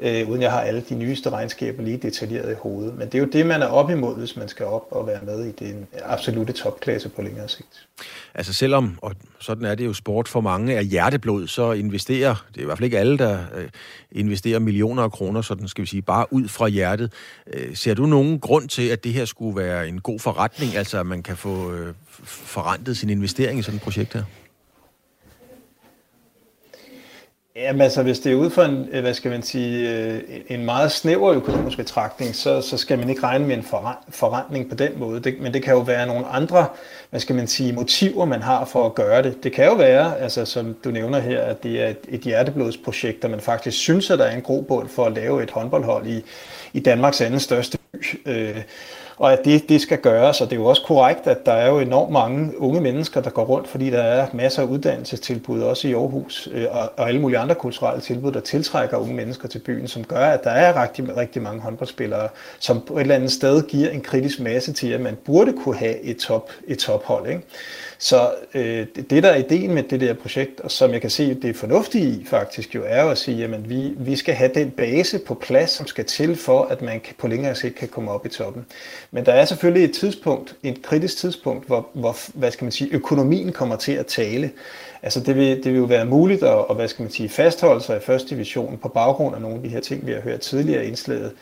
øh, 0.00 0.28
uden 0.28 0.42
jeg 0.42 0.52
har 0.52 0.60
alle 0.60 0.80
de 0.88 0.94
nyeste 0.94 1.30
regnskaber 1.30 1.82
lige 1.82 1.96
detaljeret 1.96 2.52
i 2.52 2.54
hovedet. 2.58 2.98
Men 2.98 3.06
det 3.06 3.14
er 3.14 3.18
jo 3.18 3.28
det, 3.32 3.46
man 3.46 3.62
er 3.62 3.66
op 3.66 3.90
imod, 3.90 4.18
hvis 4.18 4.36
man 4.36 4.48
skal 4.48 4.66
op 4.66 4.86
og 4.90 5.06
være 5.06 5.20
med 5.22 5.44
i 5.44 5.52
den 5.52 5.86
absolute 6.04 6.52
topklasse 6.52 7.08
på 7.08 7.22
længere 7.22 7.48
sigt. 7.48 7.88
Altså 8.34 8.52
selvom, 8.52 8.98
og 9.02 9.14
sådan 9.38 9.64
er 9.64 9.74
det 9.74 9.84
jo 9.84 9.92
sport 9.92 10.28
for 10.28 10.40
mange, 10.40 10.74
er 10.74 10.80
hjerteblod, 10.80 11.46
så 11.46 11.72
investerer, 11.72 12.46
det 12.48 12.56
er 12.56 12.62
i 12.62 12.64
hvert 12.64 12.78
fald 12.78 12.84
ikke 12.84 12.98
alle, 12.98 13.18
der 13.18 13.38
øh, 13.54 13.68
investerer 14.12 14.58
millioner 14.58 15.02
af 15.02 15.12
kroner, 15.12 15.42
sådan 15.42 15.68
skal 15.68 15.82
vi 15.82 15.88
sige, 15.88 16.02
bare 16.02 16.32
ud 16.32 16.48
fra 16.48 16.68
hjertet. 16.68 17.12
Øh, 17.46 17.76
ser 17.76 17.94
du 17.94 18.06
nogen 18.06 18.40
grund 18.40 18.68
til, 18.68 18.88
at 18.88 19.04
det 19.04 19.12
her 19.12 19.24
skulle 19.24 19.56
være 19.56 19.88
en 19.88 20.00
god 20.00 20.18
forretning, 20.18 20.76
altså 20.76 21.00
at 21.00 21.06
man 21.06 21.22
kan 21.22 21.36
få 21.36 21.72
øh, 21.72 21.94
forrentet 22.24 22.96
sin 22.96 23.10
investering 23.10 23.58
i 23.58 23.62
sådan 23.62 23.76
et 23.76 23.82
projekt 23.82 24.14
her? 24.14 24.22
Jamen 27.58 27.80
altså, 27.80 28.02
hvis 28.02 28.18
det 28.18 28.32
er 28.32 28.36
ud 28.36 28.50
for 28.50 28.62
en, 28.62 28.88
øh, 28.92 29.00
hvad 29.00 29.14
skal 29.14 29.30
man 29.30 29.42
sige, 29.42 29.90
øh, 29.90 30.20
en 30.48 30.64
meget 30.64 30.92
snæver 30.92 31.32
økonomisk 31.32 31.76
betragtning, 31.78 32.34
så, 32.34 32.60
så 32.60 32.76
skal 32.76 32.98
man 32.98 33.10
ikke 33.10 33.22
regne 33.22 33.46
med 33.46 33.56
en 33.56 33.62
forretning 34.08 34.68
på 34.68 34.74
den 34.74 34.98
måde. 34.98 35.20
Det, 35.20 35.40
men 35.40 35.54
det 35.54 35.62
kan 35.62 35.74
jo 35.74 35.80
være 35.80 36.06
nogle 36.06 36.26
andre, 36.26 36.66
hvad 37.10 37.20
skal 37.20 37.36
man 37.36 37.46
sige, 37.46 37.72
motiver, 37.72 38.24
man 38.24 38.42
har 38.42 38.64
for 38.64 38.86
at 38.86 38.94
gøre 38.94 39.22
det. 39.22 39.44
Det 39.44 39.52
kan 39.52 39.64
jo 39.64 39.74
være, 39.74 40.18
altså 40.18 40.44
som 40.44 40.76
du 40.84 40.90
nævner 40.90 41.18
her, 41.20 41.42
at 41.42 41.62
det 41.62 41.82
er 41.82 41.88
et, 41.88 41.98
et 42.08 42.20
hjerteblodsprojekt, 42.20 43.22
der 43.22 43.28
man 43.28 43.40
faktisk 43.40 43.78
synes, 43.78 44.10
at 44.10 44.18
der 44.18 44.24
er 44.24 44.36
en 44.36 44.42
grobund 44.42 44.88
for 44.88 45.04
at 45.04 45.12
lave 45.12 45.42
et 45.42 45.50
håndboldhold 45.50 46.06
i, 46.06 46.24
i 46.72 46.80
Danmarks 46.80 47.20
anden 47.20 47.40
største 47.40 47.78
by. 47.92 48.20
Øh, 48.26 48.56
og 49.18 49.32
at 49.32 49.44
det, 49.44 49.68
det 49.68 49.80
skal 49.80 49.98
gøres. 49.98 50.40
Og 50.40 50.50
det 50.50 50.56
er 50.56 50.60
jo 50.60 50.66
også 50.66 50.82
korrekt, 50.82 51.26
at 51.26 51.46
der 51.46 51.52
er 51.52 51.68
jo 51.68 51.78
enormt 51.78 52.12
mange 52.12 52.60
unge 52.60 52.80
mennesker, 52.80 53.20
der 53.20 53.30
går 53.30 53.44
rundt, 53.44 53.68
fordi 53.68 53.90
der 53.90 54.02
er 54.02 54.26
masser 54.32 54.62
af 54.62 54.66
uddannelsestilbud, 54.66 55.60
også 55.60 55.88
i 55.88 55.92
Aarhus, 55.92 56.48
øh, 56.52 56.66
og, 56.70 56.92
og 56.96 57.08
alle 57.08 57.20
mulige 57.20 57.38
andre 57.38 57.54
kulturelle 57.54 58.00
tilbud, 58.00 58.32
der 58.32 58.40
tiltrækker 58.40 58.96
unge 58.96 59.14
mennesker 59.14 59.48
til 59.48 59.58
byen, 59.58 59.88
som 59.88 60.04
gør, 60.04 60.26
at 60.26 60.44
der 60.44 60.50
er 60.50 60.82
rigtig, 60.82 61.16
rigtig 61.16 61.42
mange 61.42 61.60
håndboldspillere, 61.60 62.28
som 62.58 62.80
på 62.80 62.96
et 62.96 63.00
eller 63.00 63.14
andet 63.14 63.32
sted 63.32 63.62
giver 63.62 63.90
en 63.90 64.00
kritisk 64.00 64.40
masse 64.40 64.72
til, 64.72 64.88
at 64.88 65.00
man 65.00 65.16
burde 65.24 65.52
kunne 65.52 65.76
have 65.76 66.00
et, 66.00 66.16
top, 66.16 66.50
et 66.66 66.78
tophold. 66.78 67.28
Ikke? 67.28 67.42
Så 67.98 68.30
øh, 68.54 68.86
det, 69.10 69.22
der 69.22 69.28
er 69.28 69.36
ideen 69.36 69.74
med 69.74 69.82
det 69.82 70.00
der 70.00 70.14
projekt, 70.14 70.60
og 70.60 70.70
som 70.70 70.92
jeg 70.92 71.00
kan 71.00 71.10
se, 71.10 71.34
det 71.34 71.50
er 71.50 71.54
fornuftigt 71.54 72.04
i 72.04 72.24
faktisk 72.24 72.74
jo, 72.74 72.82
er 72.86 73.02
jo 73.02 73.10
at 73.10 73.18
sige, 73.18 73.44
at 73.44 73.70
vi, 73.70 73.94
vi 73.96 74.16
skal 74.16 74.34
have 74.34 74.50
den 74.54 74.70
base 74.70 75.18
på 75.18 75.34
plads, 75.34 75.70
som 75.70 75.86
skal 75.86 76.04
til 76.04 76.36
for, 76.36 76.64
at 76.64 76.82
man 76.82 77.00
på 77.18 77.26
længere 77.28 77.54
sigt 77.54 77.74
kan 77.74 77.88
komme 77.88 78.10
op 78.10 78.26
i 78.26 78.28
toppen. 78.28 78.66
Men 79.10 79.26
der 79.26 79.32
er 79.32 79.44
selvfølgelig 79.44 79.84
et 79.84 79.92
tidspunkt, 79.94 80.56
et 80.62 80.82
kritisk 80.82 81.16
tidspunkt, 81.16 81.66
hvor, 81.66 81.88
hvor 81.92 82.16
hvad 82.34 82.50
skal 82.50 82.64
man 82.64 82.72
sige, 82.72 82.94
økonomien 82.94 83.52
kommer 83.52 83.76
til 83.76 83.92
at 83.92 84.06
tale. 84.06 84.50
Altså 85.02 85.20
det 85.20 85.36
vil, 85.36 85.64
det 85.64 85.72
vil 85.72 85.78
jo 85.78 85.84
være 85.84 86.04
muligt 86.04 86.42
at, 86.42 86.64
at 86.70 86.76
hvad 86.76 86.88
skal 86.88 87.02
man 87.02 87.12
sige, 87.12 87.28
fastholde 87.28 87.80
sig 87.84 87.96
i 87.96 88.00
første 88.00 88.28
division 88.30 88.78
på 88.82 88.88
baggrund 88.88 89.34
af 89.34 89.40
nogle 89.40 89.56
af 89.56 89.62
de 89.62 89.68
her 89.68 89.80
ting, 89.80 90.06
vi 90.06 90.12
har 90.12 90.20
hørt 90.20 90.40
tidligere 90.40 90.86
indslaget. 90.86 91.32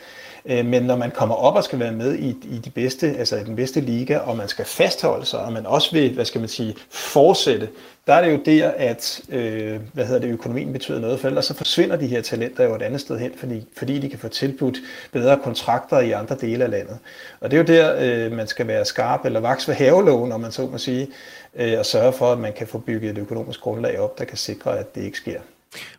Øh, 0.47 0.65
men 0.65 0.83
når 0.83 0.95
man 0.95 1.11
kommer 1.11 1.35
op 1.35 1.55
og 1.55 1.63
skal 1.63 1.79
være 1.79 1.91
med 1.91 2.15
i, 2.15 2.29
i, 2.29 2.57
de 2.57 2.69
bedste, 2.69 3.15
altså 3.17 3.35
i 3.35 3.43
den 3.43 3.55
bedste 3.55 3.81
liga, 3.81 4.17
og 4.17 4.37
man 4.37 4.47
skal 4.47 4.65
fastholde 4.65 5.25
sig, 5.25 5.39
og 5.39 5.53
man 5.53 5.65
også 5.65 5.91
vil, 5.91 6.13
hvad 6.13 6.25
skal 6.25 6.41
man 6.41 6.49
sige, 6.49 6.75
fortsætte, 6.89 7.69
der 8.07 8.13
er 8.13 8.25
det 8.25 8.31
jo 8.31 8.39
der, 8.45 8.71
at 8.77 9.21
øh, 9.29 9.79
hvad 9.93 10.05
hedder 10.05 10.21
det, 10.21 10.29
økonomien 10.29 10.73
betyder 10.73 10.99
noget, 10.99 11.19
for 11.19 11.27
ellers 11.27 11.45
så 11.45 11.53
forsvinder 11.53 11.95
de 11.95 12.07
her 12.07 12.21
talenter 12.21 12.63
jo 12.63 12.75
et 12.75 12.81
andet 12.81 13.01
sted 13.01 13.19
hen, 13.19 13.31
fordi, 13.35 13.67
fordi 13.77 13.99
de 13.99 14.09
kan 14.09 14.19
få 14.19 14.27
tilbudt 14.27 14.77
bedre 15.11 15.39
kontrakter 15.43 15.99
i 15.99 16.11
andre 16.11 16.35
dele 16.41 16.63
af 16.63 16.69
landet. 16.69 16.97
Og 17.39 17.51
det 17.51 17.57
er 17.57 17.61
jo 17.61 17.79
der, 17.81 17.95
øh, 18.25 18.31
man 18.31 18.47
skal 18.47 18.67
være 18.67 18.85
skarp 18.85 19.25
eller 19.25 19.39
vaks 19.39 19.67
ved 19.67 19.75
havelågen, 19.75 20.31
om 20.31 20.41
man 20.41 20.51
så 20.51 20.61
må 20.61 20.77
sige, 20.77 21.07
øh, 21.55 21.79
og 21.79 21.85
sørge 21.85 22.13
for, 22.13 22.31
at 22.31 22.39
man 22.39 22.53
kan 22.53 22.67
få 22.67 22.77
bygget 22.77 23.11
et 23.11 23.17
økonomisk 23.17 23.61
grundlag 23.61 23.99
op, 23.99 24.19
der 24.19 24.25
kan 24.25 24.37
sikre, 24.37 24.79
at 24.79 24.95
det 24.95 25.03
ikke 25.03 25.17
sker. 25.17 25.39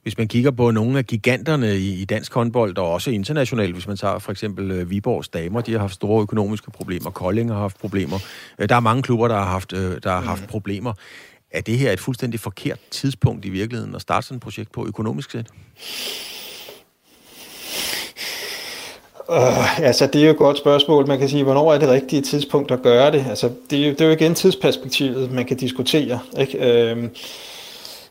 Hvis 0.03 0.19
man 0.19 0.29
kigger 0.29 0.51
på 0.51 0.71
nogle 0.71 0.99
af 0.99 1.07
giganterne 1.07 1.79
i, 1.79 2.03
i 2.03 2.05
dansk 2.05 2.35
håndbold, 2.35 2.79
og 2.79 2.93
også 2.93 3.11
internationalt, 3.11 3.73
hvis 3.73 3.87
man 3.87 3.97
tager 3.97 4.19
for 4.19 4.33
eksempel 4.33 4.71
øh, 4.71 4.91
Viborgs 4.91 5.29
damer, 5.29 5.61
de 5.61 5.73
har 5.73 5.79
haft 5.79 5.95
store 5.95 6.23
økonomiske 6.23 6.71
problemer, 6.71 7.11
Kolding 7.11 7.51
har 7.53 7.59
haft 7.59 7.81
problemer. 7.81 8.19
Øh, 8.59 8.69
der 8.69 8.77
er 8.77 8.81
mange 8.81 9.03
klubber, 9.03 9.29
der 9.29 9.35
har 9.35 9.45
haft, 9.45 9.73
øh, 9.73 9.97
der 10.03 10.11
har 10.11 10.21
haft 10.21 10.41
mm. 10.41 10.47
problemer. 10.47 10.93
Er 11.51 11.61
det 11.61 11.79
her 11.79 11.93
et 11.93 12.01
fuldstændig 12.01 12.41
forkert 12.41 12.79
tidspunkt 12.91 13.45
i 13.45 13.49
virkeligheden 13.49 13.95
at 13.95 14.01
starte 14.01 14.27
sådan 14.27 14.37
et 14.37 14.43
projekt 14.43 14.73
på 14.73 14.87
økonomisk 14.87 15.31
set? 15.31 15.47
Uh, 19.29 19.81
altså, 19.81 20.07
det 20.07 20.21
er 20.21 20.25
jo 20.25 20.31
et 20.31 20.37
godt 20.37 20.59
spørgsmål. 20.59 21.07
Man 21.07 21.19
kan 21.19 21.29
sige, 21.29 21.45
hvornår 21.45 21.75
er 21.75 21.79
det 21.79 21.89
rigtige 21.89 22.23
tidspunkt 22.23 22.71
at 22.71 22.83
gøre 22.83 23.13
det? 23.13 23.27
Altså, 23.29 23.51
det, 23.71 23.79
er 23.79 23.87
jo, 23.87 23.91
det 23.91 24.01
er 24.01 24.05
jo 24.05 24.13
igen 24.13 24.35
tidsperspektivet, 24.35 25.33
man 25.33 25.45
kan 25.45 25.57
diskutere. 25.57 26.19
Ikke? 26.39 26.93
Uh, 26.97 27.05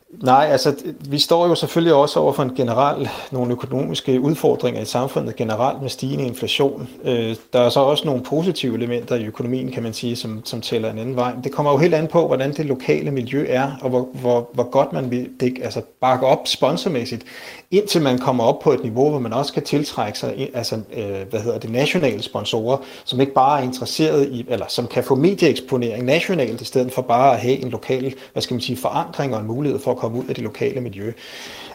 Nej, 0.09 0.47
altså 0.51 0.75
vi 1.09 1.19
står 1.19 1.47
jo 1.47 1.55
selvfølgelig 1.55 1.93
også 1.93 2.19
over 2.19 2.33
for 2.33 2.43
en 2.43 2.55
general, 2.55 3.09
nogle 3.31 3.51
økonomiske 3.51 4.21
udfordringer 4.21 4.81
i 4.81 4.85
samfundet 4.85 5.35
generelt 5.35 5.81
med 5.81 5.89
stigende 5.89 6.25
inflation. 6.25 6.89
Øh, 7.03 7.35
der 7.53 7.59
er 7.59 7.69
så 7.69 7.79
også 7.79 8.05
nogle 8.05 8.23
positive 8.23 8.75
elementer 8.75 9.15
i 9.15 9.25
økonomien, 9.25 9.71
kan 9.71 9.83
man 9.83 9.93
sige, 9.93 10.15
som, 10.15 10.41
som 10.45 10.61
tæller 10.61 10.91
en 10.91 10.99
anden 10.99 11.15
vej. 11.15 11.33
Det 11.43 11.51
kommer 11.51 11.71
jo 11.71 11.77
helt 11.77 11.93
an 11.93 12.07
på, 12.07 12.27
hvordan 12.27 12.53
det 12.53 12.65
lokale 12.65 13.11
miljø 13.11 13.45
er, 13.49 13.71
og 13.81 13.89
hvor, 13.89 14.07
hvor, 14.13 14.49
hvor 14.53 14.63
godt 14.69 14.93
man 14.93 15.11
vil 15.11 15.29
det, 15.39 15.57
altså, 15.63 15.81
bakke 16.01 16.25
op 16.25 16.47
sponsormæssigt, 16.47 17.23
indtil 17.71 18.01
man 18.01 18.17
kommer 18.17 18.43
op 18.43 18.59
på 18.59 18.71
et 18.71 18.83
niveau, 18.83 19.09
hvor 19.09 19.19
man 19.19 19.33
også 19.33 19.53
kan 19.53 19.63
tiltrække 19.63 20.19
sig 20.19 20.49
altså, 20.53 20.75
øh, 20.75 21.29
hvad 21.29 21.39
hedder 21.39 21.59
det, 21.59 21.69
nationale 21.69 22.23
sponsorer, 22.23 22.77
som 23.05 23.21
ikke 23.21 23.33
bare 23.33 23.59
er 23.59 23.63
interesseret 23.63 24.29
i, 24.31 24.45
eller 24.49 24.65
som 24.69 24.87
kan 24.87 25.03
få 25.03 25.15
medieeksponering 25.15 26.05
nationalt, 26.05 26.61
i 26.61 26.65
stedet 26.65 26.91
for 26.91 27.01
bare 27.01 27.33
at 27.33 27.39
have 27.39 27.57
en 27.57 27.69
lokal, 27.69 28.13
hvad 28.33 28.41
skal 28.41 28.53
man 28.53 28.61
sige, 28.61 28.77
forankring 28.77 29.35
og 29.35 29.41
en 29.41 29.47
mulighed 29.47 29.79
for 29.79 29.96
at 29.97 30.01
komme 30.01 30.19
ud 30.19 30.25
af 30.29 30.35
det 30.35 30.43
lokale 30.43 30.81
miljø. 30.81 31.11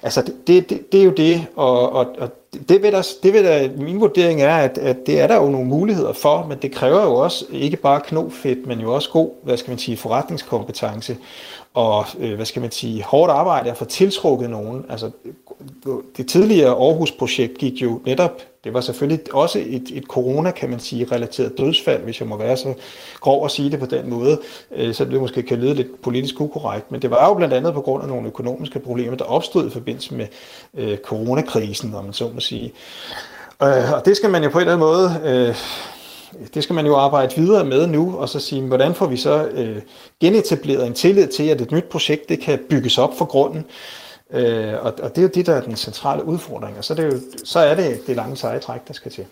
Altså, 0.02 0.32
det, 0.46 0.70
det, 0.70 0.92
det 0.92 1.00
er 1.00 1.04
jo 1.04 1.11
det, 1.11 1.46
og, 1.56 1.92
og, 1.92 2.06
og 2.18 2.30
det 2.68 2.82
vil 2.82 2.92
der, 2.92 3.08
det 3.22 3.32
vil 3.32 3.44
der, 3.44 3.68
min 3.76 4.00
vurdering 4.00 4.42
er, 4.42 4.56
at, 4.56 4.78
at 4.78 5.06
det 5.06 5.20
er 5.20 5.26
der 5.26 5.37
jo 5.37 5.50
nogle 5.50 5.68
muligheder 5.68 6.12
for, 6.12 6.46
men 6.48 6.58
det 6.62 6.72
kræver 6.72 7.02
jo 7.02 7.14
også 7.14 7.44
ikke 7.52 7.76
bare 7.76 8.00
knofedt, 8.00 8.66
men 8.66 8.80
jo 8.80 8.94
også 8.94 9.11
god, 9.11 9.30
hvad 9.42 9.56
skal 9.56 9.70
man 9.70 9.78
sige, 9.78 9.96
forretningskompetence 9.96 11.16
og, 11.74 12.04
øh, 12.18 12.35
hvad 12.35 12.46
skal 12.46 12.62
man 12.62 12.70
sige, 12.70 13.02
hårdt 13.02 13.32
arbejde 13.32 13.70
at 13.70 13.76
få 13.76 13.85
tiltrukket 13.85 14.50
nogen. 14.50 14.85
Altså, 14.88 15.11
det 16.16 16.28
tidligere 16.28 16.70
Aarhus-projekt 16.70 17.58
gik 17.58 17.82
jo 17.82 18.00
netop, 18.06 18.42
det 18.64 18.74
var 18.74 18.80
selvfølgelig 18.80 19.35
også 19.35 19.58
et, 19.58 19.90
et 19.92 20.04
corona, 20.04 20.50
kan 20.50 20.70
man 20.70 20.80
sige, 20.80 21.08
relateret 21.12 21.58
dødsfald, 21.58 22.02
hvis 22.02 22.20
jeg 22.20 22.28
må 22.28 22.37
være 22.37 22.56
så 22.56 22.74
grov 23.20 23.44
at 23.44 23.50
sige 23.50 23.70
det 23.70 23.78
på 23.78 23.87
den 23.87 24.11
måde, 24.11 24.40
øh, 24.70 24.94
så 24.94 25.04
det 25.04 25.20
måske 25.20 25.42
kan 25.42 25.58
lyde 25.58 25.74
lidt 25.74 26.02
politisk 26.02 26.40
ukorrekt, 26.40 26.92
men 26.92 27.02
det 27.02 27.11
var 27.11 27.28
jo 27.28 27.35
blandt 27.35 27.54
andet 27.54 27.74
på 27.74 27.80
grund 27.80 28.02
af 28.02 28.08
nogle 28.08 28.26
økonomiske 28.26 28.78
problemer, 28.78 29.16
der 29.16 29.24
opstod 29.24 29.66
i 29.66 29.70
forbindelse 29.70 30.14
med 30.14 30.26
øh, 30.74 30.98
coronakrisen, 30.98 31.94
om 31.94 32.04
man 32.04 32.12
så 32.12 32.30
må 32.35 32.40
sige. 32.40 32.72
Øh, 33.62 33.92
og 33.92 34.04
det 34.04 34.16
skal 34.16 34.30
man 34.30 34.44
jo 34.44 34.50
på 34.50 34.58
en 34.58 34.68
eller 34.68 34.72
anden 34.72 34.87
måde... 34.87 35.20
Øh, 35.24 35.56
det 36.54 36.62
skal 36.62 36.74
man 36.74 36.86
jo 36.86 36.96
arbejde 36.96 37.36
videre 37.36 37.64
med 37.64 37.86
nu, 37.86 38.16
og 38.18 38.28
så 38.28 38.40
sige, 38.40 38.62
hvordan 38.62 38.94
får 38.94 39.06
vi 39.06 39.16
så 39.16 39.48
øh, 39.48 39.82
genetableret 40.20 40.86
en 40.86 40.94
tillid 40.94 41.28
til, 41.28 41.48
at 41.48 41.60
et 41.60 41.72
nyt 41.72 41.84
projekt 41.84 42.28
det 42.28 42.40
kan 42.40 42.58
bygges 42.70 42.98
op 42.98 43.18
for 43.18 43.24
grunden. 43.24 43.64
Øh, 44.30 44.74
og, 44.74 44.94
og 45.02 45.10
det 45.10 45.18
er 45.18 45.22
jo 45.22 45.30
det, 45.34 45.46
der 45.46 45.54
er 45.54 45.60
den 45.60 45.76
centrale 45.76 46.24
udfordring, 46.24 46.78
og 46.78 46.84
så 46.84 46.92
er 46.92 46.96
det, 46.96 47.04
jo, 47.04 47.20
så 47.44 47.58
er 47.58 47.74
det 47.74 48.06
det 48.06 48.16
lange 48.16 48.36
seje 48.36 48.58
træk, 48.58 48.88
der 48.88 48.94
skal 48.94 49.12
til. 49.12 49.26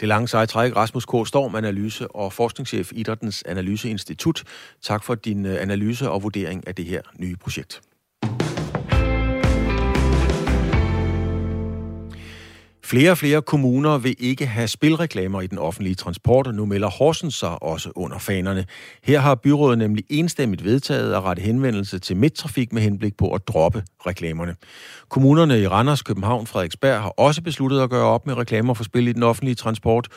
Det 0.00 0.08
lange 0.08 0.28
seje 0.28 0.46
træk, 0.46 0.76
Rasmus 0.76 1.04
K. 1.04 1.28
Storm, 1.28 1.54
analyse 1.54 2.08
og 2.08 2.32
forskningschef 2.32 2.92
i 2.92 3.00
Idrættens 3.00 3.42
Analyseinstitut. 3.46 4.44
Tak 4.82 5.04
for 5.04 5.14
din 5.14 5.46
øh, 5.46 5.62
analyse 5.62 6.10
og 6.10 6.22
vurdering 6.22 6.68
af 6.68 6.74
det 6.74 6.84
her 6.84 7.00
nye 7.18 7.36
projekt. 7.36 7.80
Flere 12.86 13.10
og 13.10 13.18
flere 13.18 13.42
kommuner 13.42 13.98
vil 13.98 14.16
ikke 14.18 14.46
have 14.46 14.68
spilreklamer 14.68 15.40
i 15.40 15.46
den 15.46 15.58
offentlige 15.58 15.94
transport, 15.94 16.46
og 16.46 16.54
nu 16.54 16.66
melder 16.66 16.90
Horsens 16.90 17.34
sig 17.34 17.62
også 17.62 17.92
under 17.94 18.18
fanerne. 18.18 18.64
Her 19.02 19.20
har 19.20 19.34
byrådet 19.34 19.78
nemlig 19.78 20.04
enstemmigt 20.08 20.64
vedtaget 20.64 21.14
at 21.14 21.22
rette 21.22 21.42
henvendelse 21.42 21.98
til 21.98 22.16
midttrafik 22.16 22.72
med 22.72 22.82
henblik 22.82 23.16
på 23.16 23.32
at 23.32 23.48
droppe 23.48 23.84
reklamerne. 24.06 24.54
Kommunerne 25.08 25.60
i 25.60 25.66
Randers, 25.66 26.02
København, 26.02 26.46
Frederiksberg 26.46 27.02
har 27.02 27.08
også 27.08 27.42
besluttet 27.42 27.80
at 27.80 27.90
gøre 27.90 28.06
op 28.06 28.26
med 28.26 28.36
reklamer 28.36 28.74
for 28.74 28.84
spil 28.84 29.08
i 29.08 29.12
den 29.12 29.22
offentlige 29.22 29.54
transport. 29.54 30.08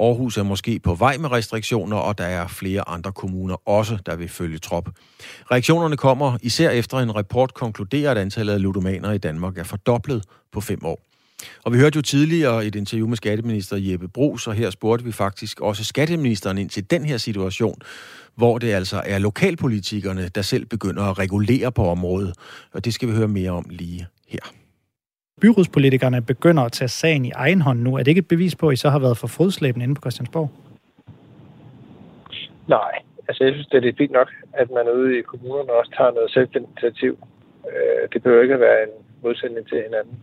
Aarhus 0.00 0.36
er 0.36 0.42
måske 0.42 0.78
på 0.78 0.94
vej 0.94 1.16
med 1.16 1.32
restriktioner, 1.32 1.96
og 1.96 2.18
der 2.18 2.24
er 2.24 2.46
flere 2.46 2.88
andre 2.88 3.12
kommuner 3.12 3.68
også, 3.68 3.98
der 4.06 4.16
vil 4.16 4.28
følge 4.28 4.58
trop. 4.58 4.88
Reaktionerne 5.50 5.96
kommer 5.96 6.38
især 6.42 6.70
efter 6.70 6.98
en 6.98 7.16
rapport 7.16 7.54
konkluderer, 7.54 8.10
at 8.10 8.18
antallet 8.18 8.52
af 8.52 8.62
ludomaner 8.62 9.12
i 9.12 9.18
Danmark 9.18 9.58
er 9.58 9.64
fordoblet 9.64 10.24
på 10.52 10.60
fem 10.60 10.84
år. 10.84 11.07
Og 11.64 11.72
vi 11.72 11.78
hørte 11.78 11.96
jo 11.96 12.02
tidligere 12.02 12.66
et 12.66 12.74
interview 12.74 13.08
med 13.08 13.16
skatteminister 13.16 13.76
Jeppe 13.76 14.08
Brugs, 14.08 14.46
og 14.46 14.54
her 14.54 14.70
spurgte 14.70 15.04
vi 15.04 15.12
faktisk 15.12 15.60
også 15.60 15.84
skatteministeren 15.84 16.58
ind 16.58 16.70
til 16.70 16.90
den 16.90 17.04
her 17.04 17.16
situation, 17.16 17.78
hvor 18.34 18.58
det 18.58 18.72
altså 18.72 19.02
er 19.06 19.18
lokalpolitikerne, 19.18 20.28
der 20.28 20.42
selv 20.42 20.66
begynder 20.66 21.02
at 21.02 21.18
regulere 21.18 21.72
på 21.72 21.82
området. 21.88 22.34
Og 22.72 22.84
det 22.84 22.94
skal 22.94 23.08
vi 23.08 23.14
høre 23.14 23.28
mere 23.28 23.50
om 23.50 23.66
lige 23.70 24.06
her. 24.28 24.40
Byrådspolitikerne 25.40 26.22
begynder 26.22 26.62
at 26.62 26.72
tage 26.72 26.88
sagen 26.88 27.24
i 27.24 27.30
egen 27.30 27.60
hånd 27.60 27.80
nu. 27.80 27.94
Er 27.94 27.98
det 27.98 28.08
ikke 28.08 28.18
et 28.18 28.28
bevis 28.28 28.56
på, 28.56 28.68
at 28.68 28.72
I 28.72 28.76
så 28.76 28.90
har 28.90 28.98
været 28.98 29.18
for 29.18 29.26
fodslæbende 29.26 29.84
inde 29.84 29.94
på 29.94 30.00
Christiansborg? 30.00 30.50
Nej, 32.68 32.92
altså 33.28 33.44
jeg 33.44 33.52
synes, 33.52 33.66
det 33.66 33.84
er 33.84 33.92
fint 33.98 34.12
nok, 34.12 34.28
at 34.52 34.70
man 34.70 34.86
ude 34.98 35.18
i 35.18 35.22
kommunerne 35.22 35.72
også 35.72 35.92
tager 35.98 36.10
noget 36.10 36.30
selvinitiativ. 36.30 37.18
Øh, 37.70 38.08
det 38.12 38.22
behøver 38.22 38.42
ikke 38.42 38.54
at 38.54 38.60
være 38.60 38.82
en 38.82 38.94
modsætning 39.22 39.68
til 39.68 39.78
hinanden. 39.86 40.16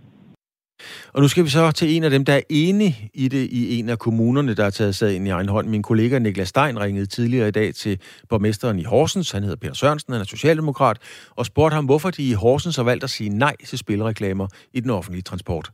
Og 1.13 1.21
nu 1.21 1.27
skal 1.27 1.43
vi 1.43 1.49
så 1.49 1.71
til 1.71 1.87
en 1.95 2.03
af 2.03 2.09
dem, 2.09 2.25
der 2.25 2.33
er 2.33 2.41
enig 2.49 2.91
i 3.13 3.27
det 3.27 3.47
i 3.59 3.79
en 3.79 3.89
af 3.89 3.99
kommunerne, 3.99 4.55
der 4.55 4.63
har 4.63 4.69
taget 4.69 4.95
sagen 4.95 5.27
i 5.27 5.29
egen 5.29 5.49
hånd. 5.49 5.67
Min 5.67 5.83
kollega 5.83 6.19
Niklas 6.19 6.47
Stein 6.47 6.79
ringede 6.79 7.05
tidligere 7.05 7.47
i 7.47 7.51
dag 7.51 7.73
til 7.73 7.93
borgmesteren 8.29 8.79
i 8.79 8.83
Horsens, 8.83 9.31
han 9.31 9.43
hedder 9.43 9.57
Peter 9.61 9.73
Sørensen, 9.73 10.13
han 10.13 10.21
er 10.21 10.25
socialdemokrat, 10.25 10.97
og 11.37 11.45
spurgte 11.45 11.75
ham, 11.75 11.85
hvorfor 11.85 12.09
de 12.09 12.23
i 12.31 12.33
Horsens 12.33 12.75
har 12.75 12.83
valgt 12.83 13.03
at 13.03 13.09
sige 13.09 13.29
nej 13.29 13.55
til 13.69 13.77
spilreklamer 13.77 14.47
i 14.73 14.79
den 14.79 14.91
offentlige 14.91 15.23
transport. 15.23 15.67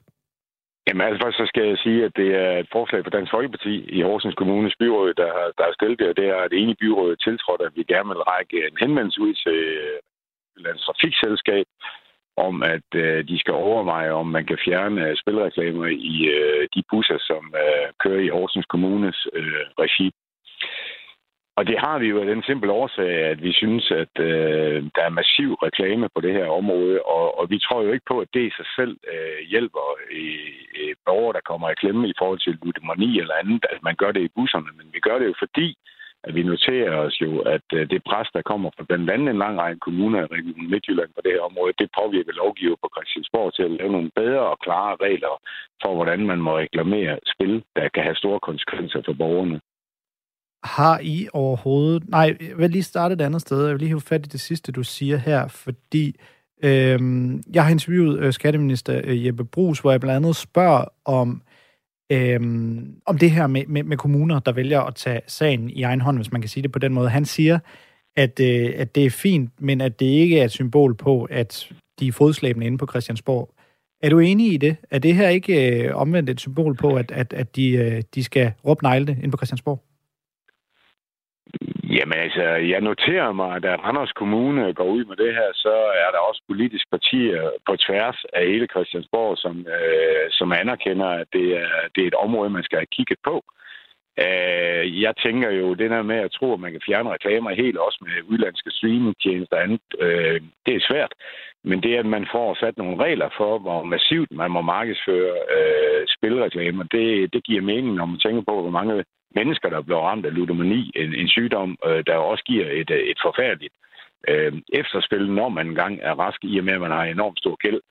Jamen 0.88 1.08
altså 1.08 1.20
først 1.24 1.38
så 1.42 1.46
skal 1.52 1.66
jeg 1.72 1.78
sige, 1.86 2.00
at 2.08 2.14
det 2.22 2.30
er 2.44 2.52
et 2.64 2.70
forslag 2.78 3.02
fra 3.04 3.16
Dansk 3.16 3.32
Folkeparti 3.36 3.76
i 3.98 4.00
Horsens 4.08 4.36
Kommunes 4.42 4.76
byråd, 4.82 5.14
der 5.22 5.30
har, 5.38 5.48
der 5.58 5.64
har 5.68 5.74
stillet 5.78 6.00
det, 6.00 6.08
og 6.12 6.16
det 6.20 6.28
er 6.36 6.40
et 6.44 6.56
enige 6.62 6.82
byråd 6.84 7.12
tiltrådt, 7.26 7.62
at 7.68 7.76
vi 7.78 7.84
gerne 7.94 8.10
vil 8.14 8.28
række 8.34 8.58
en 8.70 8.78
henvendelse 8.84 9.20
ud 9.26 9.34
til 9.44 9.60
Landets 10.64 10.86
Trafikselskab, 10.86 11.66
om, 12.38 12.64
at 12.64 12.90
øh, 12.96 13.28
de 13.28 13.40
skal 13.40 13.54
overveje, 13.54 14.12
om 14.12 14.28
man 14.28 14.46
kan 14.46 14.58
fjerne 14.66 15.18
spilreklamer 15.18 15.88
i 15.88 16.16
øh, 16.38 16.68
de 16.76 16.84
busser, 16.90 17.18
som 17.20 17.56
øh, 17.64 17.88
kører 18.04 18.22
i 18.22 18.28
Horsens 18.28 18.66
Kommunes 18.66 19.28
øh, 19.34 19.66
regi. 19.80 20.12
Og 21.58 21.68
det 21.68 21.80
har 21.80 22.00
vi 22.00 22.08
jo 22.08 22.20
af 22.20 22.26
den 22.26 22.44
simple 22.44 22.72
årsag, 22.72 23.12
at 23.32 23.42
vi 23.44 23.54
synes, 23.54 23.92
at 23.92 24.14
øh, 24.20 24.84
der 24.96 25.04
er 25.06 25.18
massiv 25.20 25.54
reklame 25.54 26.08
på 26.16 26.22
det 26.22 26.34
her 26.34 26.48
område, 26.48 27.02
og, 27.02 27.40
og 27.40 27.50
vi 27.50 27.60
tror 27.60 27.84
jo 27.84 27.92
ikke 27.92 28.10
på, 28.12 28.20
at 28.20 28.34
det 28.34 28.44
i 28.48 28.58
sig 28.58 28.68
selv 28.76 28.98
øh, 29.14 29.40
hjælper 29.50 29.88
i, 30.12 30.28
i 30.84 30.86
borgere, 31.06 31.34
der 31.34 31.50
kommer 31.50 31.70
i 31.70 31.80
klemme 31.82 32.10
i 32.10 32.14
forhold 32.20 32.40
til 32.40 32.58
ludomani 32.64 33.20
eller 33.20 33.36
andet, 33.42 33.66
at 33.70 33.84
man 33.84 33.96
gør 33.96 34.12
det 34.12 34.24
i 34.24 34.34
busserne. 34.36 34.72
Men 34.78 34.88
vi 34.94 35.00
gør 35.00 35.20
det 35.20 35.28
jo 35.28 35.34
fordi, 35.40 35.76
at 36.24 36.36
vi 36.36 36.44
noterer 36.44 36.96
os 37.06 37.16
jo, 37.22 37.32
at 37.56 37.68
øh, 37.74 37.90
det 37.90 38.02
pres, 38.10 38.28
der 38.36 38.42
kommer 38.42 38.70
fra 38.76 38.84
blandt 38.90 39.10
andet 39.10 39.30
en 39.30 39.44
lang 39.46 39.56
række 39.60 39.80
kommuner 39.80 40.20
i 40.22 40.32
Region 40.36 40.70
Midtjylland 40.72 41.12
på 41.16 41.22
det 41.26 41.32
her 41.36 41.44
område, 41.50 41.80
det 41.82 41.90
påvirker 42.00 42.34
lovgiver 42.42 42.78
på 42.84 42.88
Christiansborg 42.96 43.54
til 43.54 43.64
at 43.64 43.72
lave 43.72 43.92
nogle 43.92 44.12
bedre 44.16 44.44
og 44.52 44.58
klare 44.66 44.96
regler 45.06 45.34
for, 45.82 45.92
hvordan 45.96 46.22
man 46.32 46.40
må 46.46 46.52
reklamere 46.58 47.20
spil, 47.34 47.64
der 47.76 47.90
kan 47.94 48.04
have 48.04 48.16
store 48.24 48.40
konsekvenser 48.40 49.02
for 49.06 49.14
borgerne. 49.14 49.60
Har 50.64 51.00
I 51.04 51.28
overhovedet... 51.34 52.10
Nej, 52.10 52.38
jeg 52.50 52.58
vil 52.58 52.70
lige 52.70 52.84
starte 52.84 53.14
et 53.14 53.22
andet 53.22 53.42
sted. 53.42 53.66
Jeg 53.66 53.74
vil 53.74 53.80
lige 53.80 53.90
have 53.90 54.10
fat 54.12 54.26
i 54.26 54.30
det 54.30 54.40
sidste, 54.40 54.72
du 54.72 54.84
siger 54.84 55.18
her, 55.18 55.48
fordi 55.48 56.16
øhm, 56.64 57.44
jeg 57.54 57.64
har 57.64 57.72
interviewet 57.72 58.20
øh, 58.20 58.34
skatteminister 58.34 59.02
øh, 59.04 59.26
Jeppe 59.26 59.46
Brugs, 59.46 59.80
hvor 59.80 59.92
jeg 59.92 60.00
blandt 60.00 60.16
andet 60.16 60.36
spørger 60.36 60.86
om 61.06 61.42
øhm, 62.12 62.96
om 63.06 63.18
det 63.18 63.32
her 63.32 63.48
med, 63.48 63.66
med, 63.68 63.84
med 63.84 63.98
kommuner, 63.98 64.40
der 64.40 64.52
vælger 64.52 64.82
at 64.82 64.96
tage 64.96 65.22
sagen 65.28 65.70
i 65.70 65.84
egen 65.84 66.02
hånd, 66.02 66.18
hvis 66.18 66.32
man 66.32 66.42
kan 66.42 66.50
sige 66.50 66.64
det 66.64 66.72
på 66.72 66.80
den 66.80 66.94
måde. 66.94 67.10
Han 67.10 67.26
siger, 67.26 67.60
at, 68.16 68.40
øh, 68.40 68.74
at 68.76 68.96
det 68.96 69.06
er 69.06 69.10
fint, 69.10 69.52
men 69.60 69.82
at 69.82 70.00
det 70.00 70.06
ikke 70.06 70.40
er 70.40 70.46
et 70.46 70.52
symbol 70.52 70.96
på, 70.96 71.24
at 71.24 71.70
de 72.00 72.08
er 72.08 72.12
fodslæbende 72.12 72.68
inde 72.68 72.78
på 72.78 72.88
Christiansborg. 72.90 73.54
Er 74.04 74.10
du 74.10 74.20
enig 74.20 74.54
i 74.54 74.58
det? 74.58 74.76
Er 74.92 75.00
det 75.00 75.16
her 75.16 75.30
ikke 75.30 75.84
øh, 75.84 75.96
omvendt 75.96 76.30
et 76.30 76.40
symbol 76.40 76.76
på, 76.76 76.96
at, 76.96 77.12
at, 77.12 77.34
at 77.34 77.56
de, 77.56 77.72
øh, 77.72 78.02
de 78.16 78.24
skal 78.24 78.54
råbe 78.66 78.84
negle 78.84 79.18
inde 79.18 79.32
på 79.32 79.38
Christiansborg? 79.38 79.84
Jamen 81.98 82.18
altså, 82.26 82.44
jeg 82.74 82.82
noterer 82.82 83.32
mig, 83.32 83.56
at 83.56 83.64
da 83.64 83.76
Randers 83.76 84.12
Kommune 84.12 84.74
går 84.74 84.90
ud 84.96 85.06
med 85.06 85.16
det 85.16 85.34
her, 85.34 85.50
så 85.54 85.74
er 86.04 86.10
der 86.12 86.28
også 86.30 86.42
politiske 86.48 86.90
partier 86.92 87.52
på 87.68 87.76
tværs 87.76 88.20
af 88.34 88.48
hele 88.52 88.68
Christiansborg, 88.74 89.38
som, 89.38 89.56
øh, 89.78 90.26
som 90.32 90.52
anerkender, 90.52 91.10
at 91.22 91.28
det 91.34 91.48
er, 91.64 91.72
det 91.96 92.02
er 92.04 92.08
et 92.08 92.22
område, 92.26 92.50
man 92.50 92.64
skal 92.64 92.78
have 92.78 92.96
kigget 92.98 93.20
på. 93.24 93.36
Øh, 94.26 95.02
jeg 95.02 95.14
tænker 95.26 95.50
jo, 95.52 95.74
det 95.74 95.90
der 95.90 96.02
med 96.02 96.20
at 96.26 96.32
tro, 96.32 96.54
at 96.54 96.60
man 96.60 96.72
kan 96.72 96.82
fjerne 96.88 97.14
reklamer 97.14 97.52
helt, 97.64 97.78
også 97.78 98.00
med 98.02 98.16
udlandske 98.32 98.72
streamingtjenester 98.72 99.56
og 99.58 99.64
andet, 99.64 99.82
øh, 100.00 100.42
det 100.66 100.74
er 100.76 100.88
svært. 100.90 101.14
Men 101.64 101.84
det, 101.84 101.96
at 101.96 102.06
man 102.06 102.28
får 102.32 102.58
sat 102.60 102.78
nogle 102.78 103.04
regler 103.04 103.30
for, 103.38 103.60
hvor 103.60 103.84
massivt 103.84 104.32
man 104.32 104.52
må 104.52 104.62
markedsføre 104.62 105.36
øh, 105.58 106.04
spilreklamer, 106.16 106.84
det, 106.84 107.34
det 107.34 107.44
giver 107.44 107.62
mening, 107.62 107.94
når 107.96 108.06
man 108.06 108.20
tænker 108.20 108.44
på, 108.48 108.62
hvor 108.62 108.76
mange 108.80 109.04
mennesker, 109.36 109.70
der 109.70 109.82
bliver 109.82 110.00
ramt 110.00 110.26
af 110.26 110.36
ludomani, 110.36 110.92
en, 110.96 111.14
en 111.14 111.28
sygdom, 111.28 111.78
øh, 111.86 112.04
der 112.08 112.16
også 112.16 112.44
giver 112.44 112.66
et, 112.66 112.90
et 113.12 113.20
forfærdeligt 113.26 113.74
øh, 114.28 114.54
efterspil, 114.74 115.32
når 115.32 115.50
man 115.50 115.68
engang 115.68 116.00
er 116.02 116.14
rask, 116.20 116.40
i 116.44 116.58
og 116.58 116.64
med, 116.64 116.74
at 116.74 116.82
man 116.82 116.92
har 116.92 117.04
enormt 117.04 117.40
stor 117.40 117.56
gæld. 117.56 117.82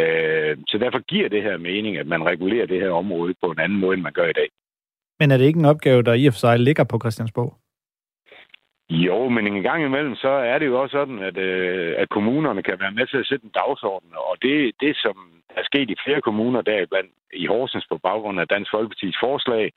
Øh, 0.00 0.56
så 0.68 0.78
derfor 0.78 0.98
giver 0.98 1.28
det 1.28 1.42
her 1.42 1.56
mening, 1.56 1.96
at 1.96 2.06
man 2.06 2.24
regulerer 2.24 2.66
det 2.66 2.80
her 2.80 2.90
område 2.90 3.34
på 3.42 3.50
en 3.50 3.60
anden 3.60 3.78
måde, 3.78 3.94
end 3.94 4.02
man 4.02 4.12
gør 4.12 4.28
i 4.28 4.38
dag. 4.40 4.48
Men 5.20 5.30
er 5.30 5.36
det 5.36 5.44
ikke 5.44 5.58
en 5.58 5.72
opgave, 5.74 6.02
der 6.02 6.14
i 6.14 6.26
og 6.26 6.32
for 6.32 6.38
sig 6.38 6.58
ligger 6.58 6.84
på 6.84 6.98
Christiansborg? 6.98 7.54
Jo, 8.90 9.28
men 9.28 9.46
en 9.46 9.62
gang 9.62 9.84
imellem, 9.84 10.14
så 10.14 10.28
er 10.28 10.58
det 10.58 10.66
jo 10.66 10.82
også 10.82 10.92
sådan, 10.92 11.18
at, 11.18 11.36
øh, 11.36 11.94
at 11.98 12.08
kommunerne 12.08 12.62
kan 12.62 12.80
være 12.80 12.92
med 12.92 13.06
til 13.06 13.16
at 13.16 13.26
sætte 13.26 13.44
en 13.44 13.56
dagsorden. 13.60 14.10
Og 14.14 14.36
det, 14.42 14.72
det 14.80 14.96
som 14.96 15.16
er 15.56 15.64
sket 15.64 15.90
i 15.90 16.02
flere 16.04 16.20
kommuner, 16.20 16.60
der 16.62 16.86
blandt 16.90 17.10
i 17.32 17.46
Horsens 17.46 17.86
på 17.90 17.98
baggrund 17.98 18.40
af 18.40 18.48
Dansk 18.48 18.70
Folkepartis 18.70 19.16
forslag, 19.24 19.72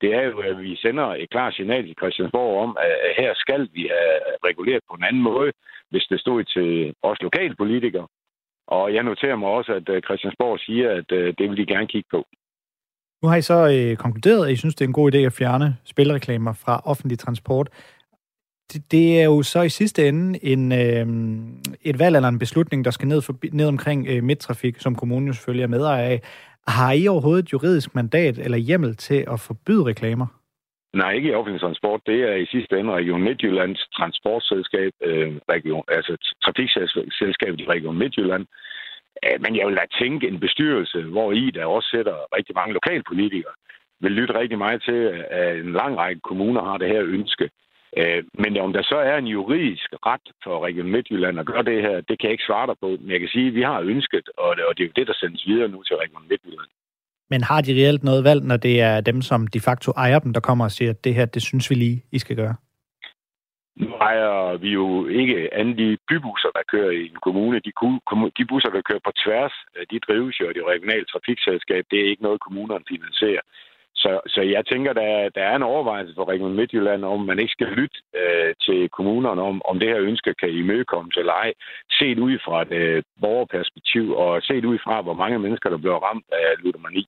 det 0.00 0.14
er 0.14 0.22
jo, 0.22 0.38
at 0.38 0.58
vi 0.62 0.76
sender 0.76 1.06
et 1.06 1.30
klart 1.30 1.54
signal 1.54 1.86
til 1.86 1.96
Christiansborg 2.00 2.62
om, 2.62 2.76
at 2.80 3.22
her 3.22 3.32
skal 3.36 3.68
vi 3.72 3.82
øh, 3.82 4.18
have 4.26 4.38
reguleret 4.44 4.82
på 4.88 4.94
en 4.94 5.04
anden 5.04 5.22
måde, 5.22 5.52
hvis 5.90 6.06
det 6.10 6.20
stod 6.20 6.44
til 6.44 6.94
os 7.02 7.22
lokale 7.22 7.54
politikere. 7.56 8.06
Og 8.68 8.94
jeg 8.94 9.02
noterer 9.02 9.36
mig 9.36 9.48
også, 9.48 9.72
at 9.72 9.88
øh, 9.88 10.02
Christiansborg 10.02 10.58
siger, 10.58 10.90
at 10.90 11.12
øh, 11.12 11.34
det 11.38 11.50
vil 11.50 11.56
de 11.56 11.66
gerne 11.66 11.86
kigge 11.86 12.08
på. 12.10 12.26
Nu 13.22 13.28
har 13.28 13.36
I 13.36 13.42
så 13.42 13.58
øh, 13.74 13.96
konkluderet, 13.96 14.46
at 14.46 14.52
I 14.52 14.56
synes, 14.56 14.74
det 14.74 14.84
er 14.84 14.88
en 14.88 15.00
god 15.00 15.14
idé 15.14 15.18
at 15.18 15.32
fjerne 15.32 15.76
spilreklamer 15.84 16.52
fra 16.52 16.82
offentlig 16.84 17.18
transport. 17.18 17.68
Det, 18.72 18.92
det 18.92 19.20
er 19.20 19.24
jo 19.24 19.42
så 19.42 19.62
i 19.62 19.68
sidste 19.68 20.08
ende 20.08 20.44
en, 20.44 20.72
øh, 20.72 21.06
et 21.82 21.98
valg 21.98 22.16
eller 22.16 22.28
en 22.28 22.38
beslutning, 22.38 22.84
der 22.84 22.90
skal 22.90 23.08
ned, 23.08 23.22
forbi, 23.22 23.48
ned 23.52 23.66
omkring 23.66 24.06
øh, 24.08 24.22
midttrafik, 24.22 24.78
som 24.78 24.94
kommunen 24.94 25.26
jo 25.26 25.32
selvfølgelig 25.32 25.62
er 25.62 25.68
medejer 25.68 26.04
af. 26.04 26.22
Har 26.76 26.92
I 26.92 27.08
overhovedet 27.08 27.44
et 27.44 27.52
juridisk 27.52 27.94
mandat 27.94 28.38
eller 28.38 28.58
hjemmel 28.58 28.96
til 28.96 29.24
at 29.32 29.40
forbyde 29.40 29.84
reklamer? 29.84 30.26
Nej, 30.92 31.12
ikke 31.12 31.28
i 31.28 31.34
offentlig 31.34 31.60
transport. 31.60 32.00
Det 32.06 32.18
er 32.30 32.34
i 32.34 32.46
sidste 32.46 32.78
ende 32.78 32.92
Region 32.92 33.22
Midtjyllands 33.22 33.88
transportselskab, 33.98 34.92
øh, 35.02 35.32
region, 35.54 35.84
altså 35.88 36.12
trafikselskabet 36.44 37.60
i 37.60 37.68
Region 37.68 37.98
Midtjylland. 37.98 38.46
Øh, 39.24 39.36
men 39.44 39.56
jeg 39.56 39.66
vil 39.66 39.76
da 39.76 39.84
tænke 40.00 40.28
en 40.28 40.40
bestyrelse, 40.40 41.02
hvor 41.02 41.32
i 41.32 41.50
der 41.50 41.64
også 41.64 41.88
sætter 41.94 42.16
rigtig 42.36 42.54
mange 42.54 42.74
lokalpolitikere, 42.78 43.54
vil 44.00 44.12
lytte 44.12 44.38
rigtig 44.40 44.58
meget 44.58 44.82
til, 44.88 45.00
at 45.30 45.56
en 45.56 45.72
lang 45.72 45.98
række 45.98 46.20
kommuner 46.20 46.62
har 46.64 46.78
det 46.78 46.88
her 46.88 47.02
ønske. 47.04 47.50
Øh, 47.96 48.24
men 48.42 48.56
om 48.56 48.72
der 48.72 48.82
så 48.82 48.96
er 48.96 49.16
en 49.16 49.26
juridisk 49.26 49.88
ret 50.06 50.26
for 50.44 50.64
Region 50.66 50.90
Midtjylland 50.90 51.40
at 51.40 51.46
gøre 51.46 51.62
det 51.62 51.82
her, 51.82 51.94
det 52.08 52.18
kan 52.18 52.26
jeg 52.28 52.32
ikke 52.32 52.48
svare 52.48 52.66
dig 52.66 52.76
på. 52.80 52.88
Men 53.00 53.10
jeg 53.10 53.20
kan 53.20 53.28
sige, 53.28 53.48
at 53.48 53.54
vi 53.54 53.62
har 53.62 53.80
ønsket, 53.80 54.28
og 54.36 54.56
det 54.56 54.62
er 54.62 54.84
jo 54.86 54.92
det, 54.96 55.06
der 55.06 55.14
sendes 55.16 55.46
videre 55.46 55.68
nu 55.68 55.82
til 55.82 55.96
Region 55.96 56.28
Midtjylland. 56.28 56.70
Men 57.30 57.42
har 57.42 57.60
de 57.60 57.72
reelt 57.72 58.04
noget 58.04 58.24
valg, 58.24 58.42
når 58.44 58.56
det 58.56 58.80
er 58.80 59.00
dem, 59.00 59.22
som 59.22 59.46
de 59.46 59.60
facto 59.60 59.92
ejer 59.96 60.18
dem, 60.18 60.32
der 60.32 60.40
kommer 60.40 60.64
og 60.64 60.70
siger, 60.70 60.90
at 60.90 61.04
det 61.04 61.14
her, 61.14 61.24
det 61.24 61.42
synes 61.42 61.70
vi 61.70 61.74
lige, 61.74 62.02
I 62.12 62.18
skal 62.18 62.36
gøre? 62.36 62.54
Nu 63.76 63.88
ejer 64.08 64.56
vi 64.56 64.70
jo 64.80 65.06
ikke 65.06 65.54
andre 65.54 65.76
de 65.76 65.96
bybusser, 66.08 66.50
der 66.56 66.70
kører 66.72 66.90
i 66.90 67.02
en 67.12 67.20
kommune. 67.26 67.56
De, 67.66 67.72
de 68.38 68.44
busser, 68.50 68.70
der 68.70 68.82
kører 68.88 69.04
på 69.04 69.12
tværs, 69.24 69.54
de 69.90 69.98
drives 69.98 70.40
jo 70.40 70.48
af 70.48 70.54
det 70.54 70.64
regionale 70.72 71.04
trafikselskab. 71.12 71.84
Det 71.90 71.98
er 72.00 72.10
ikke 72.10 72.22
noget, 72.22 72.40
kommunerne 72.40 72.84
finansierer. 72.88 73.44
Så, 74.02 74.20
så 74.26 74.40
jeg 74.40 74.66
tænker, 74.66 74.92
der, 74.92 75.28
der 75.36 75.42
er 75.42 75.56
en 75.56 75.70
overvejelse 75.72 76.14
for 76.14 76.28
Region 76.28 76.54
Midtjylland, 76.54 77.04
om 77.04 77.20
man 77.20 77.38
ikke 77.38 77.52
skal 77.52 77.66
lytte 77.66 77.98
øh, 78.20 78.54
til 78.66 78.88
kommunerne, 78.88 79.42
om, 79.42 79.62
om 79.64 79.78
det 79.78 79.88
her 79.88 80.00
ønske 80.00 80.34
kan 80.34 80.50
imødekommes 80.50 81.16
eller 81.16 81.32
ej, 81.32 81.52
set 81.98 82.18
ud 82.18 82.38
fra 82.44 82.62
et 82.62 82.72
øh, 82.72 83.02
borgerperspektiv, 83.20 84.04
og 84.16 84.42
set 84.42 84.64
ud 84.64 84.78
fra, 84.84 85.02
hvor 85.02 85.14
mange 85.14 85.38
mennesker, 85.38 85.70
der 85.70 85.78
bliver 85.78 86.04
ramt 86.06 86.26
af 86.32 86.48
ludomani. 86.62 87.04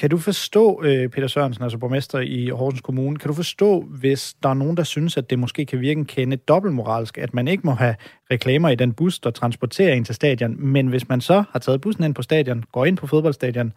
Kan 0.00 0.10
du 0.10 0.18
forstå, 0.18 0.82
øh, 0.84 1.08
Peter 1.08 1.26
Sørensen, 1.26 1.64
altså 1.64 1.78
borgmester 1.78 2.18
i 2.18 2.48
Horsens 2.48 2.80
Kommune, 2.80 3.18
kan 3.18 3.28
du 3.28 3.34
forstå, 3.34 3.84
hvis 4.00 4.34
der 4.42 4.48
er 4.48 4.54
nogen, 4.54 4.76
der 4.76 4.82
synes, 4.82 5.16
at 5.16 5.30
det 5.30 5.38
måske 5.38 5.66
kan 5.66 5.80
virke 5.80 5.98
en 5.98 6.06
kende 6.06 6.36
dobbeltmoralsk, 6.36 7.18
at 7.18 7.34
man 7.34 7.48
ikke 7.48 7.62
må 7.66 7.72
have 7.72 7.94
reklamer 8.30 8.68
i 8.68 8.74
den 8.74 8.94
bus, 8.94 9.18
der 9.18 9.30
transporterer 9.30 9.94
ind 9.94 10.04
til 10.04 10.14
stadion, 10.14 10.66
men 10.66 10.86
hvis 10.86 11.08
man 11.08 11.20
så 11.20 11.44
har 11.52 11.58
taget 11.58 11.80
bussen 11.80 12.04
ind 12.04 12.14
på 12.14 12.22
stadion, 12.22 12.64
går 12.72 12.84
ind 12.84 12.96
på 12.96 13.06
fodboldstadion, 13.06 13.72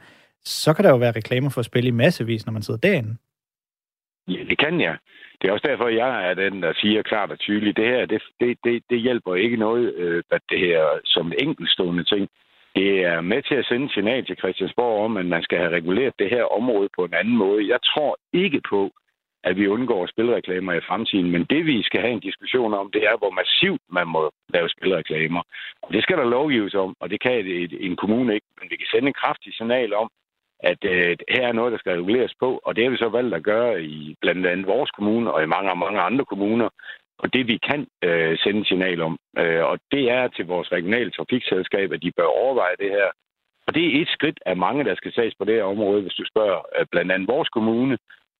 så 0.46 0.74
kan 0.74 0.86
der 0.86 0.92
jo 0.92 0.98
være 0.98 1.12
reklamer 1.12 1.50
for 1.50 1.60
at 1.60 1.66
spille 1.66 1.88
i 1.88 2.00
massevis, 2.04 2.46
når 2.46 2.54
man 2.54 2.62
sidder 2.62 2.80
derinde. 2.80 3.18
Ja, 4.28 4.44
det 4.50 4.58
kan 4.58 4.82
jeg. 4.82 4.98
Det 5.42 5.50
er 5.50 5.54
også 5.54 5.68
derfor, 5.68 5.88
jeg 5.88 6.30
er 6.30 6.34
den, 6.34 6.64
der 6.64 6.74
siger 6.74 7.02
klart 7.02 7.32
og 7.32 7.40
tydeligt, 7.40 7.78
det 7.78 7.86
her, 7.86 8.06
det, 8.06 8.22
det, 8.40 8.58
det, 8.64 8.84
det 8.90 9.00
hjælper 9.00 9.36
ikke 9.36 9.58
noget, 9.58 9.94
øh, 9.94 10.24
at 10.32 10.42
det 10.50 10.60
her 10.60 11.00
som 11.06 11.28
en 11.28 11.48
enkeltstående 11.48 12.04
ting. 12.04 12.30
Det 12.76 13.04
er 13.06 13.22
med 13.22 13.42
til 13.42 13.56
at 13.56 13.66
sende 13.66 13.94
signal 13.94 14.26
til 14.26 14.38
Christiansborg 14.38 15.06
om, 15.06 15.18
at 15.18 15.26
man 15.26 15.44
skal 15.44 15.58
have 15.58 15.76
reguleret 15.76 16.14
det 16.20 16.30
her 16.30 16.44
område 16.44 16.90
på 16.96 17.06
en 17.06 17.14
anden 17.14 17.38
måde. 17.38 17.68
Jeg 17.68 17.80
tror 17.82 18.18
ikke 18.34 18.62
på, 18.70 18.92
at 19.44 19.56
vi 19.56 19.68
undgår 19.68 20.06
spilreklamer 20.06 20.74
i 20.74 20.86
fremtiden, 20.88 21.32
men 21.32 21.46
det 21.46 21.66
vi 21.66 21.84
skal 21.84 22.02
have 22.02 22.14
en 22.14 22.28
diskussion 22.30 22.74
om, 22.74 22.92
det 22.92 23.04
er, 23.04 23.18
hvor 23.18 23.30
massivt 23.30 23.82
man 23.92 24.08
må 24.08 24.32
lave 24.54 24.70
spilreklamer. 24.70 25.42
Og 25.82 25.94
det 25.94 26.04
skal 26.04 26.18
der 26.18 26.34
lovgives 26.38 26.74
om, 26.74 26.96
og 27.00 27.10
det 27.10 27.22
kan 27.22 27.34
en 27.80 27.96
kommune 27.96 28.34
ikke, 28.34 28.48
men 28.60 28.70
vi 28.70 28.76
kan 28.76 28.88
sende 28.92 29.08
en 29.08 29.22
kraftig 29.22 29.54
signal 29.54 29.94
om, 29.94 30.10
at 30.72 30.82
øh, 30.84 31.18
her 31.30 31.48
er 31.48 31.58
noget, 31.60 31.72
der 31.72 31.78
skal 31.78 31.92
reguleres 31.92 32.34
på, 32.40 32.50
og 32.66 32.76
det 32.76 32.84
har 32.84 32.92
vi 32.92 32.98
så 32.98 33.10
valgt 33.10 33.36
at 33.36 33.44
gøre 33.44 33.84
i 33.84 34.16
blandt 34.22 34.46
andet 34.46 34.68
vores 34.68 34.92
kommune 34.92 35.34
og 35.34 35.44
i 35.44 35.52
mange 35.56 35.76
mange 35.76 36.00
andre 36.02 36.26
kommuner, 36.26 36.70
og 37.18 37.34
det 37.34 37.48
vi 37.48 37.58
kan 37.70 37.88
øh, 38.04 38.38
sende 38.38 38.66
signal 38.66 39.02
om. 39.02 39.18
Øh, 39.38 39.64
og 39.72 39.80
det 39.92 40.04
er 40.12 40.28
til 40.28 40.46
vores 40.46 40.72
regionale 40.72 41.12
trafikselskab, 41.12 41.92
at 41.92 42.04
de 42.04 42.12
bør 42.18 42.30
overveje 42.44 42.76
det 42.80 42.90
her. 42.90 43.10
Og 43.68 43.76
det 43.76 43.84
er 43.86 44.02
et 44.02 44.08
skridt 44.08 44.40
af 44.46 44.58
mange, 44.58 44.84
der 44.84 44.96
skal 44.96 45.14
tages 45.14 45.36
på 45.40 45.46
det 45.46 45.56
her 45.56 45.64
område, 45.64 46.02
hvis 46.02 46.14
du 46.14 46.26
spørger 46.26 46.60
øh, 46.80 46.86
blandt 46.92 47.12
andet 47.12 47.28
vores 47.28 47.50
kommune 47.50 47.98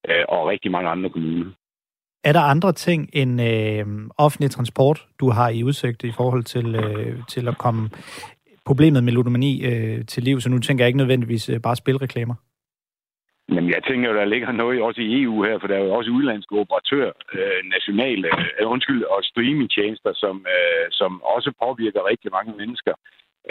øh, 0.08 0.24
og 0.28 0.46
rigtig 0.46 0.70
mange 0.70 0.88
andre 0.90 1.10
kommuner. 1.10 1.50
Er 2.24 2.32
der 2.32 2.40
andre 2.40 2.72
ting 2.72 3.10
end 3.12 3.42
øh, 3.42 3.86
offentlig 4.18 4.50
transport, 4.50 5.06
du 5.20 5.30
har 5.30 5.48
i 5.48 5.64
udsigt 5.64 6.04
i 6.04 6.12
forhold 6.12 6.44
til, 6.44 6.74
øh, 6.74 7.18
til 7.28 7.48
at 7.48 7.58
komme 7.58 7.90
problemet 8.66 9.04
med 9.04 9.12
ludomani 9.12 9.52
øh, 9.70 10.06
til 10.06 10.22
liv, 10.22 10.40
så 10.40 10.48
nu 10.50 10.58
tænker 10.58 10.84
jeg 10.84 10.88
ikke 10.88 11.02
nødvendigvis 11.02 11.48
øh, 11.48 11.60
bare 11.60 11.76
spilreklamer. 11.76 12.34
Jamen, 13.48 13.70
jeg 13.70 13.82
tænker 13.88 14.10
jo, 14.10 14.16
der 14.16 14.24
ligger 14.24 14.52
noget 14.52 14.82
også 14.82 15.00
i 15.00 15.22
EU 15.22 15.42
her, 15.42 15.58
for 15.58 15.66
der 15.66 15.76
er 15.76 15.84
jo 15.84 15.92
også 15.94 16.10
udlandske 16.10 16.58
operatører, 16.62 17.12
øh, 17.34 17.60
nationale, 17.74 18.28
øh, 18.60 18.70
undskyld, 18.70 19.02
og 19.02 19.18
streamingtjenester, 19.22 20.12
som, 20.14 20.46
øh, 20.54 20.86
som 20.90 21.22
også 21.22 21.50
påvirker 21.62 22.08
rigtig 22.10 22.30
mange 22.32 22.52
mennesker. 22.60 22.94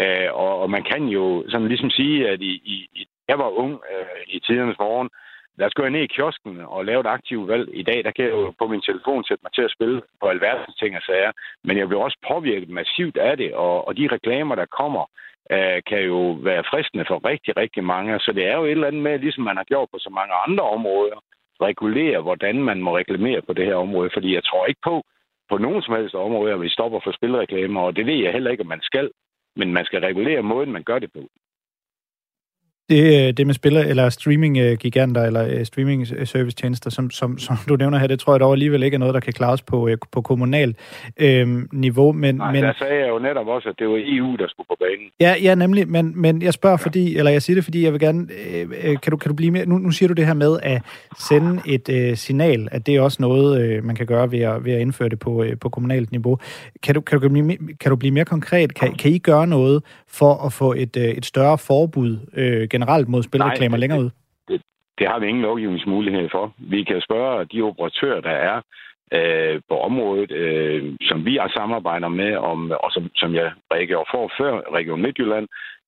Øh, 0.02 0.30
og, 0.34 0.62
og 0.62 0.70
man 0.70 0.84
kan 0.92 1.04
jo 1.18 1.44
sådan 1.50 1.68
ligesom 1.68 1.90
sige, 1.90 2.30
at 2.30 2.42
i, 2.42 2.54
i, 2.74 3.08
jeg 3.28 3.38
var 3.40 3.50
ung 3.64 3.74
øh, 3.92 4.22
i 4.28 4.40
tidernes 4.40 4.80
morgen, 4.80 5.10
lad 5.58 5.68
os 5.68 5.74
gå 5.74 5.90
ned 5.90 6.04
i 6.04 6.14
kiosken 6.16 6.62
og 6.76 6.86
lave 6.86 7.00
et 7.00 7.14
aktivt 7.18 7.48
valg. 7.48 7.70
I 7.74 7.84
dag, 7.84 8.04
der 8.04 8.12
kan 8.12 8.26
jeg 8.26 8.32
jo 8.32 8.54
på 8.60 8.68
min 8.68 8.82
telefon 8.82 9.24
sætte 9.24 9.44
mig 9.44 9.54
til 9.54 9.62
at 9.62 9.72
spille 9.76 10.02
på 10.22 10.28
alverdens 10.28 10.76
ting 10.76 10.96
og 10.96 11.02
sager. 11.02 11.32
Men 11.64 11.78
jeg 11.78 11.88
bliver 11.88 12.04
også 12.04 12.18
påvirket 12.28 12.70
massivt 12.70 13.18
af 13.18 13.38
det, 13.38 13.54
og, 13.54 13.88
og 13.88 13.98
de 13.98 14.08
reklamer, 14.12 14.56
der 14.56 14.66
kommer, 14.66 15.04
øh, 15.52 15.80
kan 15.90 16.02
jo 16.12 16.20
være 16.50 16.64
fristende 16.72 17.06
for 17.08 17.26
rigtig, 17.26 17.58
rigtig 17.58 17.84
mange. 17.84 18.20
Så 18.20 18.32
det 18.32 18.46
er 18.48 18.56
jo 18.58 18.66
et 18.66 18.72
eller 18.72 18.88
andet 18.88 19.02
med, 19.02 19.20
ligesom 19.20 19.44
man 19.44 19.58
har 19.58 19.64
gjort 19.64 19.90
på 19.92 19.98
så 20.00 20.10
mange 20.10 20.34
andre 20.48 20.64
områder, 20.64 21.18
regulere, 21.62 22.22
hvordan 22.22 22.56
man 22.64 22.80
må 22.82 22.98
reklamere 22.98 23.42
på 23.42 23.54
det 23.54 23.66
her 23.66 23.76
område. 23.76 24.10
Fordi 24.14 24.36
jeg 24.36 24.44
tror 24.44 24.66
ikke 24.66 24.82
på, 24.84 25.04
på 25.50 25.58
nogen 25.58 25.82
som 25.82 25.96
helst 25.96 26.16
område, 26.16 26.54
at 26.54 26.62
vi 26.62 26.70
stopper 26.70 27.00
for 27.04 27.12
spilreklamer, 27.12 27.82
og 27.82 27.96
det 27.96 28.06
ved 28.06 28.16
jeg 28.24 28.32
heller 28.32 28.52
ikke, 28.52 28.64
om 28.64 28.68
man 28.68 28.82
skal. 28.82 29.12
Men 29.56 29.74
man 29.74 29.86
skal 29.86 30.00
regulere 30.00 30.42
måden, 30.42 30.72
man 30.72 30.84
gør 30.84 31.00
det 31.00 31.12
på. 31.14 31.24
Det, 32.90 33.28
øh, 33.28 33.34
det 33.34 33.48
med 33.48 33.54
spiller 33.54 33.82
eller 33.82 34.10
streaming-giganter 34.10 35.24
eller 35.24 35.48
øh, 35.48 35.66
streaming-service-tjenester, 35.66 36.90
som, 36.90 37.10
som, 37.10 37.38
som 37.38 37.58
du 37.70 37.76
nævner 37.76 37.98
her, 37.98 38.08
det 38.08 38.20
tror 38.20 38.34
jeg 38.34 38.40
dog 38.40 38.52
alligevel 38.52 38.84
ikke 38.84 38.96
er 38.96 39.00
noget, 39.00 39.14
der 39.14 39.20
kan 39.20 39.34
klares 39.34 39.62
på, 39.62 39.88
øh, 39.88 39.98
på 40.12 40.22
kommunal 40.22 40.76
øh, 41.18 41.48
niveau. 41.72 42.12
Men, 42.12 42.36
Nej, 42.36 42.52
men, 42.52 42.64
der 42.64 42.74
sagde 42.80 43.00
jeg 43.00 43.10
jo 43.10 43.20
netop 43.20 43.48
også, 43.48 43.70
at 43.70 43.76
det 43.80 43.88
var 43.88 43.98
EU, 43.98 44.36
der 44.36 44.48
skulle 44.48 44.68
på 44.68 44.78
banen. 44.80 45.08
Ja, 45.20 45.36
ja 45.42 45.56
nemlig, 45.56 45.88
men, 45.88 46.22
men 46.22 46.42
jeg 46.42 46.54
spørger 46.54 46.78
ja. 46.80 46.86
fordi, 46.86 47.18
eller 47.18 47.32
jeg 47.32 47.42
siger 47.42 47.56
det, 47.56 47.64
fordi 47.64 47.84
jeg 47.84 47.92
vil 47.92 48.00
gerne, 48.00 48.28
øh, 48.84 48.98
kan, 49.04 49.12
du, 49.12 49.18
kan 49.18 49.30
du 49.30 49.36
blive 49.36 49.52
mere, 49.52 49.66
nu, 49.66 49.78
nu 49.78 49.92
siger 49.92 50.08
du 50.08 50.14
det 50.14 50.26
her 50.26 50.34
med 50.34 50.60
at 50.64 50.82
sende 51.20 51.62
et 51.68 51.90
øh, 51.90 52.18
signal, 52.18 52.68
at 52.72 52.86
det 52.86 52.96
er 52.96 53.02
også 53.02 53.18
noget, 53.22 53.62
øh, 53.62 53.84
man 53.84 53.96
kan 53.96 54.06
gøre 54.06 54.32
ved 54.32 54.40
at, 54.40 54.66
ved 54.66 54.74
at 54.74 54.82
indføre 54.82 55.10
det 55.10 55.20
på, 55.20 55.44
øh, 55.44 55.58
på 55.62 55.70
kommunalt 55.70 56.12
niveau. 56.12 56.38
Kan 56.84 56.96
du, 56.96 57.02
kan, 57.02 57.20
du 57.20 57.30
blive, 57.30 57.58
kan 57.80 57.90
du 57.90 57.96
blive 57.96 58.12
mere 58.12 58.26
konkret? 58.26 58.74
Kan, 58.74 58.94
kan 58.94 59.12
I 59.12 59.18
gøre 59.18 59.48
noget 59.48 59.84
for 60.08 60.46
at 60.46 60.54
få 60.54 60.74
et, 60.74 60.98
øh, 60.98 61.04
et 61.04 61.26
større 61.26 61.58
forbud 61.58 62.18
øh, 62.34 62.68
generelt 62.76 63.08
mod 63.14 63.24
spilreklamer 63.24 63.78
længere 63.78 64.00
ud? 64.04 64.10
Det, 64.50 64.62
det 65.00 65.06
har 65.08 65.20
vi 65.20 65.26
ingen 65.28 65.46
lovgivningsmulighed 65.50 66.28
for. 66.36 66.46
Vi 66.58 66.84
kan 66.84 67.02
spørge 67.08 67.46
de 67.52 67.62
operatører, 67.70 68.22
der 68.22 68.36
er 68.52 68.58
øh, 69.18 69.62
på 69.70 69.76
området, 69.88 70.32
øh, 70.32 70.82
som 71.10 71.26
vi 71.26 71.34
har 71.42 71.52
samarbejder 71.60 72.10
med, 72.22 72.32
om, 72.52 72.60
og 72.84 72.90
som, 72.92 73.04
som 73.16 73.30
jeg 73.40 73.52
reagerer 73.74 74.06
for 74.14 74.32
før, 74.40 74.54
Region 74.78 75.02
Midtjylland, 75.02 75.48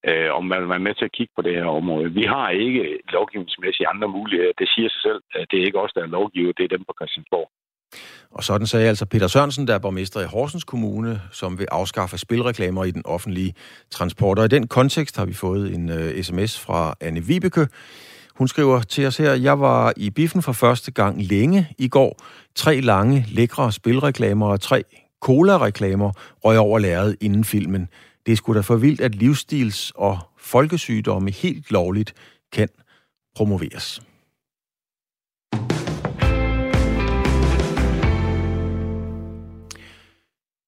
øh, 0.09 0.29
om 0.37 0.45
man 0.45 0.61
vil 0.61 0.69
være 0.69 0.85
med 0.87 0.95
til 0.95 1.05
at 1.05 1.15
kigge 1.17 1.33
på 1.35 1.41
det 1.41 1.55
her 1.55 1.69
område. 1.79 2.13
Vi 2.19 2.23
har 2.33 2.49
ikke 2.49 2.83
lovgivningsmæssige 3.17 3.87
andre 3.93 4.07
muligheder. 4.07 4.53
Det 4.61 4.67
siger 4.75 4.89
sig 4.89 5.01
selv. 5.07 5.21
Det 5.49 5.55
er 5.57 5.65
ikke 5.65 5.79
os, 5.83 5.93
der 5.95 6.01
er 6.03 6.15
lovgiver, 6.17 6.53
det 6.57 6.63
er 6.63 6.75
dem 6.75 6.83
på 6.87 6.93
Christiansborg. 6.99 7.49
Og 8.31 8.43
sådan 8.43 8.67
sagde 8.67 8.89
altså 8.89 9.05
Peter 9.05 9.27
Sørensen, 9.27 9.67
der 9.67 9.73
er 9.73 9.79
borgmester 9.79 10.21
i 10.21 10.25
Horsens 10.25 10.63
Kommune, 10.63 11.21
som 11.31 11.59
vil 11.59 11.67
afskaffe 11.71 12.17
spilreklamer 12.17 12.83
i 12.83 12.91
den 12.91 13.01
offentlige 13.05 13.53
transport. 13.91 14.39
Og 14.39 14.45
i 14.45 14.47
den 14.47 14.67
kontekst 14.67 15.17
har 15.17 15.25
vi 15.25 15.33
fået 15.33 15.73
en 15.73 15.89
øh, 15.89 16.17
uh, 16.17 16.23
sms 16.23 16.59
fra 16.59 16.95
Anne 17.01 17.23
Vibeke. 17.23 17.67
Hun 18.35 18.47
skriver 18.47 18.81
til 18.81 19.07
os 19.07 19.17
her, 19.17 19.33
jeg 19.33 19.59
var 19.59 19.93
i 19.97 20.09
biffen 20.09 20.41
for 20.41 20.51
første 20.51 20.91
gang 20.91 21.21
længe 21.21 21.67
i 21.77 21.87
går. 21.87 22.19
Tre 22.55 22.81
lange, 22.81 23.25
lækre 23.27 23.71
spilreklamer 23.71 24.47
og 24.47 24.61
tre 24.61 24.83
cola-reklamer 25.21 26.11
røg 26.45 26.57
over 26.57 26.79
lærret 26.79 27.15
inden 27.21 27.43
filmen. 27.43 27.87
Det 28.25 28.31
er 28.31 28.35
sgu 28.35 28.53
da 28.53 28.59
for 28.59 28.75
vildt, 28.75 29.01
at 29.01 29.15
livsstils- 29.15 29.91
og 29.95 30.19
folkesygdomme 30.39 31.31
helt 31.31 31.71
lovligt 31.71 32.13
kan 32.53 32.69
promoveres. 33.35 34.01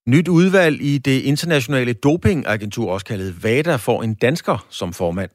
Nyt 0.07 0.27
udvalg 0.27 0.81
i 0.81 0.97
det 0.97 1.21
internationale 1.21 1.93
dopingagentur, 1.93 2.91
også 2.91 3.05
kaldet 3.05 3.43
VADA, 3.43 3.75
får 3.75 4.03
en 4.03 4.13
dansker 4.13 4.65
som 4.69 4.93
formand. 4.93 5.29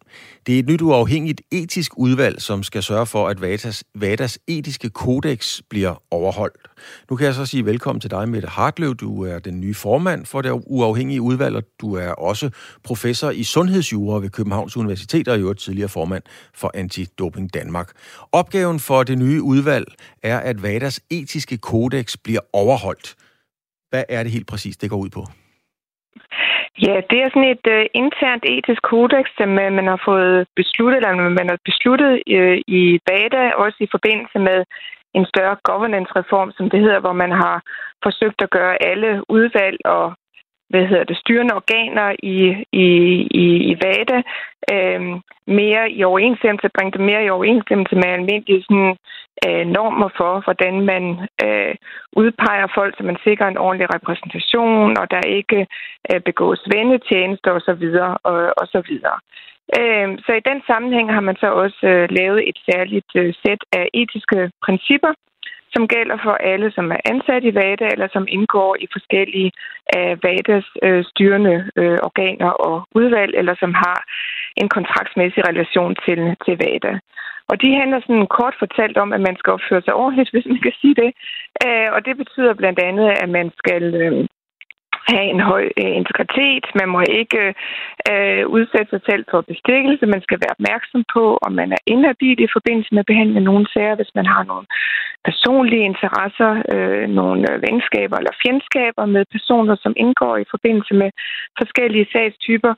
Det 0.46 0.54
er 0.54 0.58
et 0.58 0.66
nyt 0.66 0.82
uafhængigt 0.82 1.42
etisk 1.50 1.92
udvalg, 1.96 2.42
som 2.42 2.62
skal 2.62 2.82
sørge 2.82 3.06
for, 3.06 3.28
at 3.28 3.40
VADAs, 3.40 3.84
VADAs 3.94 4.38
etiske 4.46 4.90
kodex 4.90 5.60
bliver 5.70 6.02
overholdt. 6.10 6.68
Nu 7.10 7.16
kan 7.16 7.26
jeg 7.26 7.34
så 7.34 7.46
sige 7.46 7.66
velkommen 7.66 8.00
til 8.00 8.10
dig, 8.10 8.28
Mette 8.28 8.48
Hartløv. 8.48 8.94
Du 8.94 9.24
er 9.24 9.38
den 9.38 9.60
nye 9.60 9.74
formand 9.74 10.26
for 10.26 10.42
det 10.42 10.62
uafhængige 10.66 11.22
udvalg, 11.22 11.56
og 11.56 11.62
du 11.80 11.94
er 11.94 12.08
også 12.08 12.50
professor 12.84 13.30
i 13.30 13.42
sundhedsjura 13.42 14.20
ved 14.20 14.30
Københavns 14.30 14.76
Universitet, 14.76 15.28
og 15.28 15.36
i 15.36 15.40
øvrigt 15.40 15.60
tidligere 15.60 15.88
formand 15.88 16.22
for 16.54 16.70
Antidoping 16.74 17.54
Danmark. 17.54 17.90
Opgaven 18.32 18.80
for 18.80 19.02
det 19.02 19.18
nye 19.18 19.42
udvalg 19.42 19.86
er, 20.22 20.38
at 20.38 20.62
VADAs 20.62 21.00
etiske 21.10 21.58
kodex 21.58 22.16
bliver 22.24 22.40
overholdt. 22.52 23.16
Hvad 23.92 24.04
er 24.08 24.22
det 24.22 24.32
helt 24.36 24.50
præcis, 24.52 24.76
det 24.76 24.90
går 24.90 25.00
ud 25.04 25.10
på? 25.18 25.22
Ja, 26.86 26.96
det 27.10 27.18
er 27.20 27.28
sådan 27.30 27.52
et 27.56 27.66
øh, 27.76 27.84
internt 28.02 28.44
etisk 28.54 28.82
kodex, 28.90 29.24
som 29.38 29.50
øh, 29.62 29.72
man 29.78 29.86
har 29.92 30.00
fået 30.08 30.46
besluttet, 30.60 30.96
eller 30.96 31.28
man 31.40 31.48
har 31.52 31.58
besluttet 31.70 32.12
øh, 32.36 32.58
i 32.80 32.82
BADA, 33.06 33.44
også 33.64 33.78
i 33.80 33.92
forbindelse 33.94 34.38
med 34.48 34.58
en 35.18 35.26
større 35.32 35.56
governance-reform, 35.70 36.50
som 36.56 36.70
det 36.70 36.80
hedder, 36.80 37.00
hvor 37.00 37.16
man 37.22 37.32
har 37.42 37.56
forsøgt 38.02 38.38
at 38.42 38.50
gøre 38.50 38.74
alle 38.90 39.10
udvalg 39.28 39.78
og 39.84 40.06
hvad 40.70 40.84
hedder 40.90 41.04
det, 41.04 41.16
styrende 41.16 41.54
organer 41.54 42.08
i, 42.34 42.38
i, 42.84 42.86
i, 43.44 43.46
i 43.70 43.72
VADA 43.84 44.18
øh, 44.74 45.00
mere 45.60 45.90
i 45.90 46.04
overensstemmelse, 46.04 46.74
bringe 46.76 46.92
det 46.92 47.00
mere 47.00 47.24
i 47.24 47.30
overensstemmelse 47.30 47.94
med 47.96 48.08
almindelige 48.08 48.62
sådan, 48.62 48.96
øh, 49.46 49.64
normer 49.76 50.08
for, 50.16 50.32
hvordan 50.44 50.74
man 50.92 51.04
øh, 51.44 51.74
udpeger 52.20 52.68
folk, 52.74 52.92
så 52.96 53.02
man 53.02 53.18
sikrer 53.24 53.48
en 53.48 53.62
ordentlig 53.64 53.88
repræsentation, 53.94 54.98
og 55.00 55.10
der 55.10 55.34
ikke 55.38 55.66
øh, 56.10 56.20
begås 56.20 56.62
vendetjenester 56.74 57.50
osv. 57.58 57.84
Og, 58.30 58.36
og 58.60 58.66
så 58.74 58.80
videre. 58.88 59.18
Øh, 59.80 60.08
så 60.24 60.32
i 60.32 60.46
den 60.50 60.62
sammenhæng 60.66 61.12
har 61.14 61.24
man 61.28 61.36
så 61.36 61.48
også 61.62 61.80
øh, 61.92 62.06
lavet 62.18 62.48
et 62.48 62.58
særligt 62.70 63.10
øh, 63.14 63.34
sæt 63.42 63.62
af 63.72 63.88
etiske 63.94 64.50
principper, 64.64 65.12
som 65.74 65.88
gælder 65.88 66.16
for 66.24 66.34
alle, 66.52 66.72
som 66.72 66.90
er 66.96 67.00
ansat 67.12 67.44
i 67.44 67.54
VADA, 67.54 67.88
eller 67.92 68.08
som 68.12 68.24
indgår 68.28 68.76
i 68.80 68.86
forskellige 68.92 69.50
af 69.98 70.08
VADAs 70.22 70.68
øh, 70.82 71.04
styrende 71.04 71.56
øh, 71.76 71.98
organer 72.08 72.50
og 72.50 72.76
udvalg, 72.94 73.32
eller 73.40 73.54
som 73.62 73.74
har 73.74 73.98
en 74.60 74.68
kontraktsmæssig 74.68 75.42
relation 75.48 75.92
til, 76.04 76.20
til 76.44 76.54
VADA. 76.62 76.92
Og 77.50 77.56
de 77.62 77.78
handler 77.80 78.00
sådan 78.00 78.26
kort 78.38 78.54
fortalt 78.58 78.96
om, 79.04 79.12
at 79.12 79.20
man 79.28 79.36
skal 79.36 79.52
opføre 79.56 79.82
sig 79.84 79.94
ordentligt, 79.94 80.30
hvis 80.34 80.46
man 80.52 80.60
kan 80.66 80.74
sige 80.80 80.94
det. 81.02 81.10
Øh, 81.64 81.88
og 81.94 82.00
det 82.06 82.14
betyder 82.16 82.54
blandt 82.54 82.78
andet, 82.88 83.08
at 83.22 83.28
man 83.28 83.52
skal 83.60 83.82
øh, 84.02 84.26
have 85.10 85.26
en 85.34 85.40
høj 85.40 85.64
øh, 85.82 85.92
integritet. 86.00 86.64
Man 86.80 86.88
må 86.94 87.00
ikke 87.20 87.42
øh, 88.10 88.42
udsætte 88.56 88.90
sig 88.90 89.02
selv 89.08 89.24
for 89.30 89.40
bestikkelse. 89.52 90.12
Man 90.14 90.22
skal 90.26 90.38
være 90.42 90.56
opmærksom 90.58 91.02
på, 91.14 91.24
om 91.46 91.52
man 91.60 91.72
er 91.76 91.82
inhabil 91.86 92.38
i 92.42 92.54
forbindelse 92.56 92.94
med 92.94 93.04
behandling 93.10 93.38
af 93.38 93.48
nogle 93.50 93.66
sager, 93.74 93.94
hvis 93.96 94.12
man 94.18 94.26
har 94.26 94.42
nogle 94.44 94.66
personlige 95.28 95.88
interesser, 95.92 96.50
øh, 96.74 97.04
nogle 97.20 97.46
venskaber 97.66 98.16
eller 98.16 98.34
fjendskaber 98.42 99.04
med 99.14 99.24
personer, 99.36 99.76
som 99.84 99.92
indgår 99.96 100.36
i 100.36 100.50
forbindelse 100.54 100.94
med 100.94 101.10
forskellige 101.60 102.06
sagstyper. 102.12 102.74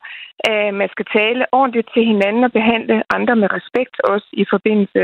Øh, 0.49 0.71
man 0.81 0.89
skal 0.93 1.05
tale 1.19 1.43
ordentligt 1.51 1.89
til 1.93 2.03
hinanden 2.11 2.43
og 2.43 2.51
behandle 2.51 3.03
andre 3.17 3.35
med 3.35 3.49
respekt, 3.57 3.95
også 4.13 4.27
i 4.43 4.45
forbindelse 4.53 5.01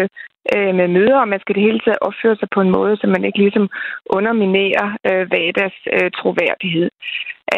øh, 0.55 0.71
med 0.79 0.87
møder, 0.97 1.19
og 1.21 1.27
man 1.33 1.39
skal 1.41 1.55
det 1.55 1.63
hele 1.67 1.79
taget 1.79 2.03
opføre 2.07 2.35
sig 2.35 2.49
på 2.55 2.59
en 2.61 2.71
måde, 2.77 2.97
så 2.97 3.05
man 3.07 3.25
ikke 3.25 3.41
ligesom 3.45 3.65
underminerer 4.17 4.87
øh, 5.09 5.23
VADAs 5.31 5.77
øh, 5.95 6.11
troværdighed. 6.19 6.89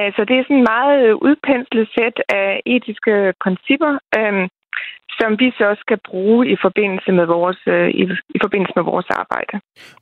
Altså 0.05 0.21
det 0.27 0.35
er 0.35 0.43
sådan 0.43 0.57
en 0.57 0.71
meget 0.75 0.97
øh, 1.07 1.15
udpenslet 1.27 1.85
sæt 1.95 2.17
af 2.29 2.61
etiske 2.65 3.13
principper, 3.43 3.91
øh, 4.17 4.49
som 5.19 5.31
vi 5.39 5.47
så 5.61 5.69
skal 5.83 5.99
bruge 6.09 6.41
i 6.53 6.55
forbindelse 6.61 7.11
med 7.11 7.25
vores, 7.25 7.61
øh, 7.67 7.89
i, 7.89 8.03
i 8.35 8.39
forbindelse 8.43 8.73
med 8.75 8.83
vores 8.83 9.05
arbejde. 9.09 9.53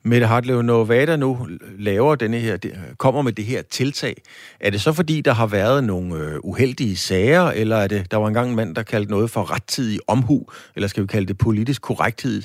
Mette 0.04 0.26
Hartlev, 0.26 0.62
når 0.62 0.84
VADA 0.84 1.16
nu 1.16 1.30
laver 1.78 2.14
denne 2.14 2.36
her, 2.36 2.56
kommer 2.98 3.22
med 3.22 3.32
det 3.32 3.44
her 3.44 3.62
tiltag, 3.62 4.14
er 4.60 4.70
det 4.70 4.80
så 4.80 4.92
fordi, 4.92 5.20
der 5.20 5.34
har 5.40 5.46
været 5.46 5.84
nogle 5.84 6.08
øh, 6.20 6.34
uheldige 6.50 6.96
sager, 6.96 7.44
eller 7.60 7.76
er 7.76 7.88
det, 7.88 8.10
der 8.10 8.16
var 8.16 8.28
engang 8.28 8.50
en 8.50 8.56
mand, 8.56 8.74
der 8.74 8.82
kaldte 8.82 9.10
noget 9.10 9.30
for 9.30 9.54
rettidig 9.54 9.98
omhu, 10.08 10.38
eller 10.76 10.88
skal 10.88 11.02
vi 11.02 11.06
kalde 11.06 11.26
det 11.26 11.38
politisk 11.38 11.82
korrekthed, 11.82 12.42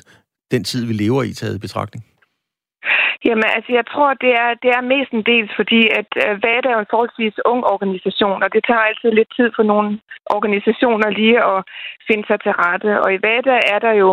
den 0.51 0.63
tid, 0.63 0.85
vi 0.85 0.93
lever 0.93 1.23
i, 1.23 1.33
taget 1.33 1.55
i 1.55 1.65
betragtning? 1.67 2.03
Jamen, 3.25 3.49
altså, 3.55 3.71
jeg 3.79 3.85
tror, 3.93 4.09
det 4.25 4.33
er, 4.43 4.51
det 4.63 4.69
er 4.77 4.89
mestendels, 4.93 5.51
fordi 5.59 5.81
at 5.99 6.09
øh, 6.23 6.31
uh, 6.31 6.43
VADA 6.43 6.67
er 6.69 6.75
jo 6.77 6.83
en 6.83 6.93
forholdsvis 6.93 7.37
ung 7.51 7.61
organisation, 7.73 8.43
og 8.43 8.49
det 8.53 8.61
tager 8.67 8.87
altid 8.89 9.09
lidt 9.11 9.31
tid 9.37 9.49
for 9.55 9.63
nogle 9.71 9.89
organisationer 10.37 11.09
lige 11.09 11.39
at 11.53 11.59
finde 12.07 12.25
sig 12.27 12.37
til 12.41 12.53
rette. 12.63 12.89
Og 13.03 13.09
i 13.13 13.21
VADA 13.25 13.55
er 13.73 13.79
der 13.85 13.93
jo 14.03 14.09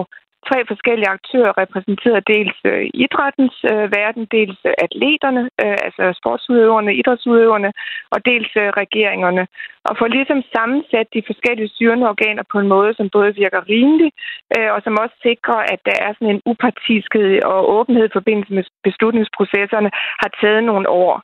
tre 0.49 0.59
forskellige 0.73 1.13
aktører 1.17 1.59
repræsenterer 1.63 2.21
dels 2.33 2.57
øh, 2.71 2.85
idrættens 3.05 3.57
øh, 3.73 3.87
verden, 3.99 4.25
dels 4.37 4.59
øh, 4.71 4.75
atleterne, 4.87 5.43
øh, 5.65 5.77
altså 5.87 6.05
sportsudøverne, 6.21 6.97
idrætsudøverne, 7.01 7.71
og 8.15 8.19
dels 8.31 8.53
øh, 8.63 8.69
regeringerne. 8.83 9.45
Og 9.89 9.93
for 9.99 10.07
ligesom 10.07 10.41
sammensat 10.57 11.09
de 11.17 11.23
forskellige 11.31 11.73
styrende 11.75 12.09
organer 12.15 12.45
på 12.53 12.59
en 12.59 12.69
måde, 12.69 12.95
som 12.95 13.11
både 13.17 13.35
virker 13.43 13.69
rimelig, 13.73 14.11
øh, 14.57 14.71
og 14.75 14.81
som 14.85 14.95
også 15.03 15.17
sikrer, 15.23 15.61
at 15.73 15.81
der 15.89 15.97
er 16.07 16.13
sådan 16.13 16.35
en 16.35 16.43
upartiskhed 16.51 17.43
og 17.53 17.59
åbenhed 17.77 18.07
i 18.09 18.17
forbindelse 18.19 18.53
med 18.55 18.65
beslutningsprocesserne, 18.89 19.91
har 20.23 20.31
taget 20.41 20.65
nogle 20.65 20.89
år. 20.89 21.15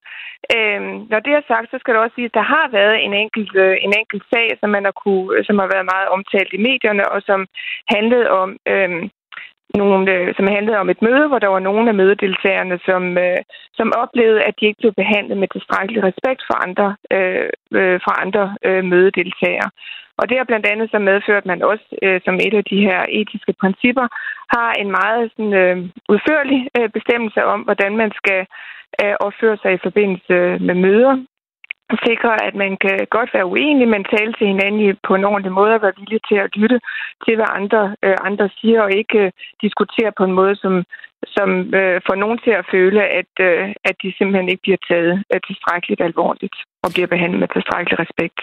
Øh, 0.57 0.81
når 1.13 1.21
det 1.27 1.33
er 1.35 1.49
sagt, 1.53 1.71
så 1.71 1.77
skal 1.79 1.95
det 1.95 2.03
også 2.03 2.15
sige, 2.15 2.31
at 2.31 2.39
der 2.41 2.47
har 2.55 2.67
været 2.79 2.97
en 3.05 3.15
enkelt, 3.15 3.53
øh, 3.65 3.77
en 3.87 3.93
enkelt 4.01 4.25
sag, 4.33 4.47
som, 4.61 4.71
man 4.71 4.85
har 4.85 4.97
kunne, 5.05 5.45
som 5.45 5.59
har 5.63 5.69
været 5.75 5.91
meget 5.95 6.09
omtalt 6.17 6.53
i 6.55 6.65
medierne, 6.69 7.05
og 7.15 7.23
som 7.23 7.41
handlede 7.95 8.31
om 8.31 8.49
øh, 8.73 9.10
nogle, 9.75 10.13
øh, 10.15 10.35
som 10.37 10.47
handlede 10.47 10.79
om 10.79 10.91
et 10.91 11.03
møde, 11.03 11.29
hvor 11.29 11.39
der 11.39 11.49
var 11.49 11.59
nogle 11.59 11.89
af 11.89 11.95
mødedeltagerne, 11.95 12.79
som, 12.89 13.19
øh, 13.19 13.41
som 13.79 13.93
oplevede, 14.03 14.43
at 14.43 14.55
de 14.61 14.67
ikke 14.67 14.81
blev 14.83 14.93
behandlet 14.93 15.37
med 15.39 15.49
tilstrækkelig 15.49 16.03
respekt 16.03 16.43
for 16.49 16.57
andre, 16.67 16.97
øh, 17.17 17.49
øh, 17.81 18.01
for 18.05 18.13
andre 18.25 18.45
øh, 18.65 18.85
mødedeltagere. 18.85 19.71
Og 20.21 20.29
det 20.29 20.37
har 20.37 20.45
blandt 20.45 20.67
andet 20.67 20.91
så 20.91 20.99
medført, 20.99 21.43
at 21.43 21.51
man 21.53 21.63
også 21.63 21.87
øh, 22.03 22.21
som 22.25 22.35
et 22.35 22.55
af 22.61 22.65
de 22.65 22.81
her 22.89 23.01
etiske 23.09 23.53
principper 23.63 24.07
har 24.57 24.71
en 24.73 24.91
meget 24.91 25.31
sådan, 25.31 25.55
øh, 25.63 25.77
udførlig 26.09 26.61
øh, 26.79 26.89
bestemmelse 26.89 27.45
om, 27.45 27.61
hvordan 27.61 27.97
man 27.97 28.13
skal 28.21 28.41
øh, 29.03 29.15
opføre 29.21 29.57
sig 29.63 29.73
i 29.75 29.85
forbindelse 29.87 30.37
med 30.67 30.75
møder 30.75 31.15
sikre, 32.07 32.33
at 32.49 32.55
man 32.55 32.73
kan 32.85 32.97
godt 33.17 33.31
være 33.35 33.51
uenig, 33.55 33.89
men 33.89 34.05
tale 34.05 34.33
til 34.33 34.47
hinanden 34.47 34.97
på 35.07 35.15
en 35.15 35.25
ordentlig 35.25 35.53
måde 35.53 35.75
og 35.75 35.83
være 35.83 35.99
villig 36.01 36.21
til 36.29 36.39
at 36.45 36.57
lytte 36.57 36.79
til, 37.25 37.35
hvad 37.37 37.51
andre, 37.61 37.83
øh, 38.05 38.17
andre 38.29 38.47
siger, 38.59 38.81
og 38.83 38.91
ikke 39.01 39.19
øh, 39.25 39.33
diskutere 39.65 40.13
på 40.19 40.25
en 40.25 40.35
måde, 40.41 40.57
som, 40.57 40.75
som 41.37 41.49
øh, 41.81 42.01
får 42.07 42.17
nogen 42.23 42.39
til 42.45 42.51
at 42.61 42.69
føle, 42.73 43.03
at, 43.21 43.33
øh, 43.49 43.65
at 43.89 43.97
de 44.03 44.09
simpelthen 44.19 44.49
ikke 44.49 44.65
bliver 44.67 44.83
taget 44.91 45.15
øh, 45.33 45.41
tilstrækkeligt 45.49 46.01
alvorligt 46.09 46.57
og 46.85 46.91
bliver 46.95 47.09
behandlet 47.15 47.41
med 47.41 47.49
tilstrækkelig 47.49 47.99
respekt. 48.05 48.41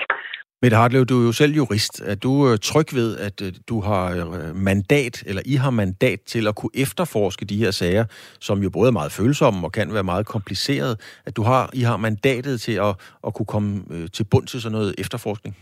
Mette 0.61 0.77
Hartlev, 0.77 1.05
du 1.05 1.15
er 1.21 1.25
jo 1.29 1.31
selv 1.41 1.53
jurist. 1.61 1.95
Er 2.11 2.17
du 2.25 2.31
øh, 2.47 2.55
tryg 2.69 2.89
ved, 2.99 3.09
at 3.27 3.37
øh, 3.45 3.51
du 3.71 3.77
har 3.89 4.03
øh, 4.19 4.55
mandat, 4.69 5.15
eller 5.29 5.41
I 5.53 5.55
har 5.63 5.71
mandat 5.83 6.19
til 6.33 6.43
at 6.47 6.55
kunne 6.59 6.75
efterforske 6.85 7.45
de 7.51 7.61
her 7.63 7.71
sager, 7.71 8.05
som 8.47 8.57
jo 8.65 8.69
både 8.77 8.87
er 8.91 8.97
meget 8.99 9.11
følsomme 9.19 9.59
og 9.67 9.71
kan 9.77 9.93
være 9.97 10.09
meget 10.13 10.25
komplicerede, 10.35 10.95
at 11.27 11.33
du 11.37 11.43
har, 11.49 11.63
I 11.73 11.81
har 11.89 11.97
mandatet 12.07 12.55
til 12.65 12.75
at, 12.87 12.93
at 13.27 13.31
kunne 13.35 13.51
komme 13.55 13.71
til 14.15 14.25
bund 14.31 14.45
til 14.47 14.61
sådan 14.61 14.77
noget 14.77 14.91
efterforskning? 15.03 15.53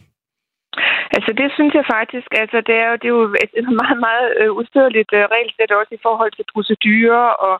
Altså 1.15 1.31
det 1.39 1.49
synes 1.57 1.73
jeg 1.79 1.85
faktisk, 1.97 2.29
altså 2.43 2.57
det 2.67 2.75
er 2.83 2.87
jo, 2.91 2.95
det 3.01 3.07
er 3.07 3.15
jo 3.19 3.25
et 3.59 3.67
meget, 3.81 3.99
meget 4.07 4.27
udførligt 4.59 5.11
regelsæt 5.33 5.71
også 5.79 5.93
i 5.99 6.03
forhold 6.07 6.31
til 6.35 6.45
procedurer 6.53 7.27
og 7.47 7.55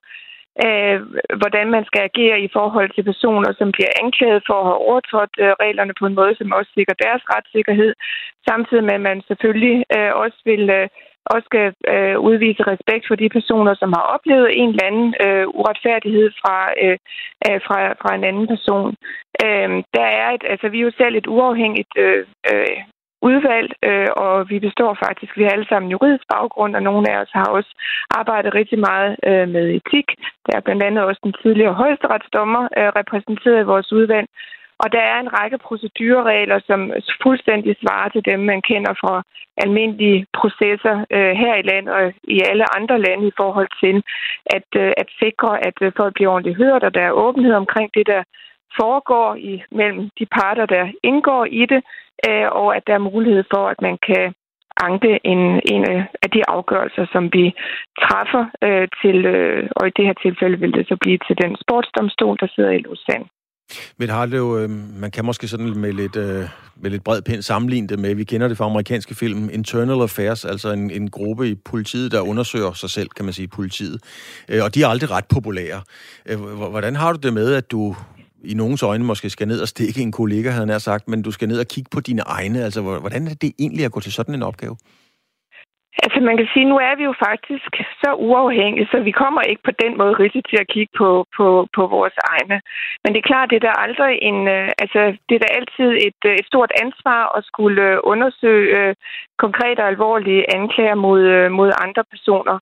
øh, 0.66 0.97
hvordan 1.41 1.68
man 1.76 1.86
skal 1.86 2.01
agere 2.10 2.38
i 2.47 2.49
forhold 2.58 2.89
til 2.91 3.03
personer, 3.12 3.51
som 3.60 3.72
bliver 3.72 3.93
anklaget 4.03 4.41
for 4.47 4.58
at 4.60 4.68
have 4.70 4.82
overtrådt 4.88 5.34
øh, 5.43 5.51
reglerne 5.64 5.93
på 5.99 6.06
en 6.08 6.18
måde, 6.20 6.36
som 6.36 6.58
også 6.58 6.72
sikrer 6.74 7.03
deres 7.06 7.22
retssikkerhed, 7.34 7.91
samtidig 8.49 8.84
med, 8.84 8.95
at 8.99 9.06
man 9.10 9.22
selvfølgelig 9.30 9.78
øh, 9.97 10.12
også 10.24 10.39
vil 10.45 10.70
øh, 10.70 10.88
også 11.34 11.45
skal 11.51 11.68
øh, 11.93 12.18
udvise 12.20 12.64
respekt 12.74 13.06
for 13.08 13.16
de 13.16 13.30
personer, 13.38 13.74
som 13.82 13.89
har 13.97 14.06
oplevet 14.16 14.49
en 14.62 14.70
eller 14.70 14.86
anden 14.89 15.10
øh, 15.26 15.47
uretfærdighed 15.60 16.28
fra, 16.41 16.58
øh, 16.84 16.97
fra, 17.66 17.78
fra 18.01 18.16
en 18.16 18.24
anden 18.30 18.47
person. 18.47 18.95
Øh, 19.45 19.70
der 19.97 20.08
er 20.22 20.28
et, 20.36 20.43
altså, 20.51 20.68
vi 20.70 20.78
er 20.80 20.88
jo 20.88 20.91
selv 20.97 21.16
et 21.16 21.28
uafhængigt 21.28 21.93
øh, 21.97 22.26
øh, 22.51 22.78
udvalg, 23.30 23.69
øh, 23.89 24.07
og 24.26 24.49
vi 24.51 24.57
består 24.67 24.91
faktisk, 25.05 25.32
vi 25.38 25.43
har 25.43 25.51
alle 25.51 25.69
sammen 25.69 25.91
juridisk 25.91 26.26
baggrund, 26.36 26.76
og 26.76 26.84
nogle 26.84 27.05
af 27.11 27.17
os 27.23 27.32
har 27.39 27.47
også 27.57 27.71
arbejdet 28.19 28.55
rigtig 28.59 28.80
meget 28.80 29.11
øh, 29.30 29.47
med 29.55 29.65
etik. 29.80 30.07
Der 30.45 30.53
er 30.55 30.65
blandt 30.65 30.84
andet 30.84 31.03
også 31.03 31.21
den 31.23 31.36
tidligere 31.41 31.80
højesteretsdommer 31.82 32.63
øh, 32.78 32.89
repræsenteret 32.99 33.61
i 33.61 33.69
vores 33.71 33.91
udvalg. 33.91 34.28
Og 34.84 34.91
der 34.91 35.03
er 35.13 35.19
en 35.19 35.34
række 35.39 35.57
procedureregler, 35.57 36.59
som 36.67 36.80
fuldstændig 37.23 37.76
svarer 37.82 38.09
til 38.09 38.26
dem, 38.26 38.39
man 38.39 38.61
kender 38.61 38.93
fra 39.01 39.23
almindelige 39.57 40.26
processer 40.39 40.95
øh, 41.15 41.34
her 41.41 41.55
i 41.55 41.67
landet 41.71 41.93
og 41.93 42.13
i 42.23 42.41
alle 42.49 42.65
andre 42.78 42.97
lande 43.01 43.28
i 43.28 43.38
forhold 43.38 43.69
til 43.84 44.03
at, 44.45 44.69
øh, 44.84 44.91
at 44.97 45.07
sikre, 45.19 45.51
at 45.67 45.78
øh, 45.82 45.91
folk 45.97 46.13
bliver 46.13 46.32
ordentligt 46.32 46.57
hørt, 46.57 46.84
og 46.84 46.93
der 46.93 47.01
er 47.01 47.19
åbenhed 47.26 47.53
omkring 47.53 47.89
det, 47.93 48.07
der 48.07 48.23
foregår 48.80 49.36
i, 49.36 49.63
mellem 49.71 50.09
de 50.19 50.26
parter, 50.26 50.65
der 50.65 50.91
indgår 51.03 51.45
i 51.45 51.65
det, 51.65 51.84
øh, 52.28 52.47
og 52.61 52.76
at 52.78 52.84
der 52.88 52.93
er 52.95 53.09
mulighed 53.11 53.43
for, 53.53 53.63
at 53.74 53.80
man 53.88 53.97
kan 54.07 54.26
anke 54.89 55.11
en, 55.24 55.41
en 55.74 55.82
øh, 55.91 56.03
af 56.24 56.30
de 56.36 56.41
afgørelser, 56.47 57.05
som 57.13 57.24
vi 57.38 57.45
træffer 58.03 58.43
øh, 58.68 58.88
til, 59.01 59.18
øh, 59.26 59.70
og 59.76 59.88
i 59.88 59.95
det 59.97 60.05
her 60.07 60.18
tilfælde 60.26 60.59
vil 60.59 60.74
det 60.74 60.88
så 60.88 60.95
blive 61.01 61.20
til 61.28 61.36
den 61.43 61.51
sportsdomstol, 61.63 62.38
der 62.41 62.47
sidder 62.55 62.72
i 62.72 62.84
Lausanne. 62.86 63.28
Men 63.97 64.09
har 64.09 64.26
det 64.26 64.38
jo, 64.38 64.57
øh, 64.59 64.70
man 65.03 65.11
kan 65.11 65.26
måske 65.26 65.47
sådan 65.47 65.80
med 65.80 65.93
lidt, 65.93 66.16
øh, 66.16 66.43
med 66.76 66.91
lidt 66.91 67.03
bred 67.03 67.22
pind 67.22 67.41
sammenligne 67.41 67.88
det 67.88 67.99
med, 67.99 68.16
vi 68.16 68.24
kender 68.24 68.47
det 68.47 68.57
fra 68.57 68.66
amerikanske 68.66 69.16
film, 69.16 69.49
Internal 69.53 70.01
Affairs, 70.01 70.45
altså 70.45 70.72
en, 70.72 70.91
en 70.91 71.09
gruppe 71.09 71.49
i 71.49 71.55
politiet, 71.55 72.11
der 72.11 72.22
undersøger 72.22 72.74
sig 72.74 72.89
selv, 72.89 73.09
kan 73.09 73.26
man 73.26 73.34
sige, 73.34 73.47
politiet. 73.47 73.97
Øh, 74.49 74.63
og 74.63 74.76
de 74.76 74.84
er 74.84 74.88
aldrig 74.88 75.11
ret 75.11 75.26
populære. 75.26 75.82
Øh, 76.26 76.39
hvordan 76.70 76.95
har 76.95 77.13
du 77.13 77.20
det 77.24 77.34
med, 77.34 77.53
at 77.53 77.72
du 77.72 77.95
i 78.46 78.54
nogens 78.54 78.84
øjne 78.84 79.04
måske 79.04 79.30
skal 79.30 79.48
ned 79.48 79.62
og 79.62 79.68
stikke 79.68 80.02
en 80.02 80.12
kollega, 80.12 80.50
havde 80.50 80.72
han 80.72 80.80
sagt, 80.80 81.08
men 81.08 81.22
du 81.22 81.32
skal 81.32 81.48
ned 81.48 81.60
og 81.60 81.68
kigge 81.68 81.89
på 81.93 82.00
dine 82.00 82.22
egne. 82.22 82.60
Altså, 82.64 82.82
hvordan 82.82 83.28
er 83.28 83.36
det 83.41 83.52
egentlig 83.60 83.86
at 83.86 83.91
gå 83.91 84.00
til 84.00 84.14
sådan 84.14 84.36
en 84.36 84.43
opgave? 84.43 84.76
Altså 86.04 86.20
man 86.20 86.38
kan 86.38 86.48
sige, 86.54 86.70
nu 86.72 86.78
er 86.89 86.96
vi 86.96 87.04
jo 87.10 87.14
faktisk 87.28 87.72
så 88.04 88.10
uafhængige, 88.30 88.88
så 88.91 88.98
vi 89.00 89.12
kommer 89.12 89.41
ikke 89.41 89.64
på 89.66 89.74
den 89.84 89.98
måde 89.98 90.14
rigtig 90.24 90.43
til 90.50 90.58
at 90.62 90.72
kigge 90.74 90.93
på, 90.98 91.10
på, 91.38 91.68
på 91.76 91.84
vores 91.96 92.18
egne. 92.34 92.58
Men 93.02 93.10
det 93.12 93.20
er 93.20 93.30
klart, 93.32 93.50
det 93.50 93.56
er 93.58 93.68
der 93.68 93.84
aldrig 93.86 94.14
en, 94.30 94.39
øh, 94.56 94.70
altså 94.84 95.02
det 95.28 95.36
er 95.36 95.43
der 95.43 95.58
altid 95.60 95.89
et, 96.08 96.22
øh, 96.30 96.36
et 96.41 96.46
stort 96.52 96.72
ansvar 96.84 97.22
at 97.38 97.46
skulle 97.50 97.82
øh, 97.89 97.98
undersøge 98.04 98.96
konkrete 99.43 99.80
og 99.84 99.88
alvorlige 99.88 100.43
anklager 100.58 100.96
mod, 100.96 101.50
mod 101.50 101.70
andre 101.86 102.04
personer. 102.14 102.58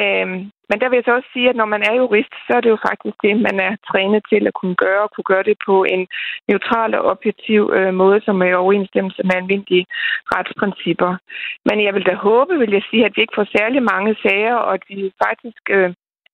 Øhm, 0.00 0.38
men 0.72 0.80
der 0.80 0.88
vil 0.88 0.96
jeg 0.98 1.08
så 1.08 1.14
også 1.16 1.30
sige, 1.32 1.48
at 1.48 1.56
når 1.56 1.68
man 1.74 1.82
er 1.88 1.94
jurist, 2.02 2.34
så 2.46 2.52
er 2.56 2.60
det 2.62 2.70
jo 2.74 2.78
faktisk 2.88 3.16
det, 3.24 3.34
man 3.48 3.56
er 3.66 3.72
trænet 3.90 4.22
til 4.32 4.42
at 4.46 4.54
kunne 4.60 4.78
gøre, 4.84 5.02
og 5.06 5.10
kunne 5.10 5.30
gøre 5.32 5.48
det 5.50 5.56
på 5.68 5.76
en 5.94 6.02
neutral 6.48 6.94
og 6.98 7.04
objektiv 7.14 7.62
øh, 7.76 7.94
måde, 8.02 8.20
som 8.26 8.42
er 8.42 8.48
i 8.50 8.60
overensstemmelse 8.62 9.22
med 9.22 9.34
almindelige 9.40 9.86
retsprincipper. 10.34 11.12
Men 11.68 11.76
jeg 11.84 11.94
vil 11.94 12.06
da 12.06 12.14
håbe, 12.14 12.58
vil 12.62 12.72
jeg 12.78 12.84
sige, 12.90 13.04
at 13.04 13.12
vi 13.14 13.20
ikke 13.22 13.38
får 13.38 13.48
særlig 13.58 13.82
mange 13.92 14.12
sager, 14.22 14.54
og 14.54 14.74
at 14.74 14.84
vi 14.88 15.12
faktisk 15.26 15.62
øh, 15.70 15.90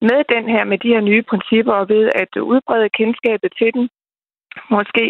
med 0.08 0.20
den 0.34 0.44
her, 0.54 0.64
med 0.64 0.78
de 0.78 0.92
her 0.94 1.00
nye 1.00 1.22
principper, 1.30 1.72
og 1.72 1.88
ved 1.88 2.04
at 2.22 2.32
udbrede 2.36 2.88
kendskabet 2.98 3.50
til 3.58 3.70
den, 3.74 3.88
måske 4.76 5.04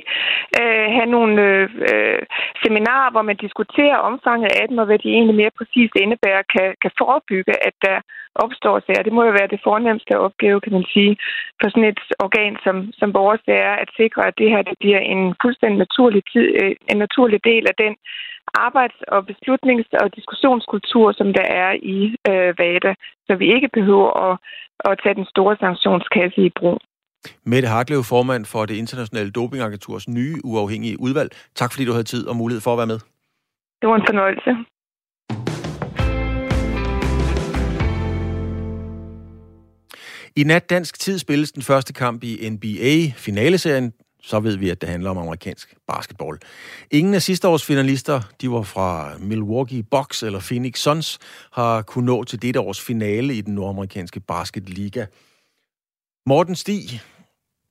øh, 0.61 0.87
have 0.97 1.11
nogle 1.17 1.43
øh, 1.49 1.69
øh, 1.93 2.23
seminarer, 2.65 3.11
hvor 3.11 3.23
man 3.23 3.37
diskuterer 3.37 3.97
omfanget 4.09 4.51
af 4.61 4.69
dem, 4.69 4.79
og 4.79 4.87
hvad 4.87 4.99
de 4.99 5.09
egentlig 5.09 5.37
mere 5.37 5.57
præcist 5.59 5.95
indebærer, 5.97 6.43
kan, 6.55 6.69
kan 6.83 6.93
forebygge, 6.99 7.55
at 7.69 7.75
der 7.87 7.99
opstår 8.35 8.77
sager. 8.81 9.03
Det 9.03 9.13
må 9.13 9.23
jo 9.25 9.33
være 9.39 9.53
det 9.55 9.61
fornemmeste 9.69 10.19
opgave, 10.27 10.61
kan 10.61 10.73
man 10.73 10.87
sige, 10.95 11.13
for 11.61 11.69
sådan 11.69 11.91
et 11.93 12.01
organ 12.27 12.57
som, 12.65 12.77
som 13.01 13.15
vores 13.15 13.43
er, 13.47 13.73
at 13.83 13.91
sikre, 14.01 14.27
at 14.27 14.39
det 14.39 14.51
her 14.51 14.63
det 14.63 14.77
bliver 14.83 15.01
en 15.15 15.35
fuldstændig 15.43 15.79
naturlig, 15.79 16.23
tid, 16.33 16.47
øh, 16.61 16.75
en 16.93 16.99
naturlig 17.07 17.41
del 17.45 17.65
af 17.73 17.77
den 17.85 17.95
arbejds- 18.67 19.05
og 19.15 19.21
beslutnings- 19.31 19.97
og 20.03 20.17
diskussionskultur, 20.17 21.13
som 21.13 21.33
der 21.33 21.47
er 21.65 21.71
i 21.97 21.99
øh, 22.31 22.51
VADA, 22.59 22.93
så 23.27 23.33
vi 23.35 23.55
ikke 23.55 23.69
behøver 23.79 24.11
at, 24.29 24.39
at 24.89 25.01
tage 25.03 25.15
den 25.15 25.27
store 25.33 25.57
sanktionskasse 25.61 26.41
i 26.49 26.51
brug. 26.59 26.79
Mette 27.45 27.69
Hartlev, 27.69 28.03
formand 28.05 28.45
for 28.53 28.67
det 28.67 28.77
internationale 28.77 29.31
dopingagenturs 29.31 30.09
nye 30.09 30.35
uafhængige 30.45 31.01
udvalg. 31.01 31.31
Tak 31.55 31.71
fordi 31.73 31.85
du 31.85 31.93
havde 31.93 32.11
tid 32.15 32.27
og 32.31 32.37
mulighed 32.37 32.63
for 32.65 32.73
at 32.73 32.79
være 32.79 32.93
med. 32.95 33.01
Det 33.81 33.89
var 33.89 33.97
en 33.97 34.09
fornøjelse. 34.11 34.51
I 40.37 40.45
nat 40.45 40.71
dansk 40.71 41.01
tid 41.01 41.19
spilles 41.19 41.53
den 41.53 41.63
første 41.63 41.93
kamp 41.93 42.25
i 42.25 42.51
NBA 42.51 43.13
finaleserien. 43.17 43.93
Så 44.23 44.41
ved 44.41 44.57
vi, 44.57 44.71
at 44.71 44.81
det 44.81 44.89
handler 44.89 45.11
om 45.11 45.19
amerikansk 45.19 45.75
basketball. 45.87 46.39
Ingen 46.91 47.15
af 47.15 47.23
sidste 47.23 47.49
års 47.49 47.65
finalister, 47.65 48.21
de 48.41 48.51
var 48.51 48.63
fra 48.63 49.19
Milwaukee 49.19 49.83
Bucks 49.83 50.23
eller 50.23 50.41
Phoenix 50.41 50.79
Suns, 50.79 51.19
har 51.53 51.83
kunnet 51.83 52.07
nå 52.07 52.25
til 52.25 52.43
dette 52.43 52.61
års 52.61 52.81
finale 52.81 53.35
i 53.35 53.41
den 53.41 53.55
nordamerikanske 53.55 54.21
basketliga. 54.21 55.07
Morten 56.27 56.57
Stig, 56.57 57.01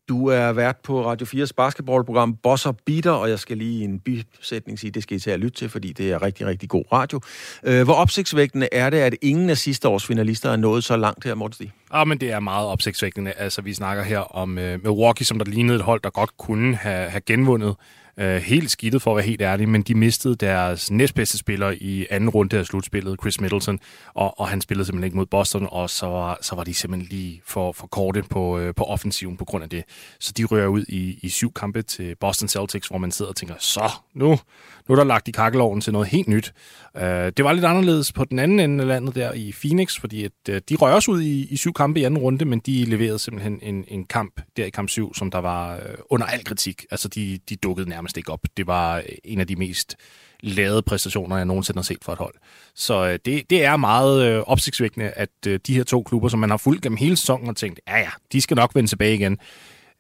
du 0.09 0.27
er 0.27 0.51
vært 0.51 0.77
på 0.83 1.05
Radio 1.05 1.27
4's 1.27 1.51
basketballprogram 1.57 2.35
Bosser 2.35 2.71
Beater, 2.85 3.11
og 3.11 3.29
jeg 3.29 3.39
skal 3.39 3.57
lige 3.57 3.79
i 3.79 3.83
en 3.83 3.99
bisætning 3.99 4.79
sige, 4.79 4.91
det 4.91 5.03
skal 5.03 5.17
I 5.17 5.19
til 5.19 5.31
at 5.31 5.39
lytte 5.39 5.57
til, 5.57 5.69
fordi 5.69 5.93
det 5.93 6.11
er 6.11 6.21
rigtig, 6.21 6.47
rigtig 6.47 6.69
god 6.69 6.83
radio. 6.91 7.21
Øh, 7.63 7.83
hvor 7.83 7.93
opsigtsvægtende 7.93 8.69
er 8.71 8.89
det, 8.89 8.97
at 8.97 9.15
ingen 9.21 9.49
af 9.49 9.57
sidste 9.57 9.87
års 9.87 10.05
finalister 10.05 10.49
er 10.49 10.55
nået 10.55 10.83
så 10.83 10.97
langt 10.97 11.23
her, 11.23 11.35
Morten 11.35 11.53
Stig? 11.53 11.71
Ja, 11.93 12.03
men 12.03 12.17
det 12.17 12.31
er 12.31 12.39
meget 12.39 12.67
opsigtsvægtende. 12.67 13.31
Altså, 13.31 13.61
vi 13.61 13.73
snakker 13.73 14.03
her 14.03 14.19
om 14.19 14.57
øh, 14.57 14.79
Milwaukee, 14.83 15.25
som 15.25 15.37
der 15.37 15.45
lignede 15.45 15.75
et 15.75 15.83
hold, 15.83 16.01
der 16.01 16.09
godt 16.09 16.37
kunne 16.37 16.75
have, 16.75 17.09
have 17.09 17.21
genvundet 17.21 17.75
øh, 18.19 18.35
helt 18.35 18.71
skidtet 18.71 19.01
for 19.01 19.11
at 19.11 19.15
være 19.15 19.25
helt 19.25 19.41
ærlig, 19.41 19.69
men 19.69 19.81
de 19.81 19.95
mistede 19.95 20.35
deres 20.35 20.91
næstbedste 20.91 21.37
spiller 21.37 21.73
i 21.81 22.07
anden 22.09 22.29
runde 22.29 22.57
af 22.57 22.65
slutspillet, 22.65 23.19
Chris 23.21 23.41
Middleton, 23.41 23.79
og, 24.13 24.39
og 24.39 24.47
han 24.47 24.61
spillede 24.61 24.85
simpelthen 24.85 25.07
ikke 25.07 25.17
mod 25.17 25.25
Boston, 25.25 25.67
og 25.71 25.89
så 25.89 26.05
var, 26.05 26.37
så 26.41 26.55
var 26.55 26.63
de 26.63 26.73
simpelthen 26.73 27.09
lige 27.09 27.41
for, 27.45 27.71
for 27.71 27.87
korte 27.87 28.23
på, 28.29 28.59
øh, 28.59 28.75
på 28.75 28.83
offensiven 28.83 29.37
på 29.37 29.45
grund 29.45 29.63
af 29.63 29.69
det. 29.69 29.83
Så 30.19 30.33
de 30.37 30.43
rører 30.43 30.67
ud 30.67 30.85
i, 30.87 31.19
i 31.21 31.29
syv 31.29 31.53
kampe 31.53 31.81
til 31.81 32.15
Boston 32.19 32.47
Celtics, 32.47 32.87
hvor 32.87 32.97
man 32.97 33.11
sidder 33.11 33.29
og 33.29 33.35
tænker, 33.35 33.55
så 33.59 33.91
nu, 34.13 34.39
nu 34.87 34.93
er 34.93 34.95
der 34.95 35.03
lagt 35.03 35.27
i 35.27 35.31
kakkeloven 35.31 35.81
til 35.81 35.93
noget 35.93 36.07
helt 36.07 36.27
nyt. 36.27 36.53
Øh, 36.97 37.31
det 37.37 37.45
var 37.45 37.53
lidt 37.53 37.65
anderledes 37.65 38.11
på 38.11 38.25
den 38.25 38.39
anden 38.39 38.59
ende 38.59 38.81
af 38.81 38.87
landet 38.87 39.15
der 39.15 39.33
i 39.33 39.53
Phoenix, 39.61 39.99
fordi 39.99 40.23
at, 40.23 40.31
øh, 40.49 40.61
de 40.69 40.75
rører 40.75 40.95
også 40.95 41.11
ud 41.11 41.21
i, 41.21 41.47
i 41.49 41.57
syv 41.57 41.73
kampe 41.73 41.99
i 41.99 42.03
anden 42.03 42.17
runde, 42.19 42.45
men 42.45 42.59
de 42.59 42.85
leverede 42.85 43.19
simpelthen 43.19 43.59
en, 43.61 43.85
en 43.87 44.05
kamp 44.05 44.41
der 44.57 44.65
i 44.65 44.69
kamp 44.69 44.89
7, 44.89 45.13
som 45.13 45.31
der 45.31 45.39
var 45.39 45.75
øh, 45.75 45.81
under 46.09 46.25
al 46.25 46.43
kritik. 46.43 46.85
Altså 46.91 47.07
de, 47.07 47.39
de 47.49 47.55
dukkede 47.55 47.89
nærmest 47.89 48.06
ikke 48.15 48.31
op. 48.31 48.39
Det 48.57 48.67
var 48.67 48.97
øh, 48.97 49.03
en 49.23 49.39
af 49.39 49.47
de 49.47 49.55
mest 49.55 49.95
lavede 50.39 50.81
præstationer, 50.81 51.35
jeg 51.35 51.45
nogensinde 51.45 51.77
har 51.77 51.83
set 51.83 52.03
for 52.03 52.11
et 52.11 52.17
hold. 52.17 52.33
Så 52.75 53.07
øh, 53.07 53.19
det, 53.25 53.49
det 53.49 53.63
er 53.63 53.77
meget 53.77 54.25
øh, 54.25 54.39
opsigtsvækkende, 54.39 55.09
at 55.09 55.29
øh, 55.47 55.59
de 55.67 55.75
her 55.75 55.83
to 55.83 56.03
klubber, 56.03 56.29
som 56.29 56.39
man 56.39 56.49
har 56.49 56.57
fulgt 56.57 56.81
gennem 56.81 56.97
hele 56.97 57.17
sæsonen 57.17 57.49
og 57.49 57.55
tænkt, 57.55 57.79
ja 57.87 57.97
ja, 57.97 58.09
de 58.31 58.41
skal 58.41 58.55
nok 58.55 58.75
vende 58.75 58.89
tilbage 58.89 59.15
igen, 59.15 59.37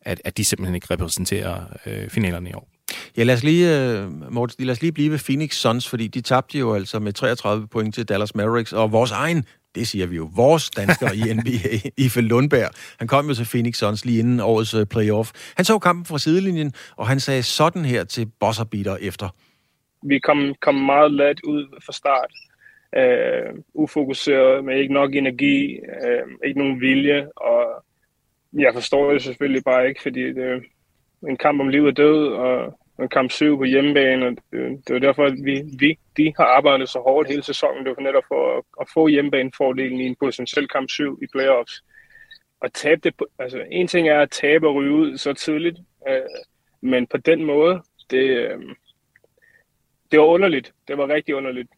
at, 0.01 0.21
at 0.25 0.37
de 0.37 0.45
simpelthen 0.45 0.75
ikke 0.75 0.87
repræsenterer 0.89 1.63
øh, 1.85 2.09
finalerne 2.09 2.49
i 2.49 2.53
år. 2.53 2.69
Ja, 3.17 3.23
lad 3.23 3.35
os 3.35 3.43
lige, 3.43 3.79
øh, 3.79 4.31
Morten, 4.33 4.65
lad 4.65 4.71
os 4.71 4.81
lige 4.81 4.91
blive 4.91 5.11
ved 5.11 5.19
Phoenix 5.19 5.55
Suns, 5.55 5.89
fordi 5.89 6.07
de 6.07 6.21
tabte 6.21 6.57
jo 6.59 6.73
altså 6.73 6.99
med 6.99 7.13
33 7.13 7.67
point 7.67 7.95
til 7.95 8.05
Dallas 8.05 8.35
Mavericks, 8.35 8.73
og 8.73 8.91
vores 8.91 9.11
egen 9.11 9.45
det 9.77 9.87
siger 9.87 10.07
vi 10.07 10.15
jo, 10.15 10.29
vores 10.35 10.69
dansker 10.69 11.09
i 11.21 11.33
NBA, 11.33 11.73
Ife 12.05 12.21
Lundberg. 12.21 12.69
Han 12.99 13.07
kom 13.07 13.27
jo 13.27 13.33
til 13.33 13.47
Phoenix 13.51 13.75
Suns 13.77 14.05
lige 14.05 14.19
inden 14.19 14.39
årets 14.39 14.73
øh, 14.73 14.85
playoff. 14.85 15.31
Han 15.57 15.65
så 15.65 15.79
kampen 15.79 16.05
fra 16.05 16.19
sidelinjen, 16.19 16.73
og 16.95 17.07
han 17.07 17.19
sagde 17.19 17.43
sådan 17.43 17.85
her 17.85 18.03
til 18.03 18.25
Bosserbeater 18.39 18.97
efter. 19.01 19.27
Vi 20.03 20.19
kom, 20.19 20.55
kom 20.61 20.75
meget 20.75 21.11
let 21.11 21.39
ud 21.43 21.63
fra 21.85 21.93
start. 21.93 22.31
Uh, 22.97 23.59
ufokuseret, 23.73 24.65
med 24.65 24.79
ikke 24.79 24.93
nok 24.93 25.15
energi, 25.15 25.79
uh, 25.79 26.47
ikke 26.47 26.59
nogen 26.59 26.81
vilje, 26.81 27.27
og 27.35 27.83
jeg 28.53 28.73
forstår 28.73 29.11
det 29.11 29.21
selvfølgelig 29.23 29.63
bare 29.63 29.87
ikke, 29.87 30.01
fordi 30.01 30.23
det 30.33 30.43
er 30.43 30.59
en 31.29 31.37
kamp 31.37 31.61
om 31.61 31.69
liv 31.69 31.83
og 31.83 31.97
død, 31.97 32.27
og 32.27 32.79
og 32.97 33.09
kamp 33.09 33.31
7 33.31 33.57
på 33.57 33.63
hjemmebane, 33.63 34.25
og 34.25 34.31
det, 34.31 34.87
det 34.87 34.93
var 34.93 34.99
derfor, 34.99 35.25
at 35.25 35.33
vi, 35.43 35.63
vi 35.79 35.99
de 36.17 36.33
har 36.37 36.45
arbejdet 36.45 36.89
så 36.89 36.99
hårdt 36.99 37.29
hele 37.29 37.43
sæsonen. 37.43 37.85
Det 37.85 37.93
var 37.97 38.03
netop 38.03 38.23
for 38.27 38.57
at, 38.57 38.63
at 38.81 38.87
få 38.93 39.07
hjemmebanefordelen 39.07 40.01
i 40.01 40.05
en 40.05 40.15
potentiel 40.15 40.67
kamp 40.67 40.89
7 40.89 41.19
i 41.23 41.27
playoffs. 41.31 41.83
Og 42.61 42.73
tabe 42.73 43.01
det, 43.03 43.13
altså 43.39 43.63
en 43.71 43.87
ting 43.87 44.09
er 44.09 44.19
at 44.19 44.31
tabe 44.31 44.67
og 44.67 44.75
ryge 44.75 44.91
ud 44.91 45.17
så 45.17 45.33
tidligt, 45.33 45.77
øh, 46.09 46.21
men 46.81 47.07
på 47.07 47.17
den 47.17 47.43
måde, 47.43 47.81
det, 48.09 48.29
øh, 48.29 48.59
det 50.11 50.19
var 50.19 50.25
underligt. 50.25 50.73
Det 50.87 50.97
var 50.97 51.07
rigtig 51.07 51.35
underligt. 51.35 51.69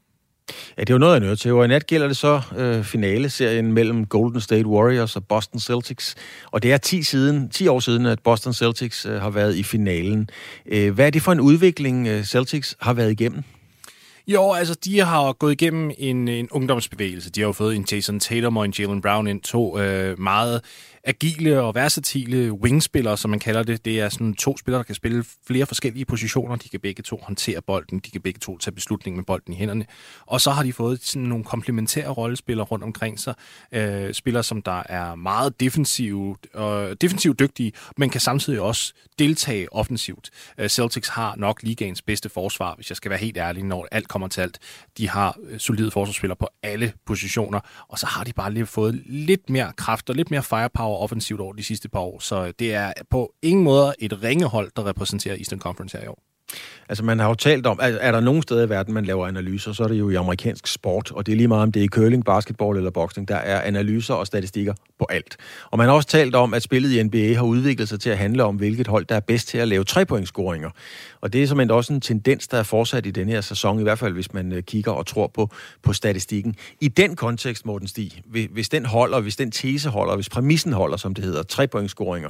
Ja, 0.77 0.81
det 0.81 0.89
er 0.89 0.93
jo 0.93 0.97
noget, 0.97 1.13
jeg 1.13 1.19
nødt 1.19 1.39
til. 1.39 1.53
Og 1.53 1.65
i 1.65 1.67
nat 1.67 1.87
gælder 1.87 2.07
det 2.07 2.17
så 2.17 2.41
øh, 2.57 2.83
finale-serien 2.83 3.73
mellem 3.73 4.05
Golden 4.05 4.41
State 4.41 4.67
Warriors 4.67 5.15
og 5.15 5.27
Boston 5.27 5.59
Celtics. 5.59 6.15
Og 6.51 6.63
det 6.63 6.73
er 6.73 6.77
10, 6.77 7.03
siden, 7.03 7.49
10 7.49 7.67
år 7.67 7.79
siden, 7.79 8.05
at 8.05 8.19
Boston 8.19 8.53
Celtics 8.53 9.05
øh, 9.05 9.21
har 9.21 9.29
været 9.29 9.55
i 9.55 9.63
finalen. 9.63 10.29
Øh, 10.65 10.93
hvad 10.93 11.05
er 11.05 11.09
det 11.09 11.21
for 11.21 11.31
en 11.31 11.39
udvikling, 11.39 12.07
øh, 12.07 12.23
Celtics 12.23 12.75
har 12.81 12.93
været 12.93 13.11
igennem? 13.11 13.43
Jo, 14.27 14.53
altså 14.53 14.75
de 14.85 14.99
har 14.99 15.33
gået 15.33 15.51
igennem 15.51 15.91
en, 15.97 16.27
en 16.27 16.47
ungdomsbevægelse. 16.51 17.29
De 17.29 17.39
har 17.39 17.47
jo 17.47 17.51
fået 17.51 17.75
en 17.75 17.85
Jason 17.91 18.19
Tatum 18.19 18.57
og 18.57 18.65
en 18.65 18.73
Jalen 18.79 19.01
Brown 19.01 19.27
ind, 19.27 19.41
to 19.41 19.79
øh, 19.79 20.19
meget 20.19 20.61
agile 21.03 21.61
og 21.61 21.75
versatile 21.75 22.51
wingspillere, 22.51 23.17
som 23.17 23.29
man 23.29 23.39
kalder 23.39 23.63
det. 23.63 23.85
Det 23.85 23.99
er 23.99 24.09
sådan 24.09 24.33
to 24.33 24.57
spillere, 24.57 24.77
der 24.77 24.83
kan 24.83 24.95
spille 24.95 25.25
flere 25.47 25.65
forskellige 25.65 26.05
positioner. 26.05 26.55
De 26.55 26.69
kan 26.69 26.79
begge 26.79 27.03
to 27.03 27.19
håndtere 27.23 27.61
bolden, 27.61 27.99
de 27.99 28.11
kan 28.11 28.21
begge 28.21 28.39
to 28.39 28.57
tage 28.57 28.75
beslutning 28.75 29.15
med 29.15 29.23
bolden 29.25 29.53
i 29.53 29.57
hænderne. 29.57 29.85
Og 30.25 30.41
så 30.41 30.51
har 30.51 30.63
de 30.63 30.73
fået 30.73 31.03
sådan 31.03 31.27
nogle 31.27 31.43
komplementære 31.43 32.09
rollespillere 32.09 32.65
rundt 32.65 32.83
omkring 32.83 33.19
sig. 33.19 33.33
Øh, 33.71 34.13
spillere, 34.13 34.43
som 34.43 34.61
der 34.61 34.83
er 34.85 35.15
meget 35.15 35.59
defensivt, 35.59 36.47
øh, 36.55 36.95
defensivt 37.01 37.39
dygtige, 37.39 37.71
men 37.97 38.09
kan 38.09 38.21
samtidig 38.21 38.61
også 38.61 38.93
deltage 39.19 39.73
offensivt. 39.73 40.29
Øh, 40.57 40.69
Celtics 40.69 41.09
har 41.09 41.35
nok 41.37 41.63
ligaens 41.63 42.01
bedste 42.01 42.29
forsvar, 42.29 42.75
hvis 42.75 42.89
jeg 42.89 42.97
skal 42.97 43.09
være 43.09 43.19
helt 43.19 43.37
ærlig, 43.37 43.63
når 43.63 43.87
alt 43.91 44.07
kommer 44.07 44.27
til 44.27 44.41
alt. 44.41 44.59
De 44.97 45.09
har 45.09 45.37
øh, 45.43 45.59
solide 45.59 45.91
forsvarsspillere 45.91 46.37
på 46.37 46.47
alle 46.63 46.93
positioner, 47.05 47.59
og 47.87 47.99
så 47.99 48.05
har 48.05 48.23
de 48.23 48.33
bare 48.33 48.53
lige 48.53 48.65
fået 48.65 49.01
lidt 49.05 49.49
mere 49.49 49.73
kraft 49.77 50.09
og 50.09 50.15
lidt 50.15 50.31
mere 50.31 50.43
firepower 50.43 50.88
offensivt 50.97 51.41
over 51.41 51.53
de 51.53 51.63
sidste 51.63 51.89
par 51.89 51.99
år. 51.99 52.19
Så 52.19 52.51
det 52.51 52.73
er 52.73 52.93
på 53.09 53.33
ingen 53.41 53.63
måde 53.63 53.93
et 53.99 54.23
ringehold, 54.23 54.71
der 54.75 54.85
repræsenterer 54.85 55.35
Eastern 55.35 55.59
Conference 55.59 55.97
her 55.97 56.05
i 56.05 56.07
år. 56.07 56.23
Altså 56.89 57.03
man 57.03 57.19
har 57.19 57.27
jo 57.27 57.33
talt 57.33 57.65
om, 57.65 57.79
er, 57.81 57.87
er 57.87 58.11
der 58.11 58.19
nogen 58.19 58.41
steder 58.41 58.65
i 58.65 58.69
verden, 58.69 58.93
man 58.93 59.05
laver 59.05 59.27
analyser, 59.27 59.73
så 59.73 59.83
er 59.83 59.87
det 59.87 59.99
jo 59.99 60.09
i 60.09 60.15
amerikansk 60.15 60.67
sport, 60.67 61.11
og 61.11 61.25
det 61.25 61.31
er 61.31 61.35
lige 61.35 61.47
meget 61.47 61.63
om 61.63 61.71
det 61.71 61.79
er 61.79 61.83
i 61.83 61.87
curling, 61.87 62.25
basketball 62.25 62.77
eller 62.77 62.91
boksning, 62.91 63.27
der 63.27 63.35
er 63.35 63.61
analyser 63.61 64.13
og 64.13 64.27
statistikker 64.27 64.73
på 64.99 65.05
alt. 65.09 65.37
Og 65.71 65.77
man 65.77 65.87
har 65.87 65.95
også 65.95 66.09
talt 66.09 66.35
om, 66.35 66.53
at 66.53 66.63
spillet 66.63 66.91
i 66.91 67.03
NBA 67.03 67.33
har 67.33 67.43
udviklet 67.43 67.89
sig 67.89 67.99
til 67.99 68.09
at 68.09 68.17
handle 68.17 68.43
om, 68.43 68.55
hvilket 68.55 68.87
hold, 68.87 69.05
der 69.05 69.15
er 69.15 69.19
bedst 69.19 69.47
til 69.47 69.57
at 69.57 69.67
lave 69.67 69.83
trepointscoringer. 69.83 70.69
Og 71.21 71.33
det 71.33 71.43
er 71.43 71.47
simpelthen 71.47 71.71
også 71.71 71.93
en 71.93 72.01
tendens, 72.01 72.47
der 72.47 72.57
er 72.57 72.63
fortsat 72.63 73.05
i 73.05 73.11
den 73.11 73.29
her 73.29 73.41
sæson, 73.41 73.79
i 73.79 73.83
hvert 73.83 73.99
fald 73.99 74.13
hvis 74.13 74.33
man 74.33 74.51
øh, 74.51 74.63
kigger 74.63 74.91
og 74.91 75.07
tror 75.07 75.27
på, 75.27 75.49
på 75.83 75.93
statistikken. 75.93 76.55
I 76.81 76.87
den 76.87 77.15
kontekst, 77.15 77.65
Morten 77.65 77.87
Stig, 77.87 78.21
hvis 78.25 78.69
den 78.69 78.85
holder, 78.85 79.19
hvis 79.19 79.35
den 79.35 79.51
tese 79.51 79.89
holder, 79.89 80.15
hvis 80.15 80.29
præmissen 80.29 80.73
holder, 80.73 80.97
som 80.97 81.13
det 81.13 81.23
hedder, 81.23 81.43
trepointscoringer, 81.43 82.29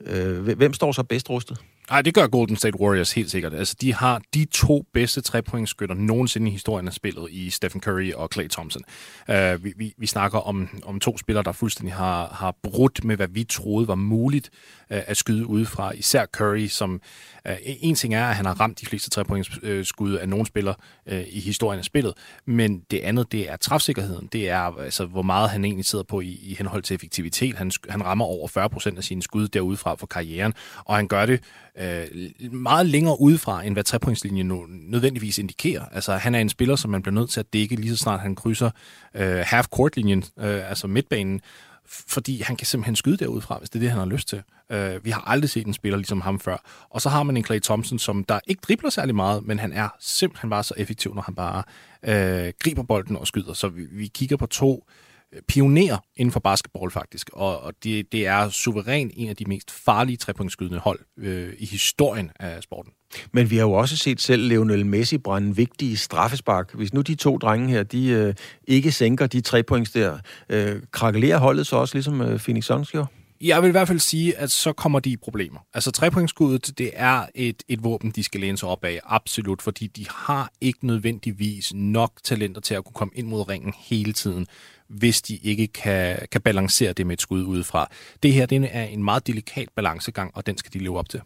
øh, 0.00 0.56
hvem 0.56 0.72
står 0.72 0.92
så 0.92 1.02
bedst 1.02 1.30
rustet? 1.30 1.58
Nej, 1.90 2.02
det 2.02 2.14
gør 2.14 2.26
Golden 2.26 2.56
State 2.56 2.80
Warriors 2.80 3.12
helt 3.12 3.30
sikkert. 3.30 3.54
Altså, 3.54 3.76
de 3.80 3.94
har 3.94 4.22
de 4.34 4.44
to 4.44 4.84
bedste 4.94 5.20
trepointskytter 5.20 5.94
nogensinde 5.94 6.48
i 6.48 6.50
historien 6.50 6.86
af 6.86 6.92
spillet 6.92 7.30
i 7.30 7.50
Stephen 7.50 7.80
Curry 7.80 8.12
og 8.12 8.28
Clay 8.32 8.48
Thompson. 8.48 8.82
Uh, 9.28 9.64
vi, 9.64 9.72
vi, 9.76 9.94
vi 9.98 10.06
snakker 10.06 10.38
om, 10.38 10.68
om 10.84 11.00
to 11.00 11.18
spillere, 11.18 11.44
der 11.44 11.52
fuldstændig 11.52 11.94
har, 11.94 12.26
har 12.26 12.56
brudt 12.62 13.04
med, 13.04 13.16
hvad 13.16 13.28
vi 13.28 13.44
troede 13.44 13.88
var 13.88 13.94
muligt 13.94 14.50
uh, 14.90 14.96
at 15.06 15.16
skyde 15.16 15.46
udefra. 15.46 15.92
Især 15.92 16.26
Curry, 16.26 16.66
som 16.66 17.00
uh, 17.48 17.54
en 17.64 17.94
ting 17.94 18.14
er, 18.14 18.26
at 18.26 18.36
han 18.36 18.46
har 18.46 18.60
ramt 18.60 18.80
de 18.80 18.86
fleste 18.86 19.10
trepointsskud 19.10 20.12
af 20.12 20.28
nogen 20.28 20.46
spiller 20.46 20.74
uh, 21.12 21.18
i 21.28 21.40
historien 21.40 21.78
af 21.78 21.84
spillet, 21.84 22.14
men 22.46 22.80
det 22.90 23.00
andet, 23.00 23.32
det 23.32 23.50
er 23.50 23.56
træfsikkerheden. 23.56 24.28
Det 24.32 24.48
er, 24.48 24.78
altså, 24.78 25.06
hvor 25.06 25.22
meget 25.22 25.50
han 25.50 25.64
egentlig 25.64 25.84
sidder 25.84 26.04
på 26.04 26.20
i, 26.20 26.38
i 26.42 26.54
henhold 26.58 26.82
til 26.82 26.94
effektivitet. 26.94 27.56
Han, 27.56 27.72
han 27.88 28.04
rammer 28.04 28.24
over 28.24 28.48
40% 28.92 28.96
af 28.96 29.04
sine 29.04 29.22
skud 29.22 29.48
derudefra 29.48 29.94
for 29.94 30.06
karrieren, 30.06 30.54
og 30.84 30.96
han 30.96 31.08
gør 31.08 31.26
det 31.26 31.40
øh, 31.80 32.52
meget 32.52 32.86
længere 32.86 33.20
udefra, 33.20 33.62
end 33.62 33.74
hvad 33.74 33.84
trepointslinjen 33.84 34.46
nu 34.46 34.66
nødvendigvis 34.68 35.38
indikerer. 35.38 35.84
Altså, 35.92 36.16
han 36.16 36.34
er 36.34 36.38
en 36.38 36.48
spiller, 36.48 36.76
som 36.76 36.90
man 36.90 37.02
bliver 37.02 37.14
nødt 37.14 37.30
til 37.30 37.40
at 37.40 37.52
dække 37.52 37.76
lige 37.76 37.90
så 37.90 37.96
snart 37.96 38.20
han 38.20 38.34
krydser 38.34 38.70
øh, 39.14 39.44
half-court-linjen, 39.46 40.24
øh, 40.38 40.68
altså 40.70 40.86
midtbanen, 40.86 41.40
fordi 41.86 42.42
han 42.42 42.56
kan 42.56 42.66
simpelthen 42.66 42.96
skyde 42.96 43.16
derudfra, 43.16 43.58
hvis 43.58 43.70
det 43.70 43.78
er 43.78 43.80
det, 43.80 43.90
han 43.90 43.98
har 43.98 44.06
lyst 44.06 44.28
til. 44.28 44.42
Øh, 44.72 45.04
vi 45.04 45.10
har 45.10 45.20
aldrig 45.26 45.50
set 45.50 45.66
en 45.66 45.74
spiller 45.74 45.96
ligesom 45.96 46.20
ham 46.20 46.40
før. 46.40 46.86
Og 46.90 47.00
så 47.00 47.08
har 47.08 47.22
man 47.22 47.36
en 47.36 47.44
Clay 47.44 47.60
Thompson, 47.60 47.98
som 47.98 48.24
der 48.24 48.40
ikke 48.46 48.60
dribler 48.68 48.90
særlig 48.90 49.14
meget, 49.14 49.46
men 49.46 49.58
han 49.58 49.72
er 49.72 49.88
simpelthen 50.00 50.50
bare 50.50 50.64
så 50.64 50.74
effektiv, 50.76 51.14
når 51.14 51.22
han 51.22 51.34
bare 51.34 51.62
øh, 52.02 52.52
griber 52.58 52.82
bolden 52.82 53.16
og 53.16 53.26
skyder. 53.26 53.52
Så 53.52 53.68
vi, 53.68 53.82
vi 53.92 54.06
kigger 54.06 54.36
på 54.36 54.46
to 54.46 54.84
øh, 54.88 55.03
pionerer 55.48 55.98
inden 56.16 56.32
for 56.32 56.40
basketball 56.40 56.90
faktisk, 56.90 57.30
og, 57.32 57.60
og 57.60 57.72
det, 57.84 58.12
det 58.12 58.26
er 58.26 58.48
suverænt 58.48 59.12
en 59.16 59.28
af 59.28 59.36
de 59.36 59.44
mest 59.44 59.70
farlige 59.70 60.16
trepunktskydende 60.16 60.78
hold 60.78 60.98
øh, 61.18 61.52
i 61.58 61.66
historien 61.66 62.30
af 62.40 62.62
sporten. 62.62 62.92
Men 63.32 63.50
vi 63.50 63.56
har 63.56 63.62
jo 63.62 63.72
også 63.72 63.96
set 63.96 64.20
selv 64.20 64.48
Lionel 64.48 64.86
Messi 64.86 65.18
brænde 65.18 65.56
vigtige 65.56 65.96
straffespark. 65.96 66.74
Hvis 66.74 66.94
nu 66.94 67.00
de 67.00 67.14
to 67.14 67.38
drenge 67.38 67.68
her, 67.68 67.82
de 67.82 68.08
øh, 68.08 68.34
ikke 68.68 68.92
sænker 68.92 69.26
de 69.26 69.40
tre 69.40 69.62
points 69.62 69.90
der, 69.90 70.18
øh, 70.48 70.82
krakelerer 70.90 71.38
holdet 71.38 71.66
så 71.66 71.76
også, 71.76 71.94
ligesom 71.94 72.20
øh, 72.20 72.38
Phoenix 72.38 72.64
Suns 72.64 72.90
gjorde? 72.90 73.08
Jeg 73.40 73.62
vil 73.62 73.68
i 73.68 73.70
hvert 73.70 73.88
fald 73.88 73.98
sige, 73.98 74.38
at 74.38 74.50
så 74.50 74.72
kommer 74.72 75.00
de 75.00 75.10
i 75.10 75.16
problemer. 75.16 75.60
Altså 75.74 75.90
trepointskuddet, 75.90 76.78
det 76.78 76.90
er 76.94 77.26
et, 77.34 77.62
et 77.68 77.84
våben, 77.84 78.10
de 78.10 78.22
skal 78.22 78.40
læne 78.40 78.58
sig 78.58 78.68
op 78.68 78.84
af, 78.84 79.00
absolut, 79.04 79.62
fordi 79.62 79.86
de 79.86 80.06
har 80.10 80.50
ikke 80.60 80.86
nødvendigvis 80.86 81.74
nok 81.74 82.12
talenter 82.24 82.60
til 82.60 82.74
at 82.74 82.84
kunne 82.84 82.94
komme 82.94 83.12
ind 83.16 83.26
mod 83.26 83.48
ringen 83.48 83.74
hele 83.78 84.12
tiden 84.12 84.46
hvis 84.88 85.22
de 85.22 85.36
ikke 85.36 85.66
kan, 85.66 86.18
kan 86.32 86.40
balancere 86.40 86.92
det 86.92 87.06
med 87.06 87.12
et 87.12 87.22
skud 87.22 87.42
udefra. 87.42 87.90
Det 88.22 88.32
her 88.32 88.46
det 88.46 88.68
er 88.72 88.84
en 88.84 89.04
meget 89.04 89.26
delikat 89.26 89.68
balancegang, 89.76 90.30
og 90.34 90.46
den 90.46 90.58
skal 90.58 90.72
de 90.72 90.78
leve 90.78 90.98
op 90.98 91.08
til. 91.08 91.20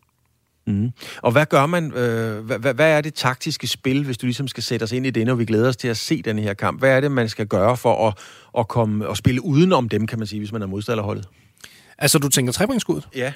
Mm. 0.66 0.90
Og 1.22 1.32
hvad 1.32 1.46
gør 1.46 1.66
man? 1.66 1.92
Øh, 1.92 2.44
hvad, 2.44 2.74
hvad 2.74 2.90
er 2.90 3.00
det 3.00 3.14
taktiske 3.14 3.66
spil, 3.66 4.04
hvis 4.04 4.18
du 4.18 4.26
ligesom 4.26 4.48
skal 4.48 4.62
sætte 4.62 4.84
os 4.84 4.92
ind 4.92 5.06
i 5.06 5.10
det, 5.10 5.26
når 5.26 5.34
vi 5.34 5.44
glæder 5.44 5.68
os 5.68 5.76
til 5.76 5.88
at 5.88 5.96
se 5.96 6.22
den 6.22 6.38
her 6.38 6.54
kamp? 6.54 6.80
Hvad 6.80 6.90
er 6.90 7.00
det, 7.00 7.12
man 7.12 7.28
skal 7.28 7.46
gøre 7.46 7.76
for 7.76 8.08
at, 8.08 8.14
at, 8.58 8.68
komme, 8.68 9.10
at 9.10 9.16
spille 9.16 9.44
udenom 9.44 9.88
dem, 9.88 10.06
kan 10.06 10.18
man 10.18 10.26
sige, 10.26 10.40
hvis 10.40 10.52
man 10.52 10.62
er 10.62 10.66
modstanderholdet? 10.66 11.28
Altså, 11.98 12.18
du 12.18 12.28
tænker 12.28 12.52
trepointsskud? 12.52 13.00
Ja. 13.14 13.32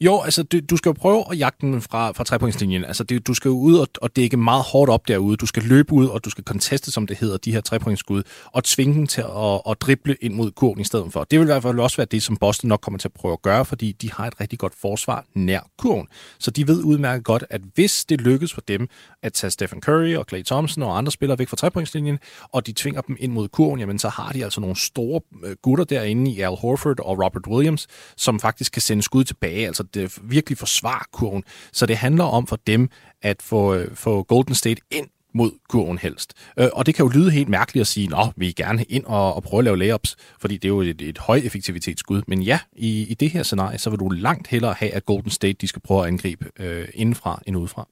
Jo, 0.00 0.20
altså 0.20 0.42
du, 0.42 0.60
du 0.70 0.76
skal 0.76 0.88
jo 0.88 0.92
prøve 0.92 1.24
at 1.30 1.38
jagte 1.38 1.66
den 1.66 1.82
fra, 1.82 2.12
fra 2.12 2.24
trepointslinjen. 2.24 2.84
Altså 2.84 3.04
det, 3.04 3.26
du 3.26 3.34
skal 3.34 3.48
jo 3.48 3.54
ud 3.54 3.76
og, 3.76 3.88
og 4.00 4.16
dække 4.16 4.36
meget 4.36 4.64
hårdt 4.64 4.90
op 4.90 5.08
derude. 5.08 5.36
Du 5.36 5.46
skal 5.46 5.62
løbe 5.62 5.92
ud, 5.92 6.06
og 6.06 6.24
du 6.24 6.30
skal 6.30 6.44
conteste, 6.44 6.90
som 6.90 7.06
det 7.06 7.16
hedder, 7.16 7.36
de 7.36 7.52
her 7.52 7.60
trepointsskud, 7.60 8.22
og 8.46 8.64
tvinge 8.64 8.94
dem 8.94 9.06
til 9.06 9.20
at, 9.20 9.60
at 9.70 9.80
drible 9.80 10.16
ind 10.20 10.34
mod 10.34 10.50
kurven 10.50 10.80
i 10.80 10.84
stedet 10.84 11.12
for. 11.12 11.24
Det 11.24 11.38
vil 11.38 11.44
i 11.44 11.46
hvert 11.46 11.62
fald 11.62 11.78
også 11.78 11.96
være 11.96 12.06
det, 12.10 12.22
som 12.22 12.36
Boston 12.36 12.68
nok 12.68 12.80
kommer 12.80 12.98
til 12.98 13.08
at 13.08 13.12
prøve 13.12 13.32
at 13.32 13.42
gøre, 13.42 13.64
fordi 13.64 13.92
de 13.92 14.12
har 14.12 14.26
et 14.26 14.40
rigtig 14.40 14.58
godt 14.58 14.74
forsvar 14.80 15.24
nær 15.34 15.60
kurven. 15.78 16.06
Så 16.38 16.50
de 16.50 16.68
ved 16.68 16.82
udmærket 16.82 17.24
godt, 17.24 17.44
at 17.50 17.60
hvis 17.74 18.04
det 18.04 18.20
lykkes 18.20 18.52
for 18.52 18.60
dem 18.60 18.88
at 19.22 19.32
tage 19.32 19.50
Stephen 19.50 19.80
Curry 19.80 20.14
og 20.14 20.24
Clay 20.28 20.42
Thompson 20.42 20.82
og 20.82 20.98
andre 20.98 21.12
spillere 21.12 21.38
væk 21.38 21.48
fra 21.48 21.56
trepointslinjen, 21.56 22.18
og 22.52 22.66
de 22.66 22.72
tvinger 22.72 23.00
dem 23.00 23.16
ind 23.20 23.32
mod 23.32 23.48
kurven, 23.48 23.80
jamen 23.80 23.98
så 23.98 24.08
har 24.08 24.32
de 24.32 24.44
altså 24.44 24.60
nogle 24.60 24.76
store 24.76 25.20
øh, 25.44 25.56
gutter 25.62 25.84
derinde 25.84 26.30
i 26.30 26.40
Al 26.40 26.56
Horford 26.56 27.00
og 27.00 27.24
Robert 27.24 27.46
Williams, 27.46 27.86
som 28.16 28.40
faktisk 28.40 28.72
kan 28.72 28.82
sende 28.82 29.02
skud 29.02 29.24
tilbage. 29.24 29.63
Altså 29.66 29.82
det 29.82 30.18
virkelig 30.22 30.58
forsvare 30.58 31.04
kurven. 31.12 31.44
Så 31.72 31.86
det 31.86 31.96
handler 31.96 32.24
om 32.24 32.46
for 32.46 32.58
dem 32.66 32.88
at 33.22 33.42
få, 33.42 33.74
øh, 33.74 33.96
få 33.96 34.22
Golden 34.22 34.54
State 34.54 34.82
ind 34.90 35.06
mod 35.34 35.50
kurven 35.68 35.98
helst. 35.98 36.32
Øh, 36.58 36.68
og 36.72 36.86
det 36.86 36.94
kan 36.94 37.04
jo 37.04 37.10
lyde 37.14 37.30
helt 37.30 37.48
mærkeligt 37.48 37.80
at 37.80 37.86
sige, 37.86 38.10
at 38.16 38.32
vi 38.36 38.48
er 38.48 38.52
gerne 38.52 38.84
ind 38.84 39.04
og, 39.04 39.34
og 39.34 39.42
prøve 39.42 39.58
at 39.58 39.64
lave 39.64 39.78
layups, 39.78 40.16
fordi 40.40 40.54
det 40.54 40.64
er 40.64 40.68
jo 40.68 40.80
et, 40.80 41.02
et 41.02 41.18
højeffektivitetsskud. 41.18 42.22
Men 42.26 42.42
ja, 42.42 42.58
i, 42.72 43.06
i 43.06 43.14
det 43.14 43.30
her 43.30 43.42
scenarie, 43.42 43.78
så 43.78 43.90
vil 43.90 43.98
du 43.98 44.08
langt 44.08 44.48
hellere 44.48 44.74
have, 44.78 44.90
at 44.90 45.04
Golden 45.04 45.30
State 45.30 45.56
de 45.60 45.68
skal 45.68 45.82
prøve 45.82 46.00
at 46.00 46.06
angribe 46.06 46.50
øh, 46.58 46.88
indenfra 46.94 47.42
end 47.46 47.56
udefra. 47.56 47.88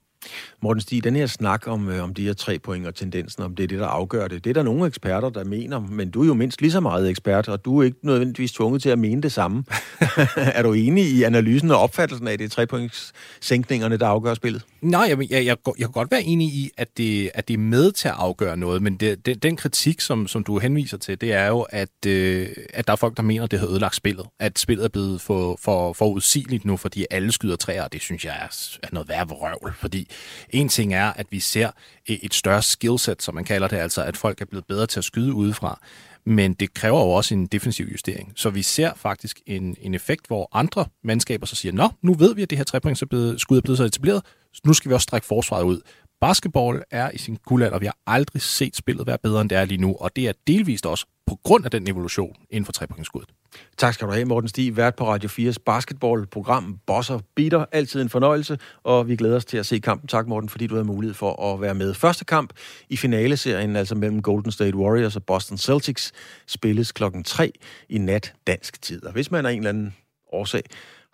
Morten 0.63 0.81
Stig, 0.81 1.05
den 1.05 1.17
her 1.17 1.27
snak 1.27 1.69
om, 1.69 1.89
øh, 1.89 2.03
om 2.03 2.15
de 2.15 2.25
her 2.25 2.33
tre 2.33 2.59
point 2.59 2.87
og 2.87 2.95
tendensen, 2.95 3.43
om 3.43 3.55
det 3.55 3.63
er 3.63 3.69
det, 3.69 3.79
der 3.79 3.87
afgør 3.87 4.29
det, 4.29 4.45
det 4.45 4.51
er 4.51 4.55
der 4.55 4.63
nogle 4.63 4.87
eksperter, 4.87 5.31
der 5.31 5.45
mener, 5.45 5.81
men 5.81 6.11
du 6.11 6.23
er 6.23 6.27
jo 6.27 6.35
mindst 6.35 6.61
lige 6.61 6.73
så 6.73 6.81
meget 6.81 7.11
ekspert, 7.11 7.49
og 7.49 7.65
du 7.65 7.79
er 7.79 7.85
ikke 7.85 7.97
nødvendigvis 8.03 8.53
tvunget 8.53 8.83
til 8.83 8.89
at 8.89 8.99
mene 8.99 9.23
det 9.23 9.33
samme. 9.33 9.65
er 10.37 10.63
du 10.63 10.73
enig 10.73 11.05
i 11.05 11.23
analysen 11.23 11.71
og 11.71 11.79
opfattelsen 11.79 12.29
af, 12.29 12.33
at 12.33 12.39
det 12.39 12.45
er 12.45 12.49
tre 12.49 12.67
points 12.67 13.13
sænkningerne, 13.41 13.97
der 13.97 14.07
afgør 14.07 14.35
spillet? 14.35 14.63
Nej, 14.81 15.07
jeg, 15.09 15.19
jeg, 15.31 15.47
jeg, 15.47 15.57
jeg 15.67 15.87
kan 15.87 15.93
godt 15.93 16.11
være 16.11 16.23
enig 16.23 16.49
i, 16.49 16.71
at 16.77 16.89
det, 16.97 17.31
at 17.35 17.49
det 17.49 17.55
er 17.55 17.59
med 17.59 17.93
til 17.93 18.09
at 18.09 18.15
afgøre 18.17 18.57
noget, 18.57 18.83
men 18.83 18.97
det, 18.97 19.27
det, 19.27 19.43
den 19.43 19.57
kritik, 19.57 20.01
som, 20.01 20.27
som 20.27 20.45
du 20.45 20.59
henviser 20.59 20.97
til, 20.97 21.21
det 21.21 21.33
er 21.33 21.47
jo, 21.47 21.61
at, 21.61 22.07
øh, 22.07 22.49
at 22.75 22.87
der 22.87 22.93
er 22.93 22.97
folk, 22.97 23.17
der 23.17 23.23
mener, 23.23 23.45
at 23.45 23.51
det 23.51 23.61
har 23.61 23.69
ødelagt 23.69 23.97
spillet. 23.97 24.27
At 24.41 24.59
spillet 24.59 24.85
er 24.85 24.89
blevet 24.89 25.21
for, 25.21 25.59
for, 25.63 25.93
for 25.93 26.09
udsigeligt 26.09 26.65
nu, 26.65 26.77
fordi 26.77 27.07
alle 27.11 27.33
skyder 27.33 27.57
træer, 27.57 27.83
og 27.83 27.93
det 27.93 28.01
synes 28.01 28.25
jeg 28.25 28.35
er, 28.43 28.79
er 28.83 28.89
noget 28.93 29.09
værre 29.09 29.25
røvl, 29.25 29.73
fordi 29.81 30.09
en 30.51 30.69
ting 30.69 30.95
er, 30.95 31.13
at 31.13 31.27
vi 31.31 31.41
ser 31.41 31.71
et 32.07 32.35
større 32.35 32.63
skillset, 32.63 33.23
som 33.23 33.35
man 33.35 33.45
kalder 33.45 33.69
det, 33.69 33.77
altså 33.77 34.03
at 34.03 34.17
folk 34.17 34.41
er 34.41 34.45
blevet 34.45 34.67
bedre 34.67 34.87
til 34.87 35.01
at 35.01 35.05
skyde 35.05 35.33
udefra, 35.33 35.81
men 36.25 36.55
det 36.55 36.75
kræver 36.75 37.01
jo 37.01 37.11
også 37.11 37.35
en 37.35 37.47
defensiv 37.47 37.87
justering. 37.93 38.33
Så 38.37 38.51
vi 38.51 38.63
ser 38.63 38.93
faktisk 38.97 39.41
en, 39.47 39.77
en 39.81 39.95
effekt, 39.95 40.27
hvor 40.27 40.49
andre 40.53 40.87
mandskaber 41.05 41.47
så 41.47 41.57
siger, 41.57 41.73
nå, 41.73 41.89
nu 42.03 42.15
ved 42.15 42.35
vi, 42.35 42.43
at 42.43 42.51
det 42.51 42.59
her 42.59 42.65
trepoints 42.65 43.01
skud 43.43 43.57
er 43.57 43.61
blevet 43.61 43.79
så 43.79 43.85
etableret, 43.85 44.23
nu 44.65 44.73
skal 44.73 44.89
vi 44.89 44.95
også 44.95 45.05
strække 45.05 45.27
forsvaret 45.27 45.65
ud. 45.65 45.81
Basketball 46.23 46.83
er 46.91 47.11
i 47.11 47.19
sin 47.19 47.39
guldalder, 47.45 47.75
og 47.75 47.81
vi 47.81 47.87
har 47.87 47.97
aldrig 48.07 48.43
set 48.43 48.77
spillet 48.77 49.07
være 49.07 49.19
bedre, 49.19 49.41
end 49.41 49.51
det 49.51 49.59
er 49.59 49.65
lige 49.65 49.81
nu, 49.81 49.97
og 50.01 50.17
det 50.17 50.29
er 50.29 50.33
delvist 50.47 50.87
også 50.87 51.07
på 51.27 51.39
grund 51.45 51.65
af 51.65 51.71
den 51.71 51.89
evolution 51.89 52.37
inden 52.51 52.65
for 52.65 52.73
trepointskuddet. 52.73 53.31
Tak 53.77 53.95
skal 53.95 54.07
du 54.07 54.13
have, 54.13 54.25
Morten 54.25 54.49
Stig, 54.49 54.77
vært 54.77 54.95
på 54.95 55.09
Radio 55.09 55.29
4's 55.29 55.55
basketballprogram 55.67 56.79
Bosser 56.87 57.19
Beater. 57.37 57.65
Altid 57.73 58.03
en 58.03 58.09
fornøjelse, 58.09 58.59
og 58.83 59.09
vi 59.09 59.17
glæder 59.17 59.37
os 59.37 59.45
til 59.45 59.57
at 59.57 59.67
se 59.67 59.79
kampen. 59.79 60.09
Tak, 60.09 60.27
Morten, 60.29 60.49
fordi 60.49 60.67
du 60.67 60.75
havde 60.75 60.87
mulighed 60.87 61.15
for 61.15 61.55
at 61.55 61.61
være 61.61 61.75
med. 61.75 61.95
Første 61.95 62.25
kamp 62.25 62.53
i 62.89 62.97
finaleserien, 62.97 63.77
altså 63.77 63.95
mellem 63.95 64.23
Golden 64.23 64.53
State 64.53 64.77
Warriors 64.77 65.17
og 65.17 65.25
Boston 65.25 65.59
Celtics, 65.59 66.13
spilles 66.47 66.93
klokken 66.93 67.25
3 67.25 67.53
i 67.89 67.99
nat 67.99 68.35
dansk 68.47 68.83
tid. 68.83 69.05
Og 69.05 69.13
hvis 69.13 69.31
man 69.31 69.47
er 69.47 69.51
en 69.51 69.59
eller 69.59 69.71
anden 69.71 69.95
årsag 70.33 70.63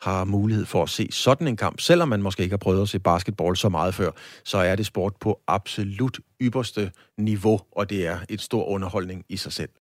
har 0.01 0.25
mulighed 0.25 0.67
for 0.67 0.83
at 0.83 0.89
se 0.89 1.09
sådan 1.11 1.49
en 1.49 1.57
kamp, 1.57 1.81
selvom 1.81 2.09
man 2.09 2.23
måske 2.23 2.43
ikke 2.43 2.53
har 2.53 2.59
prøvet 2.59 2.83
at 2.83 2.89
se 2.89 2.99
basketball 2.99 3.57
så 3.57 3.69
meget 3.69 3.95
før, 3.95 4.11
så 4.45 4.59
er 4.59 4.77
det 4.77 4.87
sport 4.87 5.13
på 5.21 5.41
absolut 5.47 6.19
ypperste 6.41 6.93
niveau, 7.19 7.61
og 7.73 7.91
det 7.91 8.07
er 8.07 8.19
et 8.29 8.41
stor 8.41 8.65
underholdning 8.65 9.25
i 9.29 9.37
sig 9.37 9.53
selv. 9.53 9.71